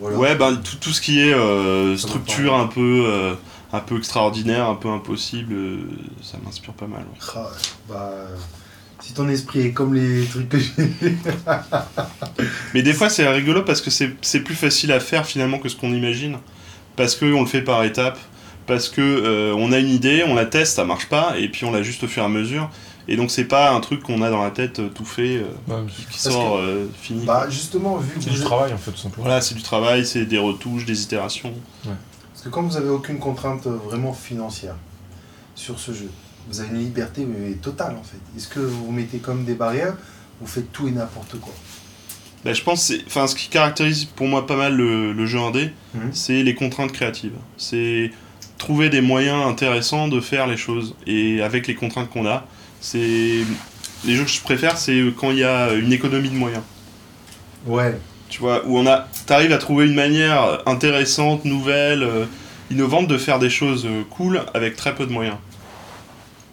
voilà. 0.00 0.16
ouais, 0.16 0.34
bah, 0.36 0.52
tout, 0.62 0.76
tout 0.76 0.90
ce 0.90 1.00
qui 1.02 1.20
est 1.20 1.32
euh, 1.34 1.94
structure 1.96 2.54
un 2.54 2.66
peu, 2.68 3.04
euh, 3.06 3.34
un 3.72 3.80
peu 3.80 3.98
extraordinaire, 3.98 4.68
un 4.68 4.74
peu 4.74 4.88
impossible, 4.88 5.52
euh, 5.54 5.78
ça 6.22 6.38
m'inspire 6.44 6.74
pas 6.74 6.86
mal. 6.86 7.00
ouais. 7.00 7.32
Ah. 7.36 7.50
Bah, 7.88 8.26
si 9.00 9.12
ton 9.12 9.28
esprit 9.28 9.60
est 9.60 9.72
comme 9.72 9.94
les 9.94 10.24
trucs 10.26 10.48
que 10.48 10.58
j'ai. 10.58 10.72
Mais 12.74 12.82
des 12.82 12.92
fois, 12.92 13.08
c'est 13.08 13.28
rigolo 13.28 13.62
parce 13.62 13.80
que 13.80 13.90
c'est 13.90 14.10
c'est 14.22 14.40
plus 14.40 14.56
facile 14.56 14.90
à 14.92 15.00
faire 15.00 15.24
finalement 15.24 15.58
que 15.58 15.68
ce 15.68 15.76
qu'on 15.76 15.92
imagine. 15.92 16.38
Parce 16.96 17.14
qu'on 17.14 17.40
le 17.40 17.46
fait 17.46 17.62
par 17.62 17.84
étapes, 17.84 18.18
parce 18.66 18.88
que 18.88 19.00
euh, 19.00 19.54
on 19.56 19.70
a 19.70 19.78
une 19.78 19.88
idée, 19.88 20.24
on 20.26 20.34
la 20.34 20.46
teste, 20.46 20.74
ça 20.74 20.84
marche 20.84 21.06
pas, 21.06 21.38
et 21.38 21.48
puis 21.48 21.64
on 21.64 21.70
l'ajuste 21.70 22.02
au 22.02 22.08
fur 22.08 22.24
et 22.24 22.26
à 22.26 22.28
mesure. 22.28 22.68
Et 23.10 23.16
donc, 23.16 23.30
c'est 23.30 23.46
pas 23.46 23.70
un 23.72 23.80
truc 23.80 24.02
qu'on 24.02 24.20
a 24.20 24.28
dans 24.28 24.42
la 24.42 24.50
tête 24.50 24.80
euh, 24.80 24.90
tout 24.90 25.06
fait, 25.06 25.38
euh, 25.38 25.44
Ouais, 25.66 25.86
qui 26.10 26.18
sort 26.18 26.58
euh, 26.58 26.86
fini. 27.00 27.24
Bah, 27.24 27.46
justement, 27.48 27.96
vu 27.96 28.18
que 28.18 28.22
c'est 28.22 28.30
du 28.30 28.40
travail 28.40 28.72
en 28.74 28.76
fait 28.76 28.90
tout 28.90 28.98
simplement. 28.98 29.24
Voilà, 29.24 29.40
c'est 29.40 29.54
du 29.54 29.62
travail, 29.62 30.04
c'est 30.04 30.26
des 30.26 30.38
retouches, 30.38 30.84
des 30.84 31.02
itérations. 31.02 31.54
Parce 32.38 32.44
que 32.44 32.54
comme 32.54 32.68
vous 32.68 32.76
avez 32.76 32.88
aucune 32.88 33.18
contrainte 33.18 33.66
euh, 33.66 33.70
vraiment 33.84 34.12
financière 34.12 34.76
sur 35.56 35.76
ce 35.80 35.90
jeu, 35.90 36.08
vous 36.48 36.60
avez 36.60 36.68
une 36.70 36.78
liberté 36.78 37.26
mais 37.26 37.54
totale 37.54 37.96
en 37.98 38.04
fait. 38.04 38.18
Est-ce 38.36 38.46
que 38.46 38.60
vous 38.60 38.92
mettez 38.92 39.18
comme 39.18 39.44
des 39.44 39.54
barrières 39.54 39.96
Vous 40.40 40.46
faites 40.46 40.70
tout 40.72 40.86
et 40.86 40.92
n'importe 40.92 41.36
quoi? 41.40 41.52
Bah, 42.44 42.52
je 42.52 42.62
pense, 42.62 42.86
que 42.86 42.94
c'est- 42.94 43.04
enfin, 43.08 43.26
ce 43.26 43.34
qui 43.34 43.48
caractérise 43.48 44.04
pour 44.04 44.28
moi 44.28 44.46
pas 44.46 44.54
mal 44.56 44.76
le, 44.76 45.12
le 45.12 45.26
jeu 45.26 45.40
indé, 45.40 45.72
Mhm. 45.94 46.10
c'est 46.12 46.44
les 46.44 46.54
contraintes 46.54 46.92
créatives. 46.92 47.34
C'est 47.56 48.12
trouver 48.56 48.88
des 48.88 49.00
moyens 49.00 49.44
intéressants 49.44 50.06
de 50.06 50.20
faire 50.20 50.46
les 50.46 50.56
choses. 50.56 50.94
Et 51.08 51.42
avec 51.42 51.66
les 51.66 51.74
contraintes 51.74 52.08
qu'on 52.08 52.24
a, 52.24 52.46
c'est 52.80 53.40
les 54.04 54.14
jeux 54.14 54.22
que 54.22 54.30
je 54.30 54.40
préfère, 54.42 54.78
c'est 54.78 55.02
quand 55.16 55.32
il 55.32 55.38
y 55.38 55.44
a 55.44 55.72
une 55.72 55.92
économie 55.92 56.28
de 56.30 56.36
moyens. 56.36 56.62
Ouais. 57.66 57.98
Tu 58.28 58.40
vois, 58.40 58.64
où 58.66 58.78
on 58.78 58.86
a, 58.86 59.08
t'arrives 59.26 59.52
à 59.52 59.58
trouver 59.58 59.86
une 59.86 59.94
manière 59.94 60.62
intéressante, 60.66 61.44
nouvelle, 61.44 62.02
euh, 62.02 62.24
innovante 62.70 63.08
de 63.08 63.16
faire 63.16 63.38
des 63.38 63.48
choses 63.50 63.86
euh, 63.86 64.02
cool 64.10 64.42
avec 64.54 64.76
très 64.76 64.94
peu 64.94 65.06
de 65.06 65.12
moyens. 65.12 65.36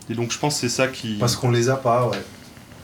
Et 0.10 0.14
donc 0.14 0.32
je 0.32 0.38
pense 0.38 0.56
que 0.56 0.62
c'est 0.62 0.70
ça 0.76 0.88
qui. 0.88 1.16
Parce 1.20 1.36
qu'on 1.36 1.52
les 1.52 1.70
a 1.70 1.76
pas, 1.76 2.08
ouais. 2.08 2.18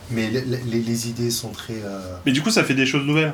Mais 0.10 0.30
les, 0.30 0.42
les- 0.42 0.82
les 0.82 1.08
idées 1.10 1.32
sont 1.32 1.50
très. 1.52 1.76
euh, 1.86 2.16
Mais 2.26 2.32
du 2.34 2.42
coup, 2.42 2.50
ça 2.50 2.64
fait 2.66 2.74
des 2.74 2.86
choses 2.86 3.06
nouvelles. 3.06 3.34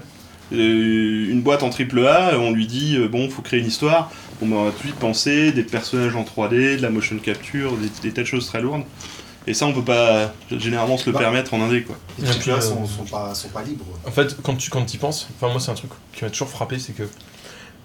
Euh, 0.54 1.28
une 1.32 1.42
boîte 1.42 1.64
en 1.64 1.70
triple 1.70 2.06
A, 2.08 2.38
on 2.40 2.52
lui 2.52 2.68
dit 2.68 2.96
euh, 2.98 3.08
bon, 3.08 3.30
faut 3.30 3.42
créer 3.42 3.60
une 3.60 3.66
histoire. 3.66 4.12
On 4.42 4.48
va 4.48 4.70
tout 4.72 4.78
de 4.78 4.84
suite 4.84 4.96
penser 4.96 5.52
des 5.52 5.64
personnages 5.64 6.16
en 6.16 6.24
3D, 6.24 6.78
de 6.78 6.82
la 6.82 6.90
motion 6.92 7.18
capture, 7.18 7.76
des, 7.78 7.90
des 8.04 8.12
tas 8.14 8.22
de 8.22 8.28
choses 8.28 8.46
très 8.46 8.62
lourdes. 8.62 8.84
Et 9.48 9.54
ça, 9.54 9.66
on 9.66 9.74
peut 9.74 9.84
pas 9.84 10.34
généralement 10.52 10.98
se 10.98 11.06
le 11.06 11.14
Bah. 11.14 11.20
permettre 11.20 11.54
en 11.54 11.62
indé, 11.62 11.84
quoi. 11.84 11.96
Les 12.20 12.28
euh, 12.50 12.60
sont, 12.62 12.86
sont 12.86 13.06
pas, 13.06 13.34
sont 13.34 13.48
pas 13.50 13.64
libres. 13.64 13.86
En 14.06 14.12
fait, 14.12 14.36
quand 14.44 14.56
tu 14.56 14.70
quand 14.70 14.94
y 14.94 14.98
penses, 14.98 15.28
enfin 15.36 15.50
moi 15.52 15.62
c'est 15.62 15.72
un 15.72 15.76
truc 15.76 15.92
qui 16.14 16.24
m'a 16.26 16.30
toujours 16.30 16.50
frappé, 16.50 16.80
c'est 16.80 16.92
que 16.94 17.04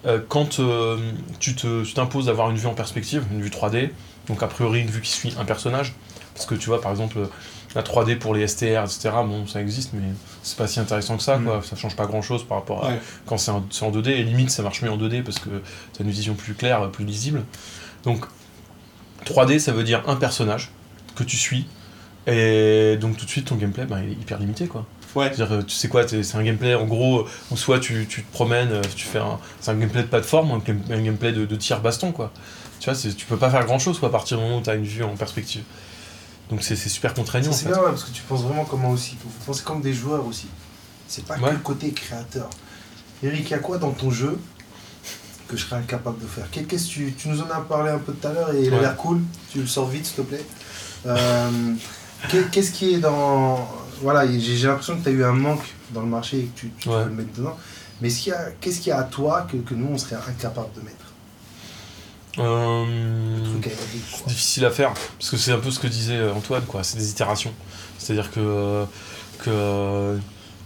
euh, 0.05 0.19
quand 0.27 0.59
euh, 0.59 0.97
tu 1.39 1.55
te- 1.55 1.83
tu 1.83 1.93
t'imposes 1.93 2.25
d'avoir 2.25 2.49
une 2.49 2.57
vue 2.57 2.67
en 2.67 2.73
perspective, 2.73 3.23
une 3.31 3.41
vue 3.41 3.49
3D, 3.49 3.91
donc 4.27 4.43
a 4.43 4.47
priori 4.47 4.81
une 4.81 4.89
vue 4.89 4.99
qui 5.01 5.11
suit 5.11 5.33
un 5.39 5.45
personnage, 5.45 5.93
parce 6.33 6.45
que 6.45 6.55
tu 6.55 6.67
vois 6.67 6.81
par 6.81 6.91
exemple 6.91 7.17
la 7.75 7.81
3D 7.81 8.17
pour 8.17 8.35
les 8.35 8.45
STR, 8.45 8.83
etc. 8.83 9.11
Bon, 9.25 9.47
ça 9.47 9.61
existe, 9.61 9.91
mais 9.93 10.03
c'est 10.43 10.57
pas 10.57 10.67
si 10.67 10.81
intéressant 10.81 11.15
que 11.15 11.23
ça, 11.23 11.37
Mm. 11.37 11.45
quoi. 11.45 11.61
Ça 11.63 11.75
change 11.77 11.95
pas 11.95 12.05
grand 12.05 12.21
chose 12.21 12.43
par 12.45 12.57
rapport 12.57 12.83
à 12.85 12.89
Ouais. 12.89 12.99
quand 13.25 13.37
c'est 13.37 13.51
en, 13.51 13.65
c'est 13.71 13.85
en 13.85 13.91
2D. 13.91 14.09
Et 14.09 14.23
limite, 14.23 14.49
ça 14.51 14.61
marche 14.63 14.81
mieux 14.81 14.91
en 14.91 14.97
2D 14.97 15.23
parce 15.23 15.39
que 15.39 15.49
t'as 15.93 16.03
une 16.03 16.11
vision 16.11 16.33
plus 16.35 16.53
claire, 16.55 16.91
plus 16.91 17.05
lisible. 17.05 17.41
Donc 18.03 18.25
3D, 19.25 19.59
ça 19.59 19.71
veut 19.71 19.83
dire 19.85 20.03
un 20.07 20.17
personnage 20.17 20.69
que 21.15 21.23
tu 21.23 21.37
suis. 21.37 21.67
Et 22.27 22.97
donc 23.01 23.17
tout 23.17 23.25
de 23.25 23.29
suite, 23.29 23.45
ton 23.47 23.55
gameplay, 23.55 23.85
ben, 23.85 24.01
il 24.03 24.09
est 24.11 24.13
hyper 24.13 24.39
limité, 24.39 24.67
quoi. 24.67 24.85
Ouais. 25.15 25.31
C'est-à-dire, 25.33 25.57
euh, 25.57 25.61
tu 25.61 25.75
sais 25.75 25.89
quoi, 25.89 26.07
c'est 26.07 26.35
un 26.35 26.43
gameplay 26.43 26.73
en 26.73 26.85
gros 26.85 27.19
euh, 27.21 27.27
où 27.51 27.57
soit 27.57 27.79
tu, 27.79 28.07
tu 28.09 28.23
te 28.23 28.31
promènes, 28.31 28.71
euh, 28.71 28.81
tu 28.95 29.05
fais 29.05 29.19
un, 29.19 29.37
c'est 29.59 29.69
un 29.71 29.75
gameplay 29.75 30.01
de 30.01 30.07
plateforme, 30.07 30.51
un, 30.51 30.57
game- 30.59 30.81
un 30.89 31.01
gameplay 31.01 31.31
de, 31.33 31.45
de 31.45 31.55
tir 31.55 31.81
baston 31.81 32.11
quoi. 32.11 32.31
Tu 32.79 32.85
vois, 32.89 32.95
c'est- 32.95 33.13
tu 33.15 33.25
peux 33.27 33.37
pas 33.37 33.51
faire 33.51 33.63
grand 33.65 33.77
chose 33.77 33.99
quoi, 33.99 34.09
à 34.09 34.11
partir 34.11 34.37
du 34.37 34.43
moment 34.43 34.57
où 34.57 34.61
tu 34.63 34.69
as 34.71 34.75
une 34.75 34.85
vue 34.85 35.03
en 35.03 35.15
perspective. 35.15 35.63
Donc 36.49 36.63
c'est 36.63 36.75
c'est 36.75 36.89
super 36.89 37.13
contraignant. 37.13 37.51
C'est 37.51 37.67
bien, 37.67 37.77
ouais, 37.77 37.89
parce 37.91 38.05
que 38.05 38.11
tu 38.11 38.21
penses 38.23 38.41
vraiment 38.41 38.65
comme 38.65 38.81
moi 38.81 38.91
aussi. 38.91 39.15
Vous 39.23 39.29
pensez 39.45 39.63
comme 39.63 39.81
des 39.81 39.93
joueurs 39.93 40.25
aussi. 40.25 40.47
C'est 41.07 41.25
pas 41.25 41.37
Ouais. 41.37 41.49
que 41.49 41.53
le 41.55 41.59
côté 41.59 41.91
créateur. 41.91 42.49
Eric, 43.21 43.45
il 43.47 43.51
y 43.51 43.53
a 43.53 43.59
quoi 43.59 43.77
dans 43.77 43.91
ton 43.91 44.09
jeu 44.09 44.39
que 45.47 45.55
je 45.57 45.63
serais 45.65 45.75
incapable 45.75 46.19
de 46.21 46.27
faire? 46.27 46.49
Qu'est- 46.51 46.63
Qu'est-ce 46.63 46.87
que 46.87 46.91
tu, 46.93 47.13
tu 47.13 47.27
nous 47.29 47.39
en 47.41 47.49
as 47.51 47.61
parlé 47.61 47.91
un 47.91 47.99
peu 47.99 48.13
tout 48.13 48.27
à 48.27 48.33
l'heure 48.33 48.53
et 48.55 48.63
il 48.63 48.73
a 48.73 48.79
l'air 48.79 48.95
cool. 48.95 49.21
Tu 49.51 49.59
le 49.59 49.67
sors 49.67 49.87
vite, 49.87 50.05
s'il 50.07 50.15
te 50.15 50.21
plaît. 50.21 50.43
Euh, 51.05 51.49
qu'est- 52.29 52.49
Qu'est-ce 52.51 52.71
qui 52.71 52.93
est 52.95 52.99
dans. 52.99 53.67
Voilà, 54.01 54.25
j'ai 54.27 54.67
l'impression 54.67 54.97
que 54.97 55.03
tu 55.03 55.09
as 55.09 55.11
eu 55.11 55.23
un 55.23 55.33
manque 55.33 55.63
dans 55.91 56.01
le 56.01 56.07
marché 56.07 56.39
et 56.39 56.43
que 56.45 56.59
tu, 56.59 56.71
tu 56.79 56.89
Ouais. 56.89 57.03
veux 57.03 57.05
le 57.09 57.15
mettre 57.15 57.33
dedans. 57.37 57.57
Mais 58.01 58.09
qu'est-ce 58.09 58.77
qu'il 58.79 58.87
y 58.87 58.91
a 58.91 58.99
à 58.99 59.03
toi 59.03 59.47
que, 59.49 59.57
que 59.57 59.73
nous, 59.73 59.87
on 59.93 59.97
serait 59.97 60.17
incapable 60.27 60.69
de 60.75 60.81
mettre? 60.81 60.97
Euh, 62.39 62.85
difficile 64.25 64.65
à 64.65 64.71
faire 64.71 64.91
parce 65.19 65.29
que 65.29 65.37
c'est 65.37 65.51
un 65.51 65.59
peu 65.59 65.69
ce 65.69 65.79
que 65.79 65.85
disait 65.85 66.19
Antoine 66.31 66.63
quoi 66.65 66.83
c'est 66.83 66.97
des 66.97 67.11
itérations 67.11 67.53
c'est 67.99 68.13
à 68.13 68.15
dire 68.15 68.31
que 68.31 68.85
que 69.43 70.17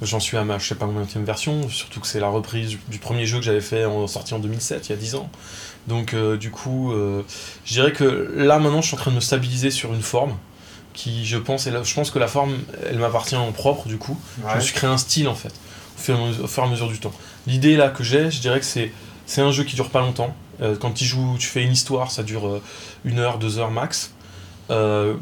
j'en 0.02 0.22
suis 0.22 0.38
à 0.38 0.46
ma 0.46 0.60
je 0.60 0.66
sais 0.70 0.76
pas 0.76 0.86
combien 0.86 1.06
version 1.26 1.68
surtout 1.68 2.00
que 2.00 2.08
c'est 2.08 2.22
la 2.22 2.30
reprise 2.30 2.70
du, 2.70 2.80
du 2.88 3.00
premier 3.00 3.26
jeu 3.26 3.40
que 3.40 3.44
j'avais 3.44 3.60
fait 3.60 3.84
en 3.84 4.08
sorti 4.08 4.34
en 4.34 4.40
2007 4.40 4.88
il 4.88 4.90
y 4.92 4.94
a 4.94 4.98
10 4.98 5.16
ans 5.16 5.30
donc 5.88 6.14
euh, 6.14 6.38
du 6.38 6.52
coup 6.52 6.92
euh, 6.92 7.22
je 7.66 7.74
dirais 7.74 7.92
que 7.94 8.34
là 8.36 8.60
maintenant 8.60 8.82
je 8.82 8.88
suis 8.88 8.96
en 8.96 9.00
train 9.00 9.12
de 9.12 9.16
me 9.16 9.22
stabiliser 9.22 9.72
sur 9.72 9.94
une 9.94 10.02
forme 10.02 10.36
qui 10.94 11.26
je 11.26 11.38
pense 11.38 11.68
et 11.68 11.72
là 11.72 11.82
je 11.84 11.94
pense 11.94 12.12
que 12.12 12.20
la 12.20 12.28
forme 12.28 12.56
elle 12.90 12.98
m'appartient 13.00 13.36
en 13.36 13.52
propre 13.52 13.88
du 13.88 13.98
coup 13.98 14.20
je 14.38 14.56
me 14.56 14.62
suis 14.62 14.74
créé 14.74 14.90
un 14.90 14.98
style 14.98 15.28
en 15.28 15.36
fait, 15.36 15.54
au 15.98 16.00
fur 16.02 16.16
et 16.18 16.22
à 16.22 16.26
mesure, 16.28 16.44
au 16.44 16.48
fur 16.48 16.64
et 16.64 16.68
à 16.68 16.70
mesure 16.70 16.88
du 16.90 17.00
temps. 17.00 17.14
L'idée 17.46 17.76
là 17.78 17.90
que 17.90 18.04
j'ai, 18.04 18.30
je 18.32 18.40
dirais 18.42 18.60
que 18.60 18.66
c'est 18.66 18.92
c'est 19.26 19.42
un 19.42 19.52
jeu 19.52 19.64
qui 19.64 19.76
dure 19.76 19.90
pas 19.90 20.00
longtemps. 20.02 20.34
Euh, 20.62 20.76
quand 20.76 20.92
tu 20.92 21.06
joues, 21.06 21.36
tu 21.38 21.48
fais 21.48 21.62
une 21.64 21.74
histoire, 21.74 22.12
ça 22.12 22.24
dure 22.24 22.48
euh, 22.48 22.62
une 23.06 23.20
heure, 23.20 23.38
deux 23.38 23.60
heures 23.60 23.72
max, 23.72 24.12
Euh, 24.70 25.14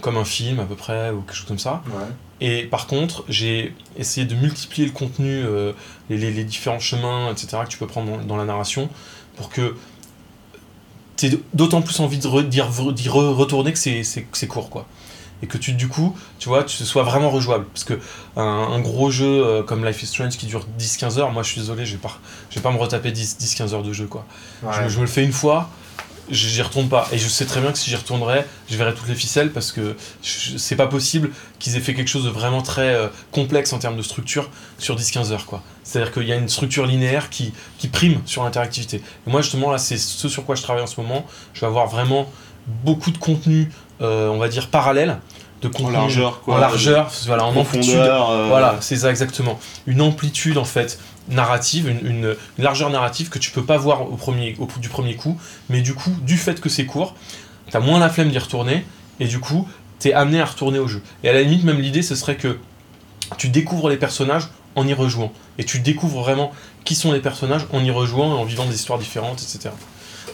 comme 0.00 0.16
un 0.16 0.24
film 0.24 0.58
à 0.58 0.64
peu 0.64 0.74
près 0.74 1.10
ou 1.10 1.20
quelque 1.20 1.36
chose 1.36 1.46
comme 1.46 1.58
ça. 1.58 1.82
Ouais. 1.88 2.04
Et 2.40 2.64
par 2.64 2.86
contre, 2.88 3.24
j'ai 3.28 3.74
essayé 3.96 4.26
de 4.26 4.34
multiplier 4.34 4.86
le 4.88 4.92
contenu, 4.92 5.44
les, 6.10 6.16
les- 6.16 6.32
les 6.32 6.42
différents 6.44 6.80
chemins, 6.80 7.30
etc. 7.30 7.58
que 7.64 7.68
tu 7.68 7.78
peux 7.78 7.86
prendre 7.86 8.10
dans, 8.10 8.24
dans 8.24 8.36
la 8.36 8.44
narration 8.44 8.88
pour 9.36 9.50
que 9.50 9.76
aies 11.26 11.38
d'autant 11.54 11.82
plus 11.82 11.98
envie 12.00 12.18
de 12.18 12.26
re- 12.28 12.48
d'y 12.48 12.60
re- 12.60 12.92
d'y 12.92 13.08
re- 13.08 13.32
retourner 13.34 13.72
que 13.72 13.78
c'est- 13.78 14.04
c'est 14.04 14.26
c'est 14.32 14.46
court 14.46 14.70
quoi. 14.70 14.86
Et 15.44 15.48
que 15.48 15.58
tu, 15.58 15.72
du 15.72 15.88
coup, 15.88 16.16
tu 16.38 16.48
vois, 16.48 16.62
tu 16.62 16.84
sois 16.84 17.02
vraiment 17.02 17.28
rejouable. 17.28 17.64
Parce 17.74 17.82
que 17.82 17.98
un, 18.36 18.42
un 18.42 18.78
gros 18.80 19.10
jeu 19.10 19.26
euh, 19.44 19.62
comme 19.64 19.84
Life 19.84 20.00
is 20.02 20.06
Strange 20.06 20.36
qui 20.36 20.46
dure 20.46 20.64
10-15 20.78 21.18
heures, 21.18 21.32
moi 21.32 21.42
je 21.42 21.48
suis 21.50 21.60
désolé, 21.60 21.84
je 21.84 21.92
vais 21.94 21.98
pas, 21.98 22.16
je 22.48 22.54
vais 22.56 22.60
pas 22.62 22.70
me 22.70 22.78
retaper 22.78 23.10
10-15 23.10 23.74
heures 23.74 23.82
de 23.82 23.92
jeu 23.92 24.06
quoi. 24.06 24.24
Je, 24.62 24.66
Ouais. 24.68 24.84
me- 24.84 24.88
je 24.88 24.96
me 24.98 25.00
le 25.02 25.08
fais 25.08 25.24
une 25.24 25.32
fois, 25.32 25.68
j'y 26.32 26.62
retourne 26.62 26.88
pas. 26.88 27.06
Et 27.12 27.18
je 27.18 27.28
sais 27.28 27.44
très 27.44 27.60
bien 27.60 27.70
que 27.70 27.78
si 27.78 27.90
j'y 27.90 27.96
retournerais, 27.96 28.46
je 28.68 28.76
verrais 28.76 28.94
toutes 28.94 29.08
les 29.08 29.14
ficelles 29.14 29.52
parce 29.52 29.70
que 29.70 29.96
c'est 30.22 30.76
pas 30.76 30.86
possible 30.86 31.30
qu'ils 31.58 31.76
aient 31.76 31.80
fait 31.80 31.94
quelque 31.94 32.08
chose 32.08 32.24
de 32.24 32.30
vraiment 32.30 32.62
très 32.62 32.94
euh, 32.94 33.08
complexe 33.30 33.72
en 33.72 33.78
termes 33.78 33.96
de 33.96 34.02
structure 34.02 34.48
sur 34.78 34.96
10-15 34.96 35.32
heures. 35.32 35.46
C'est-à-dire 35.84 36.12
qu'il 36.12 36.26
y 36.26 36.32
a 36.32 36.36
une 36.36 36.48
structure 36.48 36.86
linéaire 36.86 37.28
qui, 37.30 37.52
qui 37.78 37.88
prime 37.88 38.20
sur 38.24 38.42
l'interactivité. 38.44 39.02
Et 39.26 39.30
moi 39.30 39.42
justement 39.42 39.70
là, 39.70 39.78
c'est 39.78 39.98
ce 39.98 40.28
sur 40.28 40.44
quoi 40.44 40.54
je 40.54 40.62
travaille 40.62 40.82
en 40.82 40.86
ce 40.86 41.00
moment. 41.00 41.26
Je 41.52 41.60
vais 41.60 41.66
avoir 41.66 41.86
vraiment 41.86 42.30
beaucoup 42.84 43.10
de 43.10 43.18
contenu, 43.18 43.70
euh, 44.00 44.28
on 44.28 44.38
va 44.38 44.48
dire 44.48 44.68
parallèle, 44.68 45.18
de 45.68 45.84
En 45.84 45.90
largeur, 45.90 46.40
quoi. 46.42 46.54
en 46.54 46.58
largeur, 46.58 47.10
voilà, 47.26 47.44
en 47.44 47.52
amplitude. 47.56 47.94
euh, 48.30 48.46
Voilà, 48.48 48.76
c'est 48.80 48.96
ça 48.96 49.10
exactement. 49.10 49.58
Une 49.86 50.00
amplitude 50.00 50.58
en 50.58 50.64
fait 50.64 50.98
narrative, 51.28 51.88
une, 51.88 51.98
une- 52.06 52.36
une 52.58 52.64
largeur 52.64 52.90
narrative 52.90 53.28
que 53.28 53.38
tu 53.38 53.50
peux 53.52 53.64
pas 53.64 53.78
voir 53.78 54.02
au 54.02 54.16
premier, 54.16 54.56
au, 54.58 54.66
du 54.80 54.88
premier 54.88 55.14
coup, 55.16 55.38
mais 55.70 55.80
du 55.80 55.94
coup, 55.94 56.10
du 56.22 56.36
fait 56.36 56.60
que 56.60 56.68
c'est 56.68 56.84
court, 56.86 57.14
t'as 57.70 57.80
moins 57.80 57.98
la 58.00 58.08
flemme 58.08 58.30
d'y 58.30 58.38
retourner, 58.38 58.84
et 59.20 59.26
du 59.26 59.38
coup, 59.38 59.68
t'es 59.98 60.12
amené 60.12 60.40
à 60.40 60.44
retourner 60.46 60.78
au 60.80 60.88
jeu. 60.88 61.00
Et 61.22 61.28
à 61.28 61.32
la 61.32 61.42
limite, 61.42 61.62
même 61.64 61.78
l'idée, 61.80 62.02
ce 62.02 62.14
serait 62.16 62.36
que 62.36 62.58
tu 63.38 63.48
découvres 63.48 63.88
les 63.88 63.96
personnages 63.96 64.48
en 64.74 64.86
y 64.86 64.94
rejouant, 64.94 65.32
et 65.58 65.64
tu 65.64 65.78
découvres 65.78 66.20
vraiment 66.22 66.50
qui 66.84 66.94
sont 66.96 67.12
les 67.12 67.20
personnages 67.20 67.66
en 67.72 67.84
y 67.84 67.90
rejouant 67.90 68.34
et 68.36 68.40
en 68.40 68.44
vivant 68.44 68.66
des 68.66 68.74
histoires 68.74 68.98
différentes, 68.98 69.40
etc. 69.42 69.70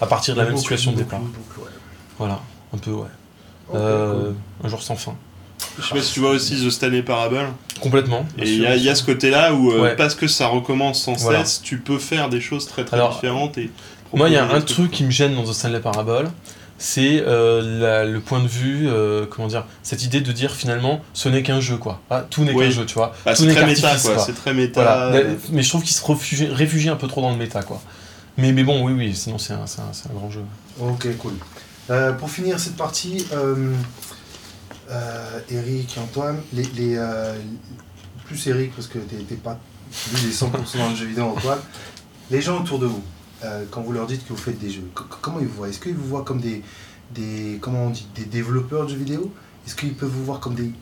À 0.01 0.07
partir 0.07 0.35
de 0.35 0.39
la 0.41 0.47
même 0.47 0.57
situation 0.57 0.93
de 0.93 0.97
départ. 0.97 1.21
ouais. 1.21 1.65
Voilà, 2.19 2.41
un 2.75 2.79
peu, 2.79 2.93
ouais. 2.93 3.09
Euh, 3.75 4.25
cool. 4.27 4.35
Un 4.65 4.69
jour 4.69 4.83
sans 4.83 4.97
fin. 4.97 5.15
Je 5.79 5.87
sais 5.87 5.95
pas 5.95 6.01
si 6.03 6.13
tu 6.15 6.21
vois 6.21 6.31
aussi 6.31 6.55
The 6.65 6.71
Stanley 6.71 7.03
Parable. 7.03 7.39
Complètement. 7.81 8.27
Et 8.39 8.49
il 8.51 8.61
y, 8.63 8.67
a- 8.67 8.77
y 8.77 8.97
ce 8.97 9.03
côté-là 9.05 9.53
où, 9.55 9.71
euh, 9.73 9.81
Ouais. 9.83 9.97
parce 9.97 10.15
que 10.15 10.27
ça 10.27 10.47
recommence 10.49 11.03
sans 11.03 11.15
Voilà. 11.15 11.45
cesse, 11.45 11.63
tu 11.63 11.79
peux 11.79 11.99
faire 11.99 12.29
des 12.29 12.41
choses 12.41 12.67
très 12.67 12.85
très 12.85 12.97
Alors, 12.97 13.15
différentes. 13.15 13.59
Et 13.59 13.71
Moi, 14.15 14.29
il 14.29 14.33
y 14.35 14.37
a 14.37 14.49
un 14.51 14.61
truc 14.61 14.91
qui 14.91 15.05
me 15.05 15.11
gêne 15.11 15.35
dans 15.35 15.45
The 15.45 15.53
Stanley 15.53 15.81
Parable, 15.81 16.31
c'est 16.79 17.23
euh, 17.27 18.05
le 18.11 18.21
point 18.21 18.41
de 18.41 18.49
vue, 18.49 18.89
euh, 18.89 19.27
comment 19.29 19.49
dire, 19.49 19.65
cette 19.83 20.03
idée 20.05 20.21
de 20.21 20.33
dire 20.33 20.53
finalement, 20.55 21.01
ce 21.13 21.29
n'est 21.29 21.43
qu'un 21.43 21.61
jeu, 21.61 21.77
quoi. 21.77 22.01
Ah, 22.11 22.25
tout 22.29 22.43
n'est 22.45 22.53
Oui. 22.53 22.65
qu'un 22.67 22.71
jeu, 22.71 22.87
tu 22.87 22.95
vois. 22.95 23.13
Bah, 23.25 23.33
tout 23.35 23.43
c'est 23.43 23.49
n'est 23.49 23.55
très 23.55 23.67
méta, 23.67 23.97
quoi. 23.97 24.15
quoi. 24.15 24.23
C'est 24.25 24.33
très 24.35 24.55
méta. 24.55 24.83
Voilà. 25.11 25.25
Mais 25.51 25.63
je 25.63 25.69
trouve 25.69 25.83
qu'il 25.83 25.93
se 25.95 26.05
réfugie, 26.05 26.47
réfugie 26.47 26.89
un 26.89 26.97
peu 26.97 27.07
trop 27.09 27.21
dans 27.21 27.31
le 27.31 27.37
méta, 27.37 27.63
quoi. 27.63 27.81
Mais, 28.39 28.53
mais 28.53 28.63
bon, 28.65 28.83
oui, 28.85 28.93
oui, 28.97 29.15
sinon 29.15 29.39
c'est 29.39 29.53
un, 29.53 29.67
c'est 29.67 29.81
un- 29.81 29.93
c'est 29.93 30.09
un 30.11 30.15
grand 30.15 30.31
jeu. 30.31 30.43
Ok, 30.81 31.07
cool. 31.19 31.33
Euh, 31.91 32.13
pour 32.13 32.31
finir 32.31 32.61
cette 32.61 32.77
partie, 32.77 33.27
euh, 33.33 33.73
euh, 34.91 35.41
Eric 35.51 35.97
et 35.97 36.01
Antoine, 36.01 36.39
les, 36.53 36.65
les, 36.65 37.01
plus 38.27 38.47
Eric 38.47 38.75
parce 38.75 38.89
que 38.89 38.99
t'es 38.99 39.37
pas 39.37 39.59
lui 40.13 40.21
il 40.25 40.29
est 40.29 40.33
100% 40.33 40.79
dans 40.79 40.91
le 40.91 40.95
jeu 40.97 41.07
vidéo 41.07 41.25
Antoine, 41.25 41.61
les 42.31 42.43
gens 42.43 42.61
autour 42.61 42.79
de 42.79 42.85
vous, 42.87 43.03
quand 43.71 43.81
vous 43.81 43.93
leur 43.93 44.07
dites 44.07 44.23
que 44.27 44.35
vous 44.35 44.39
faites 44.39 44.59
des 44.59 44.69
jeux, 44.71 44.87
co- 44.95 45.05
comment 45.23 45.41
ils 45.41 45.47
vous 45.47 45.55
voient? 45.57 45.69
Est-ce 45.71 45.81
qu'ils 45.81 45.95
vous 45.95 46.07
voient 46.07 46.25
comme 46.25 46.41
des, 46.41 46.63
des, 47.15 47.59
comment 47.63 47.85
on 47.87 47.91
dit, 47.91 48.07
des 48.15 48.27
développeurs 48.27 48.85
de 48.85 48.91
jeux 48.91 48.97
vidéo? 48.99 49.33
Est-ce 49.67 49.75
qu'ils 49.75 49.95
peuvent 49.95 50.11
vous 50.11 50.25
voir 50.25 50.41
comme 50.41 50.55
des 50.55 50.73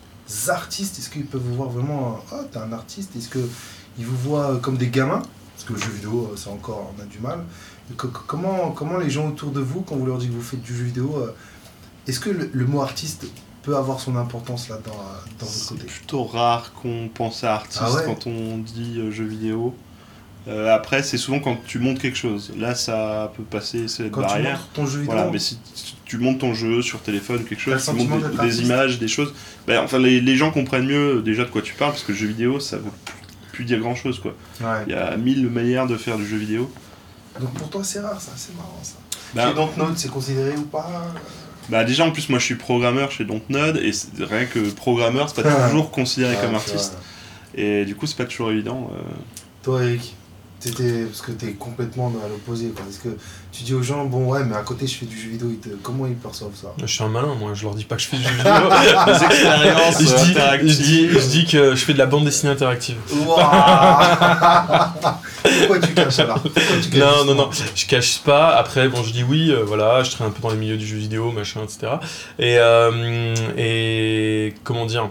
artistes? 0.48 0.98
Est-ce 0.98 1.08
qu'ils 1.08 1.26
peuvent 1.26 1.40
vous 1.42 1.54
voir 1.54 1.68
vraiment, 1.68 2.18
oh 2.32 2.36
t'es 2.50 2.58
un 2.58 2.72
artiste? 2.72 3.14
Est-ce 3.16 3.28
qu'ils 3.28 4.06
vous 4.06 4.16
voient 4.16 4.58
comme 4.60 4.76
des 4.76 4.88
gamins? 4.88 5.22
Parce 5.54 5.68
que 5.68 5.72
le 5.74 5.78
jeu 5.78 5.90
vidéo, 5.90 6.32
c'est 6.36 6.50
encore, 6.50 6.92
on 6.98 7.00
a 7.00 7.04
du 7.06 7.20
mal. 7.20 7.44
Co- 7.96 8.08
co- 8.08 8.22
Comment, 8.26 8.70
comment 8.72 8.98
les 8.98 9.10
gens 9.10 9.28
autour 9.28 9.50
de 9.50 9.60
vous, 9.60 9.80
quand 9.82 9.96
vous 9.96 10.06
leur 10.06 10.18
dites 10.18 10.30
que 10.30 10.34
vous 10.36 10.42
faites 10.42 10.62
du 10.62 10.76
jeu 10.76 10.84
vidéo, 10.84 11.16
euh, 11.18 11.30
est-ce 12.08 12.20
que 12.20 12.30
le, 12.30 12.50
le 12.52 12.64
mot 12.66 12.80
artiste 12.80 13.26
peut 13.62 13.76
avoir 13.76 14.00
son 14.00 14.16
importance 14.16 14.68
là 14.68 14.78
dans, 14.84 14.92
euh, 14.92 14.94
dans 15.38 15.46
votre 15.46 15.50
C'est 15.58 15.74
côté? 15.74 15.86
plutôt 15.86 16.24
rare 16.24 16.72
qu'on 16.74 17.08
pense 17.12 17.44
à 17.44 17.54
artiste 17.54 17.82
Ah 17.84 17.92
ouais? 17.92 18.02
quand 18.06 18.26
on 18.26 18.58
dit 18.58 18.96
euh, 18.98 19.10
jeu 19.10 19.24
vidéo. 19.24 19.74
Euh, 20.48 20.72
après, 20.72 21.02
c'est 21.02 21.16
souvent 21.18 21.40
quand 21.40 21.58
tu 21.66 21.80
montes 21.80 21.98
quelque 21.98 22.16
chose. 22.16 22.52
Là, 22.56 22.76
ça 22.76 23.32
peut 23.36 23.42
passer 23.42 23.88
cette 23.88 24.12
Quand 24.12 24.20
tu 24.22 24.28
barrière. 24.28 24.52
montres 24.58 24.68
ton 24.74 24.86
jeu 24.86 25.00
vidéo, 25.00 25.14
Voilà, 25.16 25.30
mais 25.32 25.40
si 25.40 25.58
tu 26.04 26.18
montes 26.18 26.38
ton 26.38 26.54
jeu 26.54 26.82
sur 26.82 27.00
téléphone 27.00 27.42
quelque 27.44 27.58
chose, 27.60 27.84
tu 27.84 28.04
montes 28.06 28.36
des, 28.40 28.62
images, 28.62 29.00
des 29.00 29.08
choses, 29.08 29.34
ben, 29.66 29.82
enfin 29.82 29.98
les, 29.98 30.20
les 30.20 30.36
gens 30.36 30.52
comprennent 30.52 30.86
mieux 30.86 31.20
déjà 31.22 31.44
de 31.44 31.50
quoi 31.50 31.62
tu 31.62 31.74
parles 31.74 31.90
parce 31.90 32.04
que 32.04 32.12
le 32.12 32.18
jeu 32.18 32.28
vidéo 32.28 32.60
ça 32.60 32.76
veut 32.76 32.84
plus 33.50 33.64
dire 33.64 33.80
grand 33.80 33.96
chose 33.96 34.20
quoi. 34.20 34.36
Ouais. 34.60 34.84
Il 34.86 34.92
y 34.92 34.94
a 34.96 35.16
mille 35.16 35.50
manières 35.50 35.88
de 35.88 35.96
faire 35.96 36.16
du 36.16 36.24
jeu 36.24 36.36
vidéo. 36.36 36.70
Donc 37.40 37.50
pour 37.54 37.68
toi 37.70 37.84
c'est 37.84 38.00
rare 38.00 38.20
ça, 38.20 38.32
c'est 38.36 38.54
marrant 38.56 38.78
ça. 38.82 38.94
Bah, 39.34 39.48
Chez 39.48 39.54
Dontnod 39.54 39.96
c'est 39.98 40.10
considéré 40.10 40.56
ou 40.56 40.62
pas? 40.62 40.88
bah, 41.68 41.84
déjà 41.84 42.04
en 42.04 42.10
plus 42.12 42.28
moi 42.28 42.38
je 42.38 42.44
suis 42.44 42.54
programmeur 42.54 43.10
chez 43.10 43.24
Dontnod 43.24 43.76
et 43.76 43.90
rien 44.20 44.46
que 44.46 44.70
programmeur 44.70 45.28
c'est 45.28 45.42
pas 45.42 45.68
toujours 45.68 45.90
considéré 46.00 46.34
Ouais, 46.36 46.40
comme 46.40 46.54
artiste 46.54 46.96
et 47.54 47.84
du 47.84 47.94
coup 47.96 48.06
c'est 48.06 48.16
pas 48.16 48.24
toujours 48.26 48.50
évident. 48.50 48.90
euh. 48.94 49.00
Toi 49.62 49.82
Eric, 49.84 50.14
t'étais 50.60 51.04
parce 51.04 51.20
que 51.22 51.32
t'es 51.32 51.52
complètement 51.52 52.08
à 52.24 52.28
l'opposé 52.28 52.68
quoi. 52.74 52.84
Est-ce 52.88 53.00
que 53.00 53.16
tu 53.52 53.62
dis 53.62 53.74
aux 53.74 53.82
gens 53.82 54.04
bon 54.04 54.26
ouais 54.32 54.44
mais 54.44 54.56
à 54.56 54.62
côté 54.62 54.86
je 54.86 54.94
fais 54.96 55.06
du 55.06 55.18
jeu 55.18 55.30
vidéo, 55.30 55.48
ils 55.50 55.58
te- 55.58 55.74
comment 55.82 56.06
ils 56.06 56.14
perçoivent 56.14 56.54
ça? 56.54 56.68
Je 56.78 56.86
suis 56.86 57.04
un 57.04 57.08
malin, 57.08 57.34
moi, 57.38 57.52
je 57.54 57.64
leur 57.64 57.74
dis 57.74 57.84
pas 57.84 57.96
que 57.96 58.02
je 58.02 58.08
fais 58.08 58.16
du 58.16 58.22
jeu 58.24 58.30
vidéo. 58.36 58.52
Des 59.06 59.24
expériences 59.24 60.00
je, 60.00 60.04
dis, 60.24 60.30
interactives. 60.30 60.70
je, 60.70 60.82
dis, 60.82 61.08
je 61.10 61.26
dis 61.28 61.46
que 61.46 61.74
je 61.74 61.84
fais 61.84 61.92
de 61.94 61.98
la 61.98 62.06
bande 62.06 62.24
dessinée 62.24 62.52
interactive. 62.52 62.96
Pourquoi 65.58 65.78
tu 65.80 65.94
caches 65.94 66.18
alors 66.18 66.40
Pourquoi 66.40 66.62
tu 66.82 66.90
caches 66.90 66.98
Non, 67.00 67.24
non, 67.24 67.34
non, 67.34 67.50
je 67.74 67.86
cache 67.86 68.18
pas. 68.20 68.56
Après, 68.56 68.88
bon, 68.88 69.02
je 69.02 69.12
dis 69.12 69.22
oui, 69.22 69.50
euh, 69.50 69.62
voilà, 69.64 70.02
je 70.02 70.10
traîne 70.10 70.28
un 70.28 70.30
peu 70.30 70.40
dans 70.42 70.50
les 70.50 70.56
milieux 70.56 70.76
du 70.76 70.86
jeu 70.86 70.96
vidéo, 70.96 71.30
machin, 71.32 71.60
etc. 71.62 71.92
Et, 72.38 72.56
euh, 72.58 73.34
et 73.56 74.54
comment 74.64 74.86
dire? 74.86 75.08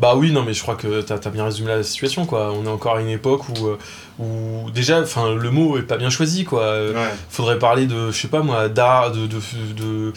Bah 0.00 0.14
oui, 0.16 0.32
non, 0.32 0.42
mais 0.42 0.54
je 0.54 0.62
crois 0.62 0.76
que 0.76 1.02
t'as 1.02 1.16
as 1.16 1.30
bien 1.30 1.44
résumé 1.44 1.68
la 1.68 1.82
situation, 1.82 2.24
quoi. 2.24 2.52
On 2.52 2.64
est 2.64 2.68
encore 2.70 2.96
à 2.96 3.00
une 3.02 3.08
époque 3.10 3.42
où, 3.50 3.66
euh, 3.66 3.78
où 4.18 4.70
déjà, 4.70 5.00
enfin, 5.02 5.34
le 5.34 5.50
mot 5.50 5.76
est 5.76 5.82
pas 5.82 5.98
bien 5.98 6.08
choisi, 6.10 6.44
quoi. 6.44 6.62
Euh, 6.62 6.94
Ouais. 6.94 7.10
Faudrait 7.28 7.58
parler 7.58 7.86
de, 7.86 8.10
je 8.10 8.16
sais 8.18 8.28
pas 8.28 8.40
moi, 8.40 8.68
d'art, 8.70 9.12
de, 9.12 9.26
de, 9.26 9.38
de- 9.76 10.12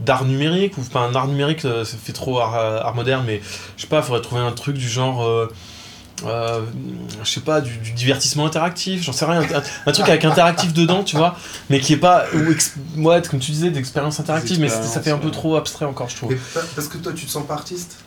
d'art 0.00 0.24
numérique 0.24 0.78
ou 0.78 0.80
pas 0.80 1.00
un 1.00 1.14
art 1.14 1.28
numérique, 1.28 1.64
euh, 1.66 1.84
ça 1.84 1.96
fait 2.02 2.12
trop 2.14 2.38
art, 2.40 2.54
art 2.54 2.94
moderne, 2.94 3.24
mais 3.26 3.42
je 3.76 3.82
sais 3.82 3.86
pas, 3.88 4.00
faudrait 4.02 4.22
trouver 4.22 4.40
un 4.40 4.52
truc 4.52 4.76
du 4.78 4.88
genre. 4.88 5.22
euh, 5.24 5.46
euh, 6.24 6.60
je 7.24 7.28
sais 7.28 7.40
pas, 7.40 7.60
du, 7.60 7.76
du 7.78 7.90
divertissement 7.92 8.46
interactif, 8.46 9.02
j'en 9.02 9.12
sais 9.12 9.24
rien, 9.24 9.42
un, 9.42 9.62
un 9.88 9.92
truc 9.92 10.08
avec 10.08 10.24
interactif 10.24 10.72
dedans, 10.72 11.02
tu 11.02 11.16
vois, 11.16 11.36
mais 11.68 11.80
qui 11.80 11.94
est 11.94 11.96
pas, 11.96 12.26
ou 12.96 13.02
ouais, 13.08 13.20
comme 13.28 13.40
tu 13.40 13.50
disais, 13.50 13.70
d'expérience 13.70 14.20
interactive, 14.20 14.60
mais 14.60 14.68
ça 14.86 15.00
fait 15.02 15.10
un 15.10 15.18
peu 15.18 15.30
trop 15.32 15.56
abstrait 15.56 15.84
encore, 15.84 16.08
je 16.08 16.16
trouve. 16.16 16.30
Mais 16.30 16.38
parce 16.76 16.86
que 16.88 16.96
toi 16.98 17.12
tu 17.12 17.26
te 17.26 17.30
sens 17.30 17.44
pas 17.44 17.54
artiste? 17.54 17.98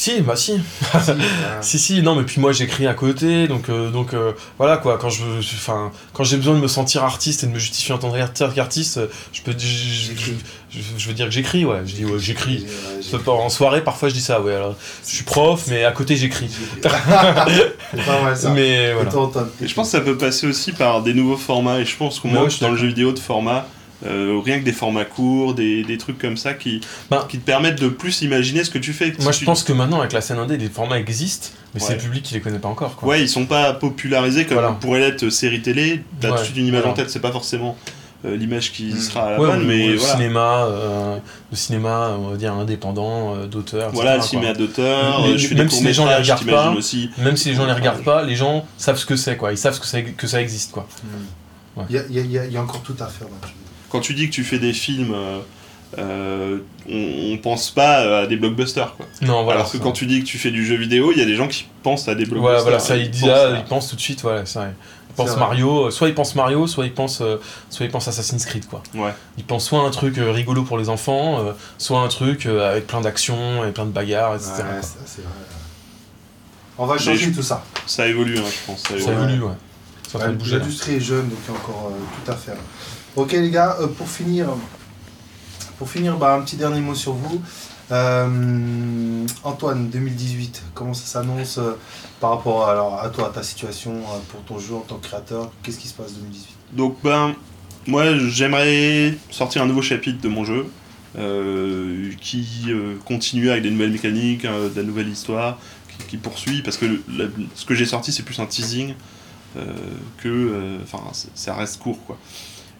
Si, 0.00 0.20
bah 0.20 0.36
si. 0.36 0.52
Si, 0.52 0.60
voilà. 0.92 1.16
Si, 1.60 1.76
si, 1.80 2.02
non, 2.02 2.14
mais 2.14 2.22
puis 2.22 2.40
moi 2.40 2.52
j'écris 2.52 2.86
à 2.86 2.94
côté, 2.94 3.48
donc, 3.48 3.68
euh, 3.68 3.90
donc 3.90 4.14
euh, 4.14 4.30
voilà 4.56 4.76
quoi, 4.76 4.96
quand 4.96 5.10
je 5.10 5.24
enfin, 5.40 5.90
quand 6.12 6.22
j'ai 6.22 6.36
besoin 6.36 6.54
de 6.54 6.60
me 6.60 6.68
sentir 6.68 7.02
artiste 7.02 7.42
et 7.42 7.48
de 7.48 7.52
me 7.52 7.58
justifier 7.58 7.92
en 7.96 7.98
tant 7.98 8.12
qu'artiste, 8.54 9.00
je 9.32 9.42
peux, 9.42 9.50
je, 9.58 9.66
je, 9.66 9.66
J'écris. 10.10 10.36
je- 10.70 10.78
je 10.96 11.08
veux 11.08 11.14
dire 11.14 11.26
que 11.26 11.32
j'écris, 11.32 11.64
ouais, 11.64 11.80
je 11.84 11.94
dis 11.96 12.04
ouais, 12.04 12.20
j'écris. 12.20 12.64
Ouais, 13.12 13.28
En 13.28 13.48
soirée, 13.48 13.82
parfois 13.82 14.08
je 14.08 14.14
dis 14.14 14.20
ça, 14.20 14.40
ouais, 14.40 14.54
alors, 14.54 14.76
je 15.04 15.14
suis 15.16 15.24
prof, 15.24 15.64
mais 15.66 15.84
à 15.84 15.90
côté 15.90 16.14
j'écris. 16.14 16.48
C'est 16.82 18.04
pas 18.06 18.22
mal 18.22 18.36
ça. 18.36 18.50
Mais 18.50 18.90
Et 18.90 18.92
voilà. 18.92 19.10
je 19.60 19.74
pense 19.74 19.88
que 19.90 19.98
ça 19.98 20.00
peut 20.00 20.16
passer 20.16 20.46
aussi 20.46 20.70
par 20.70 21.02
des 21.02 21.12
nouveaux 21.12 21.36
formats. 21.36 21.80
Et 21.80 21.84
je 21.84 21.96
pense 21.96 22.20
qu'on 22.20 22.28
Moi, 22.28 22.42
manque 22.42 22.50
je 22.50 22.56
suis 22.56 22.64
dans 22.64 22.70
le 22.70 22.76
jeu 22.76 22.86
vidéo 22.86 23.10
de 23.10 23.18
formats, 23.18 23.66
euh, 24.06 24.40
rien 24.44 24.58
que 24.60 24.64
des 24.64 24.72
formats 24.72 25.04
courts, 25.04 25.54
des, 25.54 25.82
des 25.82 25.98
trucs 25.98 26.18
comme 26.18 26.36
ça 26.36 26.54
qui, 26.54 26.80
Ben, 27.10 27.24
qui 27.28 27.38
te 27.38 27.44
permettent 27.44 27.80
de 27.80 27.88
plus 27.88 28.22
imaginer 28.22 28.62
ce 28.64 28.70
que 28.70 28.78
tu 28.78 28.92
fais. 28.92 29.12
Moi 29.20 29.32
Si 29.32 29.38
je 29.38 29.38
tu- 29.40 29.44
pense 29.46 29.62
que 29.64 29.72
maintenant 29.72 29.98
avec 30.00 30.12
la 30.12 30.20
scène 30.20 30.38
indé, 30.38 30.56
les 30.56 30.68
formats 30.68 30.98
existent, 30.98 31.48
mais 31.74 31.80
c'est 31.80 31.88
Ouais. 31.90 31.94
le 31.96 32.00
public 32.02 32.22
qui 32.22 32.34
les 32.34 32.40
connaît 32.40 32.58
pas 32.60 32.68
encore. 32.68 32.94
Quoi. 32.96 33.08
Ouais, 33.08 33.22
ils 33.22 33.28
sont 33.28 33.46
pas 33.46 33.72
popularisés 33.74 34.44
comme 34.46 34.58
Voilà. 34.58 34.72
pourrait 34.72 35.00
l'être 35.00 35.28
série 35.30 35.62
télé. 35.62 36.02
T'as 36.20 36.28
tout 36.28 36.34
de 36.34 36.38
Ouais, 36.38 36.44
suite 36.44 36.56
une 36.58 36.66
image 36.66 36.80
voilà. 36.82 36.92
en 36.92 36.96
tête, 36.96 37.10
c'est 37.10 37.20
pas 37.20 37.32
forcément 37.32 37.76
euh, 38.24 38.36
l'image 38.36 38.72
qui 38.72 38.86
Mm. 38.86 38.96
sera 38.98 39.22
à 39.26 39.30
la 39.30 39.40
Ouais, 39.40 39.56
mais 39.58 39.86
le 39.90 39.96
voilà. 39.96 40.12
cinéma, 40.14 40.64
euh, 40.66 41.18
le 41.52 41.56
cinéma, 41.56 42.16
on 42.18 42.30
va 42.30 42.36
dire 42.36 42.52
indépendant, 42.52 43.36
euh, 43.36 43.46
d'auteur. 43.46 43.90
Voilà, 43.92 44.16
le 44.16 44.22
cinéma 44.22 44.54
d'auteur, 44.54 45.20
même 45.22 45.36
des 45.36 45.68
si 45.68 45.84
les 45.84 45.92
gens 45.92 46.04
les 46.08 46.16
regardent 46.16 46.44
pas. 46.50 46.74
Même 47.18 47.36
si 47.36 47.48
les 47.50 47.54
gens 47.54 47.64
les 47.66 47.72
regardent 47.72 48.02
pas, 48.02 48.24
les 48.24 48.34
gens 48.34 48.66
savent 48.76 48.96
ce 48.98 49.06
que 49.06 49.14
c'est, 49.14 49.36
quoi. 49.36 49.52
Ils 49.52 49.56
savent 49.58 49.74
ce 49.74 49.78
que 49.80 49.86
ça, 49.86 50.02
que 50.02 50.26
ça 50.26 50.40
existe, 50.42 50.72
quoi. 50.72 50.88
Il 51.88 51.94
y 51.94 51.98
a, 51.98 52.02
y 52.08 52.26
y 52.48 52.54
y 52.54 52.58
encore 52.58 52.82
tout 52.82 52.96
à 52.98 53.06
faire. 53.06 53.28
Quand 53.90 54.00
tu 54.00 54.14
dis 54.14 54.28
que 54.28 54.34
tu 54.34 54.44
fais 54.44 54.58
des 54.58 54.72
films, 54.72 55.12
euh, 55.14 55.38
euh, 55.98 56.58
on, 56.90 57.32
on 57.34 57.38
pense 57.38 57.70
pas 57.70 58.20
à 58.20 58.26
des 58.26 58.36
blockbusters. 58.36 58.94
Quoi. 58.96 59.06
Non, 59.22 59.44
voilà. 59.44 59.60
Alors 59.60 59.72
que 59.72 59.78
ça. 59.78 59.82
quand 59.82 59.92
tu 59.92 60.06
dis 60.06 60.20
que 60.20 60.26
tu 60.26 60.36
fais 60.38 60.50
du 60.50 60.66
jeu 60.66 60.76
vidéo, 60.76 61.12
il 61.12 61.18
y 61.18 61.22
a 61.22 61.24
des 61.24 61.34
gens 61.36 61.48
qui 61.48 61.66
pensent 61.82 62.08
à 62.08 62.14
des 62.14 62.24
blockbusters. 62.26 62.42
Voilà, 62.42 62.62
voilà, 62.62 62.78
ça, 62.78 62.96
il 62.96 63.10
dit 63.10 63.20
pensent 63.20 63.28
là, 63.30 63.54
à- 63.54 63.56
il 63.58 63.64
pense 63.64 63.88
tout 63.88 63.96
de 63.96 64.00
suite, 64.00 64.20
voilà, 64.22 64.44
ça. 64.46 64.68
Il 65.10 65.14
pense 65.14 65.30
vrai. 65.30 65.40
Mario, 65.40 65.86
euh, 65.86 65.90
soit 65.90 66.08
il 66.08 66.14
pense 66.14 66.34
Mario, 66.36 66.66
soit 66.68 66.84
il 66.84 66.92
pense, 66.92 67.20
euh, 67.22 67.38
soit 67.70 67.86
il 67.86 67.90
pense 67.90 68.06
Assassin's 68.06 68.44
Creed, 68.44 68.66
quoi. 68.66 68.82
Ouais. 68.94 69.12
Il 69.36 69.44
pense 69.44 69.64
soit 69.66 69.80
un 69.80 69.90
truc 69.90 70.16
euh, 70.18 70.30
rigolo 70.30 70.62
pour 70.62 70.78
les 70.78 70.88
enfants, 70.90 71.40
euh, 71.40 71.52
soit 71.78 72.00
un 72.00 72.08
truc 72.08 72.46
euh, 72.46 72.70
avec 72.70 72.86
plein 72.86 73.00
d'actions 73.00 73.64
et 73.66 73.72
plein 73.72 73.84
de 73.86 73.90
bagarres, 73.90 74.34
etc. 74.36 74.52
Ouais, 74.58 74.62
quoi. 74.74 74.82
ça, 74.82 74.96
c'est 75.06 75.22
vrai. 75.22 75.30
On 76.80 76.86
va 76.86 76.96
changer 76.98 77.30
je- 77.30 77.34
tout 77.34 77.42
ça. 77.42 77.64
Ça 77.86 78.06
évolue, 78.06 78.38
hein, 78.38 78.44
je 78.46 78.66
pense. 78.66 78.82
Ça 78.82 78.90
Ça 79.00 79.10
évolue. 79.10 79.42
Ouais. 79.42 79.54
L'industrie 80.58 80.94
est 80.94 81.00
jeune, 81.00 81.28
donc 81.28 81.38
il 81.48 81.52
y 81.52 81.56
a 81.56 81.58
encore 81.58 81.90
euh, 81.92 82.24
tout 82.24 82.30
à 82.30 82.36
faire. 82.36 82.54
Ok 83.16 83.32
les 83.32 83.50
gars, 83.50 83.76
euh, 83.80 83.86
pour 83.86 84.08
finir, 84.08 84.48
pour 85.78 85.88
finir 85.88 86.16
bah, 86.16 86.34
un 86.34 86.42
petit 86.42 86.56
dernier 86.56 86.80
mot 86.80 86.94
sur 86.94 87.12
vous. 87.14 87.40
Euh, 87.90 89.26
Antoine, 89.44 89.88
2018, 89.88 90.62
comment 90.74 90.92
ça 90.92 91.06
s'annonce 91.06 91.56
euh, 91.58 91.72
par 92.20 92.30
rapport 92.30 92.68
à, 92.68 92.72
alors, 92.72 93.00
à 93.00 93.08
toi, 93.08 93.28
à 93.28 93.30
ta 93.30 93.42
situation 93.42 94.02
pour 94.28 94.42
ton 94.42 94.58
jeu 94.58 94.74
en 94.74 94.80
tant 94.80 94.96
que 94.96 95.06
créateur? 95.06 95.50
Qu'est-ce 95.62 95.78
qui 95.78 95.88
se 95.88 95.94
passe 95.94 96.12
2018 96.14 96.56
Donc, 96.72 96.98
ben, 97.02 97.34
moi, 97.86 98.16
j'aimerais 98.18 99.16
sortir 99.30 99.62
un 99.62 99.66
nouveau 99.66 99.82
chapitre 99.82 100.20
de 100.20 100.28
mon 100.28 100.44
jeu 100.44 100.66
qui 102.20 102.70
continue 103.06 103.50
avec 103.50 103.64
des 103.64 103.70
nouvelles 103.70 103.90
mécaniques, 103.90 104.42
de 104.42 104.72
la 104.76 104.82
nouvelle 104.84 105.08
histoire, 105.08 105.58
qui, 106.06 106.16
poursuit, 106.16 106.62
parce 106.62 106.76
que 106.76 107.02
ce 107.54 107.64
que 107.64 107.74
j'ai 107.74 107.86
sorti, 107.86 108.12
c'est 108.12 108.22
plus 108.22 108.38
un 108.38 108.46
teasing 108.46 108.94
que. 110.18 110.78
Enfin, 110.84 111.00
ça 111.34 111.54
reste 111.54 111.80
court, 111.80 111.98
quoi. 112.06 112.18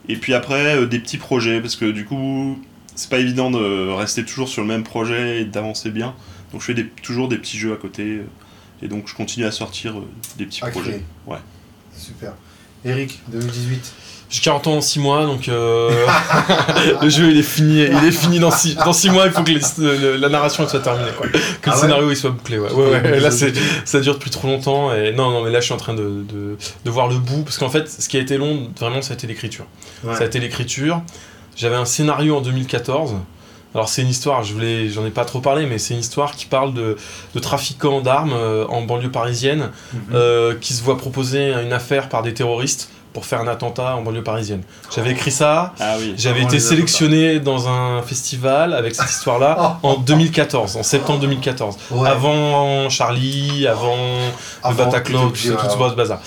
Et 0.08 0.16
puis 0.16 0.34
après, 0.34 0.76
euh, 0.76 0.86
des 0.86 0.98
petits 0.98 1.18
projets, 1.18 1.60
parce 1.60 1.76
que 1.76 1.90
du 1.90 2.04
coup, 2.04 2.58
c'est 2.94 3.10
pas 3.10 3.18
évident 3.18 3.50
de 3.50 3.88
rester 3.92 4.24
toujours 4.24 4.48
sur 4.48 4.62
le 4.62 4.68
même 4.68 4.82
projet 4.84 5.42
et 5.42 5.44
d'avancer 5.44 5.90
bien. 5.90 6.14
Donc, 6.52 6.60
je 6.62 6.66
fais 6.66 6.74
des- 6.74 6.86
toujours 6.88 7.28
des 7.28 7.36
petits 7.38 7.58
jeux 7.58 7.72
à 7.72 7.76
côté. 7.76 8.02
euh, 8.04 8.24
et 8.82 8.88
donc, 8.88 9.06
je 9.08 9.14
continue 9.14 9.44
à 9.44 9.50
sortir 9.52 9.98
euh, 9.98 10.02
des 10.38 10.46
petits 10.46 10.64
À 10.64 10.68
projets. 10.70 10.90
créer. 10.92 11.04
Ouais. 11.26 11.38
Super. 11.96 12.32
Eric, 12.84 13.20
2018 13.28 13.92
J'ai 14.30 14.40
40 14.42 14.66
ans 14.66 14.74
dans 14.74 14.80
6 14.82 14.98
mois, 15.00 15.24
donc 15.24 15.48
euh, 15.48 15.90
le 17.02 17.08
jeu 17.08 17.30
il 17.30 17.38
est 17.38 17.42
fini, 17.42 17.80
il 17.80 18.04
est 18.06 18.10
fini 18.12 18.38
dans 18.38 18.50
6 18.50 18.76
dans 18.76 18.92
six 18.92 19.08
mois, 19.10 19.24
il 19.26 19.32
faut 19.32 19.42
que 19.42 19.50
les- 19.50 20.18
la 20.18 20.28
narration 20.28 20.64
elle 20.64 20.68
soit 20.68 20.80
terminée, 20.80 21.10
quoi. 21.16 21.26
que 21.28 21.38
Ah 21.38 21.40
le 21.64 21.70
ouais 21.72 21.76
scénario 21.78 22.10
il 22.10 22.16
soit 22.16 22.30
bouclé. 22.30 22.58
Ouais. 22.58 22.70
Ouais, 22.70 23.00
ouais, 23.00 23.20
là 23.20 23.30
c'est 23.30 23.52
ça 23.86 24.00
dure 24.00 24.14
depuis 24.14 24.30
trop 24.30 24.46
longtemps 24.48 24.92
et 24.94 25.12
non 25.12 25.30
non 25.30 25.42
mais 25.44 25.50
là 25.50 25.60
je 25.60 25.64
suis 25.64 25.74
en 25.74 25.78
train 25.78 25.94
de, 25.94 26.02
de, 26.28 26.56
de 26.84 26.90
voir 26.90 27.08
le 27.08 27.16
bout 27.16 27.42
parce 27.42 27.56
qu'en 27.56 27.70
fait 27.70 27.88
ce 27.88 28.06
qui 28.08 28.18
a 28.18 28.20
été 28.20 28.36
long 28.36 28.68
vraiment 28.78 29.00
ça 29.00 29.12
a 29.12 29.14
été 29.14 29.26
l'écriture. 29.26 29.64
Ça 30.04 30.18
a 30.20 30.24
été 30.26 30.40
l'écriture. 30.40 31.00
J'avais 31.56 31.76
un 31.76 31.86
scénario 31.86 32.36
en 32.36 32.40
2014. 32.42 33.14
Alors 33.74 33.88
c'est 33.88 34.00
une 34.02 34.08
histoire, 34.08 34.44
je 34.44 34.52
voulais, 34.54 34.88
j'en 34.88 35.04
ai 35.04 35.10
pas 35.10 35.24
trop 35.26 35.40
parlé, 35.40 35.66
mais 35.66 35.76
c'est 35.78 35.92
une 35.94 36.00
histoire 36.00 36.32
qui 36.36 36.46
parle 36.46 36.72
de, 36.72 36.96
de 37.34 37.38
trafiquants 37.38 38.00
d'armes 38.00 38.32
euh, 38.34 38.64
en 38.68 38.82
banlieue 38.82 39.10
parisienne 39.10 39.70
Mhm. 39.92 40.00
euh, 40.14 40.54
qui 40.60 40.72
se 40.72 40.82
voient 40.82 40.96
proposer 40.96 41.52
une 41.52 41.72
affaire 41.72 42.08
par 42.08 42.22
des 42.22 42.32
terroristes 42.34 42.90
pour 43.18 43.26
faire 43.26 43.40
un 43.40 43.48
attentat 43.48 43.96
en 43.96 44.02
banlieue 44.02 44.22
parisienne. 44.22 44.62
J'avais 44.94 45.10
écrit 45.10 45.32
ça, 45.32 45.72
Ah 45.80 45.96
oui. 45.98 46.14
j'avais 46.16 46.42
été 46.42 46.60
sélectionné 46.60 47.40
dans 47.40 47.66
un 47.68 48.00
festival 48.02 48.72
avec 48.74 48.94
cette 48.94 49.10
histoire-là 49.10 49.78
en 49.82 49.96
2014, 49.96 50.76
en 50.76 50.84
septembre 50.84 51.18
2014. 51.18 51.76
Ouais. 51.90 52.08
Avant 52.08 52.88
Charlie, 52.88 53.66
avant 53.66 53.96
le 54.68 54.74
Bataclan, 54.76 55.30
tout, 55.30 55.48
tout 55.48 55.78
bas- 55.78 55.90
ce 55.90 55.94
bazar. 55.96 56.20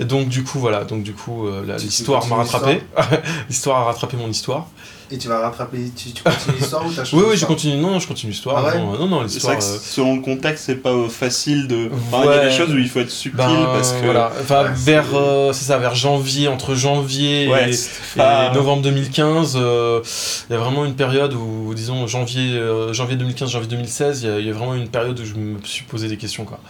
Et 0.00 0.04
donc 0.04 0.28
du 0.28 0.44
coup 0.44 0.58
voilà, 0.58 0.84
donc 0.84 1.02
du 1.02 1.12
coup 1.12 1.46
euh, 1.46 1.64
l'histoire 1.78 2.26
m'a 2.26 2.36
rattrapé. 2.36 2.82
l'histoire 3.48 3.78
a 3.80 3.84
rattrapé 3.84 4.16
mon 4.16 4.28
histoire. 4.28 4.68
Et 5.10 5.16
tu 5.16 5.26
vas 5.26 5.38
rattraper, 5.40 5.90
tu, 5.96 6.10
tu 6.12 6.22
continues 6.22 6.56
l'histoire 6.58 6.84
ou 6.84 6.90
t'as 6.92 7.02
changé 7.02 7.16
Oui 7.16 7.30
oui, 7.30 7.36
je 7.38 7.46
continue. 7.46 7.78
Non, 7.78 7.98
je 7.98 8.06
continue 8.06 8.30
l'histoire. 8.30 8.58
Ah 8.58 8.74
ouais 8.74 8.78
non, 8.78 9.06
non, 9.08 9.22
l'histoire. 9.22 9.54
vrai 9.56 9.64
que 9.64 9.66
euh, 9.66 9.78
selon 9.80 10.16
le 10.16 10.20
contexte, 10.20 10.64
c'est 10.66 10.74
pas 10.76 10.90
euh, 10.92 11.08
facile 11.08 11.66
de. 11.66 11.88
Enfin, 12.12 12.24
il 12.24 12.30
y 12.30 12.34
a 12.34 12.44
des 12.44 12.54
choses 12.54 12.74
où 12.74 12.76
il 12.76 12.88
faut 12.90 13.00
être 13.00 13.10
subtil 13.10 13.38
ben, 13.38 13.64
parce 13.72 13.92
que. 13.92 14.04
voilà, 14.04 14.30
enfin 14.38 14.64
Ouais, 14.64 14.70
vers 14.74 15.06
c'est- 15.10 15.16
euh, 15.16 15.52
c'est 15.54 15.64
ça, 15.64 15.78
vers 15.78 15.94
janvier, 15.94 16.48
entre 16.48 16.74
janvier 16.74 17.48
Ouais, 17.48 17.70
et, 17.70 18.54
novembre 18.54 18.82
2015, 18.82 19.54
euh, 19.56 20.02
il 20.50 20.52
y 20.52 20.56
a 20.56 20.58
vraiment 20.58 20.84
une 20.84 20.94
période 20.94 21.32
où, 21.32 21.72
disons 21.74 22.06
janvier, 22.06 22.52
euh, 22.58 22.92
janvier 22.92 23.16
2015, 23.16 23.48
janvier 23.50 23.68
2016, 23.68 24.24
il 24.24 24.42
y, 24.42 24.46
y 24.46 24.50
a 24.50 24.52
vraiment 24.52 24.74
une 24.74 24.88
période 24.88 25.18
où 25.18 25.24
je 25.24 25.34
me 25.36 25.58
suis 25.64 25.84
posé 25.84 26.08
des 26.08 26.18
questions 26.18 26.44
quoi. 26.44 26.60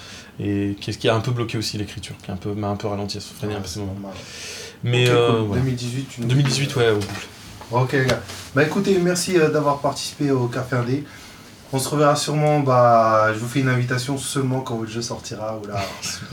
Et 0.41 0.76
qui, 0.80 0.97
qui 0.97 1.09
a 1.09 1.14
un 1.14 1.20
peu 1.20 1.32
bloqué 1.32 1.59
aussi 1.59 1.78
l'écriture, 1.78 2.14
qui 2.22 2.30
a 2.30 2.34
un 2.34 2.36
peu 2.36 2.53
m'a 2.55 2.68
un 2.68 2.76
peu 2.76 2.86
ralenti, 2.89 3.18
a 3.18 3.20
freiné 3.20 3.55
un 3.55 3.59
Ouais. 3.59 4.11
Mais 4.84 5.09
Ok, 5.09 5.14
euh, 5.16 5.30
cool. 5.39 5.47
voilà. 5.49 5.62
2018, 5.62 6.09
tu 6.09 6.20
nous 6.20 6.28
2018 6.28 6.76
ouais, 6.76 6.91
au. 6.91 7.01
Ok 7.76 7.93
les 7.93 8.07
gars. 8.07 8.20
Bah 8.55 8.62
écoutez, 8.64 8.97
merci 8.99 9.36
euh, 9.39 9.51
d'avoir 9.51 9.80
participé 9.80 10.30
au 10.30 10.47
Café 10.47 10.76
Indé. 10.76 11.05
On 11.70 11.78
se 11.78 11.89
reverra 11.91 12.16
sûrement, 12.16 12.61
bah 12.61 13.30
je 13.34 13.39
vous 13.39 13.49
fais 13.49 13.61
une 13.61 13.68
invitation 13.68 14.16
seulement 14.16 14.61
quand 14.61 14.76
votre 14.76 14.91
jeu 14.91 15.03
sortira 15.03 15.59
ou 15.62 15.66
là 15.66 15.82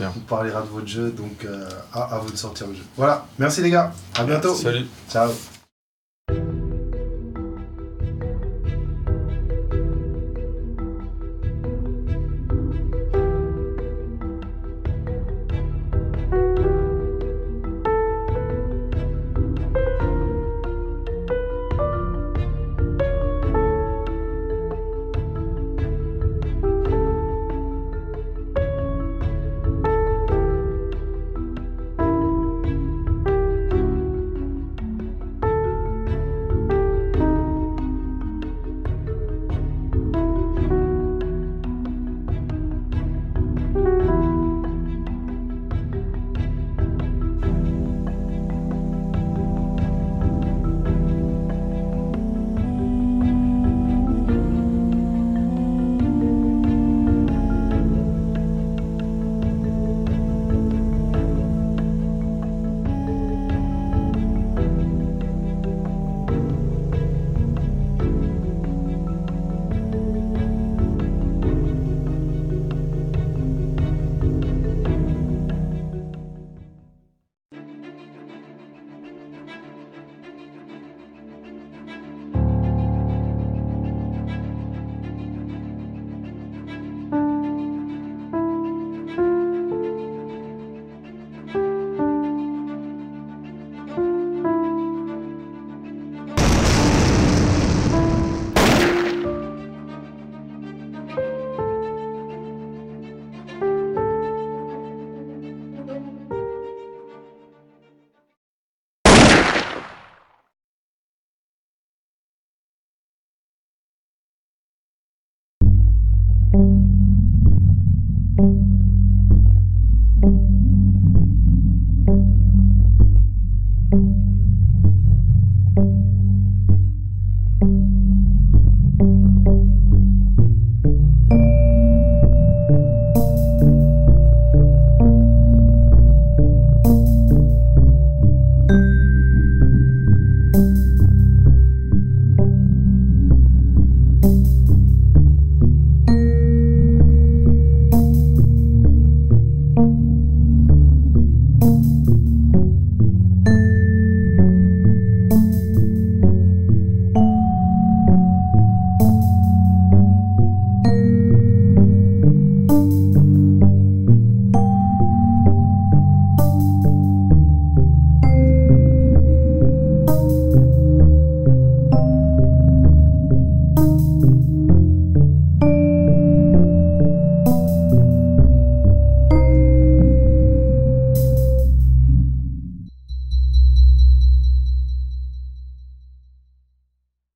on 0.16 0.20
parlera 0.20 0.62
de 0.62 0.68
votre 0.68 0.86
jeu 0.88 1.10
donc 1.10 1.44
euh, 1.44 1.68
à, 1.92 2.14
à 2.14 2.18
vous 2.20 2.30
de 2.30 2.36
sortir 2.36 2.68
le 2.68 2.74
jeu. 2.74 2.84
Voilà, 2.96 3.26
merci 3.38 3.60
les 3.60 3.70
gars, 3.70 3.92
à 4.16 4.24
bientôt. 4.24 4.54
Salut. 4.54 4.86
Ciao. 5.10 5.30